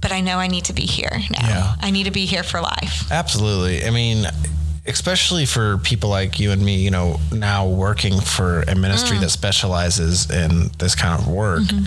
but 0.00 0.10
I 0.12 0.20
know 0.20 0.38
I 0.38 0.46
need 0.46 0.64
to 0.66 0.72
be 0.72 0.86
here 0.86 1.12
now. 1.30 1.48
Yeah. 1.48 1.74
I 1.80 1.90
need 1.90 2.04
to 2.04 2.10
be 2.10 2.24
here 2.24 2.42
for 2.42 2.60
life. 2.60 3.10
Absolutely. 3.10 3.84
I 3.84 3.90
mean, 3.90 4.26
especially 4.86 5.46
for 5.46 5.78
people 5.78 6.10
like 6.10 6.38
you 6.38 6.50
and 6.50 6.62
me, 6.62 6.76
you 6.76 6.90
know, 6.90 7.18
now 7.32 7.66
working 7.66 8.20
for 8.20 8.62
a 8.62 8.74
ministry 8.74 9.16
mm. 9.16 9.20
that 9.20 9.30
specializes 9.30 10.30
in 10.30 10.70
this 10.78 10.94
kind 10.94 11.18
of 11.18 11.26
work, 11.26 11.62
mm-hmm. 11.62 11.86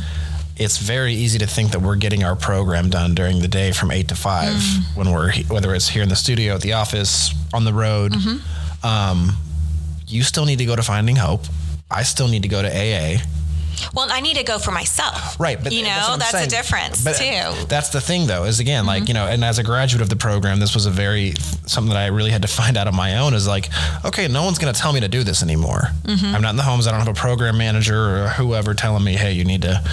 it's 0.57 0.77
very 0.77 1.13
easy 1.13 1.37
to 1.39 1.47
think 1.47 1.71
that 1.71 1.81
we're 1.81 1.95
getting 1.95 2.23
our 2.23 2.35
program 2.35 2.89
done 2.89 3.13
during 3.13 3.39
the 3.39 3.47
day 3.47 3.71
from 3.71 3.91
eight 3.91 4.07
to 4.07 4.15
5 4.15 4.53
mm. 4.53 4.97
when 4.97 5.11
we're 5.11 5.31
whether 5.49 5.75
it's 5.75 5.87
here 5.87 6.01
in 6.01 6.09
the 6.09 6.15
studio, 6.15 6.55
at 6.55 6.61
the 6.61 6.73
office, 6.73 7.33
on 7.53 7.65
the 7.65 7.73
road. 7.73 8.13
Mm-hmm. 8.13 8.85
Um, 8.85 9.37
you 10.07 10.23
still 10.23 10.45
need 10.45 10.59
to 10.59 10.65
go 10.65 10.75
to 10.75 10.83
Finding 10.83 11.17
Hope. 11.17 11.41
I 11.91 12.03
still 12.03 12.27
need 12.27 12.43
to 12.43 12.49
go 12.49 12.61
to 12.61 12.67
AA. 12.67 13.19
Well, 13.93 14.07
I 14.09 14.21
need 14.21 14.37
to 14.37 14.43
go 14.43 14.59
for 14.59 14.71
myself. 14.71 15.39
Right, 15.39 15.61
but 15.61 15.71
you 15.71 15.83
know 15.83 15.89
what 15.89 16.13
I'm 16.13 16.19
that's, 16.19 16.33
a 16.33 16.47
difference 16.47 17.03
But 17.03 17.21
uh, 17.21 17.53
too. 17.53 17.65
That's 17.67 17.89
the 17.89 18.01
thing, 18.01 18.27
though, 18.27 18.43
is 18.43 18.59
again 18.59 18.85
like 18.85 19.07
you 19.07 19.13
know, 19.13 19.27
and 19.27 19.43
as 19.43 19.59
a 19.59 19.63
graduate 19.63 20.01
of 20.01 20.09
the 20.09 20.15
program, 20.15 20.59
this 20.59 20.73
was 20.73 20.85
a 20.85 20.91
very 20.91 21.33
something 21.65 21.93
that 21.93 21.99
I 21.99 22.07
really 22.07 22.31
had 22.31 22.41
to 22.41 22.47
find 22.47 22.77
out 22.77 22.87
on 22.87 22.95
my 22.95 23.17
own. 23.17 23.33
Is 23.33 23.47
like, 23.47 23.69
okay, 24.05 24.27
no 24.27 24.43
one's 24.43 24.57
going 24.57 24.73
to 24.73 24.79
tell 24.79 24.93
me 24.93 24.99
to 25.01 25.07
do 25.07 25.23
this 25.23 25.43
anymore. 25.43 25.89
Mm-hmm. 26.03 26.35
I'm 26.35 26.41
not 26.41 26.51
in 26.51 26.55
the 26.57 26.63
homes. 26.63 26.87
I 26.87 26.91
don't 26.91 26.99
have 26.99 27.09
a 27.09 27.19
program 27.19 27.57
manager 27.57 28.23
or 28.23 28.27
whoever 28.29 28.73
telling 28.73 29.03
me, 29.03 29.13
hey, 29.13 29.31
you 29.31 29.43
need 29.43 29.61
to 29.63 29.83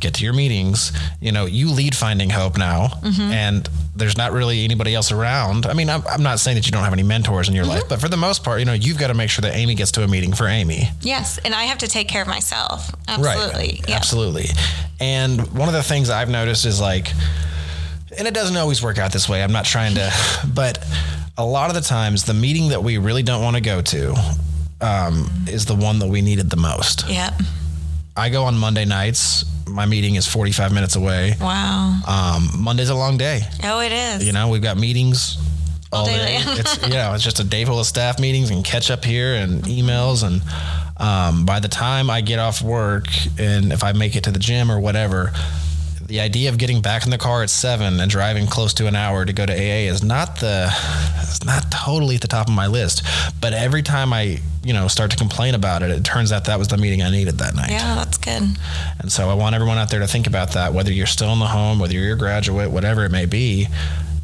get 0.00 0.14
to 0.14 0.24
your 0.24 0.32
meetings. 0.32 0.92
You 1.20 1.32
know, 1.32 1.46
you 1.46 1.70
lead 1.70 1.94
Finding 1.94 2.30
Hope 2.30 2.56
now, 2.56 2.88
mm-hmm. 3.02 3.32
and 3.32 3.68
there's 3.96 4.16
not 4.16 4.32
really 4.32 4.64
anybody 4.64 4.94
else 4.94 5.10
around. 5.10 5.66
I 5.66 5.72
mean, 5.72 5.88
I'm, 5.88 6.02
I'm 6.06 6.22
not 6.22 6.38
saying 6.38 6.56
that 6.56 6.66
you 6.66 6.72
don't 6.72 6.84
have 6.84 6.92
any 6.92 7.02
mentors 7.02 7.48
in 7.48 7.54
your 7.54 7.64
life, 7.64 7.84
but 7.88 8.00
for 8.00 8.08
the 8.08 8.16
most 8.16 8.44
part, 8.44 8.58
you 8.60 8.64
know, 8.66 8.72
you've 8.72 8.98
got 8.98 9.08
to 9.08 9.14
make 9.14 9.30
sure 9.30 9.42
that 9.42 9.54
Amy 9.56 9.74
gets 9.74 9.92
to 9.92 10.04
a 10.04 10.08
meeting 10.08 10.32
for 10.32 10.46
Amy. 10.46 10.88
Yes, 11.00 11.38
and 11.38 11.54
I 11.54 11.64
have 11.64 11.78
to 11.78 11.88
take 11.88 12.08
care 12.08 12.22
of 12.22 12.28
myself. 12.28 12.94
Absolutely. 13.08 13.58
Right. 13.58 13.88
Yeah. 13.88 13.96
Absolutely. 13.96 14.46
And 15.00 15.40
one 15.52 15.68
of 15.68 15.74
the 15.74 15.82
things 15.82 16.10
I've 16.10 16.30
noticed 16.30 16.66
is 16.66 16.80
like, 16.80 17.10
and 18.18 18.28
it 18.28 18.34
doesn't 18.34 18.56
always 18.56 18.82
work 18.82 18.98
out 18.98 19.12
this 19.12 19.28
way. 19.28 19.42
I'm 19.42 19.52
not 19.52 19.64
trying 19.64 19.94
to, 19.94 20.12
but 20.54 20.84
a 21.38 21.44
lot 21.44 21.70
of 21.70 21.74
the 21.74 21.82
times, 21.82 22.24
the 22.24 22.34
meeting 22.34 22.68
that 22.68 22.82
we 22.82 22.98
really 22.98 23.22
don't 23.22 23.42
want 23.42 23.56
to 23.56 23.62
go 23.62 23.82
to 23.82 24.14
um, 24.80 25.30
is 25.48 25.66
the 25.66 25.74
one 25.74 25.98
that 25.98 26.08
we 26.08 26.22
needed 26.22 26.50
the 26.50 26.56
most. 26.56 27.08
Yep. 27.08 27.34
I 28.16 28.30
go 28.30 28.44
on 28.44 28.56
Monday 28.56 28.84
nights. 28.84 29.44
My 29.68 29.84
meeting 29.84 30.14
is 30.14 30.26
45 30.26 30.72
minutes 30.72 30.96
away. 30.96 31.34
Wow. 31.40 32.00
Um, 32.06 32.62
Monday's 32.62 32.88
a 32.88 32.94
long 32.94 33.18
day. 33.18 33.40
Oh, 33.64 33.80
it 33.80 33.92
is. 33.92 34.26
You 34.26 34.32
know, 34.32 34.48
we've 34.48 34.62
got 34.62 34.78
meetings 34.78 35.36
all, 35.92 36.00
All 36.00 36.06
day 36.06 36.16
day. 36.16 36.36
it's 36.46 36.82
you 36.82 36.94
know, 36.94 37.14
it's 37.14 37.24
just 37.24 37.40
a 37.40 37.44
day 37.44 37.64
full 37.64 37.78
of 37.78 37.86
staff 37.86 38.18
meetings 38.18 38.50
and 38.50 38.64
catch 38.64 38.90
up 38.90 39.04
here 39.04 39.34
and 39.34 39.62
emails 39.64 40.24
and 40.26 40.42
um, 40.98 41.44
by 41.44 41.60
the 41.60 41.68
time 41.68 42.08
I 42.08 42.22
get 42.22 42.38
off 42.38 42.62
work 42.62 43.06
and 43.38 43.72
if 43.72 43.84
I 43.84 43.92
make 43.92 44.16
it 44.16 44.24
to 44.24 44.30
the 44.30 44.38
gym 44.38 44.70
or 44.70 44.80
whatever, 44.80 45.32
the 46.06 46.20
idea 46.20 46.48
of 46.48 46.58
getting 46.58 46.80
back 46.80 47.04
in 47.04 47.10
the 47.10 47.18
car 47.18 47.42
at 47.42 47.50
seven 47.50 47.98
and 48.00 48.10
driving 48.10 48.46
close 48.46 48.72
to 48.74 48.86
an 48.86 48.94
hour 48.94 49.24
to 49.24 49.32
go 49.32 49.44
to 49.44 49.52
AA 49.52 49.90
is 49.90 50.02
not 50.02 50.40
the 50.40 50.68
it's 51.22 51.44
not 51.44 51.70
totally 51.70 52.14
at 52.14 52.20
the 52.20 52.28
top 52.28 52.48
of 52.48 52.54
my 52.54 52.66
list. 52.66 53.02
But 53.40 53.52
every 53.52 53.82
time 53.82 54.12
I 54.12 54.38
you 54.62 54.72
know 54.72 54.88
start 54.88 55.10
to 55.12 55.16
complain 55.16 55.54
about 55.54 55.82
it, 55.82 55.90
it 55.90 56.04
turns 56.04 56.32
out 56.32 56.44
that 56.44 56.58
was 56.58 56.68
the 56.68 56.76
meeting 56.76 57.02
I 57.02 57.10
needed 57.10 57.38
that 57.38 57.54
night. 57.54 57.70
Yeah, 57.70 57.96
that's 57.96 58.18
good. 58.18 58.42
And 59.00 59.10
so 59.10 59.28
I 59.30 59.34
want 59.34 59.54
everyone 59.54 59.78
out 59.78 59.90
there 59.90 60.00
to 60.00 60.06
think 60.06 60.26
about 60.26 60.52
that, 60.52 60.72
whether 60.72 60.92
you're 60.92 61.06
still 61.06 61.32
in 61.32 61.38
the 61.38 61.46
home, 61.46 61.78
whether 61.78 61.94
you're 61.94 62.14
a 62.14 62.18
graduate, 62.18 62.70
whatever 62.70 63.04
it 63.04 63.10
may 63.10 63.26
be. 63.26 63.66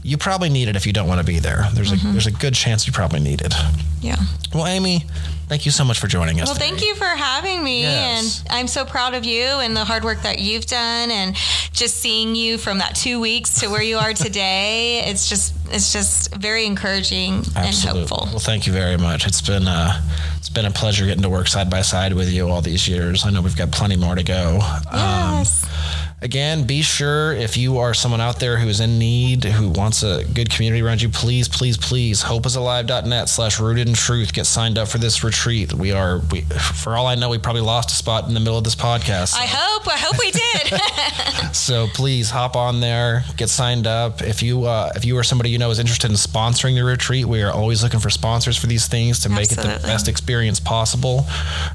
You 0.04 0.16
probably 0.18 0.48
need 0.48 0.68
it 0.68 0.76
if 0.76 0.86
you 0.86 0.92
don't 0.92 1.06
want 1.08 1.20
to 1.20 1.26
be 1.26 1.38
there. 1.38 1.66
There's 1.74 1.92
a 1.92 1.96
there's 1.96 2.26
a 2.26 2.32
good 2.32 2.54
chance 2.54 2.86
you 2.86 2.92
probably 2.92 3.20
need 3.20 3.40
it. 3.40 3.54
Yeah. 4.00 4.16
Well, 4.52 4.66
Amy, 4.66 5.04
thank 5.48 5.64
you 5.64 5.70
so 5.70 5.84
much 5.84 6.00
for 6.00 6.08
joining 6.08 6.40
us. 6.40 6.48
Well, 6.48 6.56
thank 6.56 6.82
you 6.82 6.96
for 6.96 7.04
having 7.04 7.62
me. 7.62 7.82
Yes. 7.82 8.42
And 8.42 8.52
I'm 8.58 8.66
so 8.66 8.84
proud 8.84 9.14
of 9.14 9.24
you 9.24 9.44
and 9.44 9.76
the 9.76 9.84
hard 9.84 10.02
work 10.02 10.22
that 10.22 10.40
you've 10.40 10.66
done 10.66 11.10
and 11.12 11.36
just 11.72 11.98
seeing 11.98 12.34
you 12.34 12.58
from 12.58 12.78
that 12.78 12.96
two 12.96 13.20
weeks 13.20 13.60
to 13.60 13.68
where 13.68 13.82
you 13.82 13.96
are 13.98 14.12
today. 14.14 15.04
It's 15.04 15.28
just 15.28 15.54
it's 15.70 15.92
just 15.92 16.34
very 16.34 16.66
encouraging 16.66 17.34
Absolutely. 17.54 18.00
and 18.00 18.10
hopeful. 18.10 18.26
Well, 18.30 18.40
thank 18.40 18.66
you 18.66 18.72
very 18.72 18.96
much. 18.98 19.24
It's 19.26 19.40
been 19.40 19.68
uh, 19.68 20.00
it's 20.36 20.50
been 20.50 20.66
a 20.66 20.70
pleasure 20.72 21.06
getting 21.06 21.22
to 21.22 21.30
work 21.30 21.46
side 21.46 21.70
by 21.70 21.82
side 21.82 22.12
with 22.12 22.28
you 22.28 22.48
all 22.48 22.60
these 22.60 22.88
years. 22.88 23.24
I 23.24 23.30
know 23.30 23.40
we've 23.40 23.56
got 23.56 23.70
plenty 23.70 23.96
more 23.96 24.16
to 24.16 24.24
go. 24.24 24.58
Yes. 24.92 25.64
Um, 25.64 26.11
again, 26.22 26.64
be 26.64 26.82
sure 26.82 27.32
if 27.32 27.56
you 27.56 27.78
are 27.78 27.92
someone 27.94 28.20
out 28.20 28.40
there 28.40 28.56
who 28.56 28.68
is 28.68 28.80
in 28.80 28.98
need, 28.98 29.44
who 29.44 29.68
wants 29.68 30.02
a 30.02 30.24
good 30.24 30.50
community 30.50 30.82
around 30.82 31.02
you, 31.02 31.08
please, 31.08 31.48
please, 31.48 31.76
please, 31.76 32.22
hopeisalive.net 32.22 33.28
slash 33.28 33.60
rooted 33.60 33.88
in 33.88 33.94
truth. 33.94 34.32
Get 34.32 34.46
signed 34.46 34.78
up 34.78 34.88
for 34.88 34.98
this 34.98 35.24
retreat. 35.24 35.72
We 35.72 35.92
are, 35.92 36.20
we, 36.30 36.42
for 36.42 36.96
all 36.96 37.06
I 37.06 37.14
know, 37.16 37.28
we 37.28 37.38
probably 37.38 37.62
lost 37.62 37.90
a 37.90 37.94
spot 37.94 38.26
in 38.28 38.34
the 38.34 38.40
middle 38.40 38.58
of 38.58 38.64
this 38.64 38.76
podcast. 38.76 39.34
I 39.34 39.46
hope. 39.46 39.86
I 39.88 39.98
hope 39.98 40.18
we 40.18 40.30
did. 40.30 40.80
So 41.52 41.86
please 41.88 42.30
hop 42.30 42.56
on 42.56 42.80
there, 42.80 43.24
get 43.36 43.48
signed 43.50 43.86
up. 43.86 44.22
If 44.22 44.42
you 44.42 44.64
uh, 44.64 44.90
if 44.96 45.04
you 45.04 45.16
or 45.18 45.22
somebody 45.22 45.50
you 45.50 45.58
know 45.58 45.70
is 45.70 45.78
interested 45.78 46.10
in 46.10 46.16
sponsoring 46.16 46.74
the 46.74 46.84
retreat, 46.84 47.26
we 47.26 47.42
are 47.42 47.52
always 47.52 47.82
looking 47.82 48.00
for 48.00 48.10
sponsors 48.10 48.56
for 48.56 48.66
these 48.66 48.88
things 48.88 49.20
to 49.20 49.28
make 49.28 49.52
it 49.52 49.56
the 49.56 49.80
best 49.82 50.08
experience 50.08 50.60
possible 50.60 51.22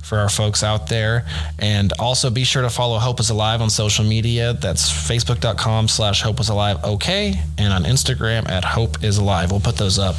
for 0.02 0.18
our 0.18 0.30
folks 0.30 0.64
out 0.64 0.88
there. 0.88 1.26
And 1.60 1.93
also 2.00 2.30
be 2.30 2.43
sure 2.43 2.64
to 2.64 2.70
follow 2.70 2.98
Hope 2.98 3.20
is 3.20 3.30
Alive 3.30 3.62
on 3.62 3.70
social 3.70 4.04
media. 4.04 4.36
That's 4.38 4.91
facebook.com 4.91 5.88
slash 5.88 6.21
Hope 6.21 6.39
is 6.39 6.49
Alive 6.49 6.77
OK 6.83 7.33
and 7.57 7.73
on 7.73 7.83
Instagram 7.83 8.47
at 8.49 8.63
Hope 8.63 9.03
is 9.03 9.17
Alive. 9.17 9.51
We'll 9.51 9.59
put 9.59 9.77
those 9.77 9.97
up. 9.99 10.15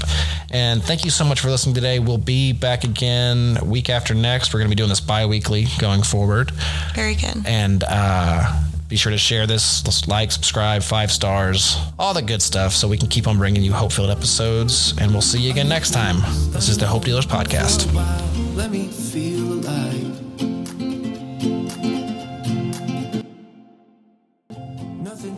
And 0.51 0.83
thank 0.83 1.05
you 1.05 1.11
so 1.11 1.25
much 1.25 1.41
for 1.41 1.49
listening 1.49 1.75
today. 1.75 1.99
We'll 1.99 2.19
be 2.19 2.53
back 2.53 2.85
again 2.85 3.59
week 3.65 3.89
after 3.89 4.15
next. 4.15 4.53
We're 4.53 4.61
going 4.61 4.71
to 4.71 4.75
be 4.75 4.79
doing 4.79 4.89
this 4.89 5.01
bi-weekly 5.01 5.67
going 5.79 6.03
forward. 6.03 6.51
very 6.95 7.15
good. 7.15 7.47
And 7.47 7.85
uh, 7.89 8.63
be 8.89 8.97
sure 8.97 9.13
to 9.13 9.19
share 9.19 9.47
this, 9.47 9.85
Let's 9.85 10.09
like, 10.09 10.33
subscribe, 10.33 10.83
five 10.83 11.13
stars, 11.13 11.77
all 11.99 12.15
the 12.15 12.23
good 12.23 12.41
stuff, 12.41 12.73
so 12.73 12.89
we 12.89 12.97
can 12.97 13.09
keep 13.09 13.27
on 13.27 13.37
bringing 13.37 13.63
you 13.63 13.73
hope 13.73 13.93
filled 13.93 14.11
episodes. 14.11 14.95
And 14.99 15.13
we'll 15.13 15.21
see 15.21 15.41
you 15.41 15.51
again 15.51 15.69
next 15.69 15.91
time. 15.93 16.17
This 16.53 16.69
is 16.69 16.79
the 16.79 16.87
Hope 16.87 17.05
Dealers 17.05 17.27
Podcast. 17.27 17.87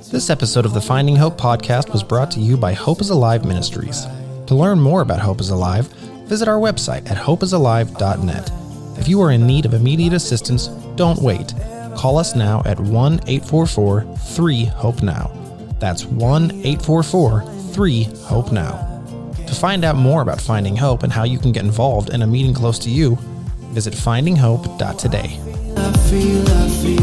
This 0.09 0.31
episode 0.31 0.65
of 0.65 0.73
the 0.73 0.81
Finding 0.81 1.15
Hope 1.15 1.37
podcast 1.39 1.93
was 1.93 2.03
brought 2.03 2.31
to 2.33 2.41
you 2.41 2.57
by 2.57 2.73
Hope 2.73 3.01
is 3.01 3.11
Alive 3.11 3.45
Ministries. 3.45 4.07
To 4.47 4.55
learn 4.55 4.81
more 4.81 5.03
about 5.03 5.21
Hope 5.21 5.41
is 5.41 5.51
Alive, 5.51 5.87
visit 6.27 6.49
our 6.49 6.59
website 6.59 7.09
at 7.09 7.17
hopeisalive.net. 7.17 8.51
If 8.99 9.09
you 9.09 9.21
are 9.21 9.31
in 9.31 9.47
need 9.47 9.67
of 9.67 9.75
immediate 9.75 10.15
assistance, 10.15 10.69
don't 10.97 11.21
wait. 11.21 11.55
Call 11.97 12.19
us 12.19 12.35
now 12.35 12.63
at 12.65 12.81
1 12.81 13.21
844 13.27 14.03
3 14.17 14.65
HOPE 14.65 15.03
NOW. 15.03 15.77
That's 15.79 16.07
1 16.07 16.51
844 16.51 17.43
3 17.73 18.03
HOPE 18.05 18.53
NOW. 18.53 19.35
To 19.47 19.55
find 19.55 19.85
out 19.85 19.97
more 19.97 20.23
about 20.23 20.41
Finding 20.41 20.77
Hope 20.77 21.03
and 21.03 21.13
how 21.13 21.25
you 21.25 21.39
can 21.39 21.53
get 21.53 21.65
involved 21.65 22.11
in 22.11 22.23
a 22.23 22.27
meeting 22.27 22.55
close 22.55 22.79
to 22.81 22.91
you, 22.91 23.17
visit 23.75 23.95
findinghope.today. 23.95 25.39
I 25.77 25.93
feel, 26.09 26.49
I 26.49 26.69
feel. 26.83 27.00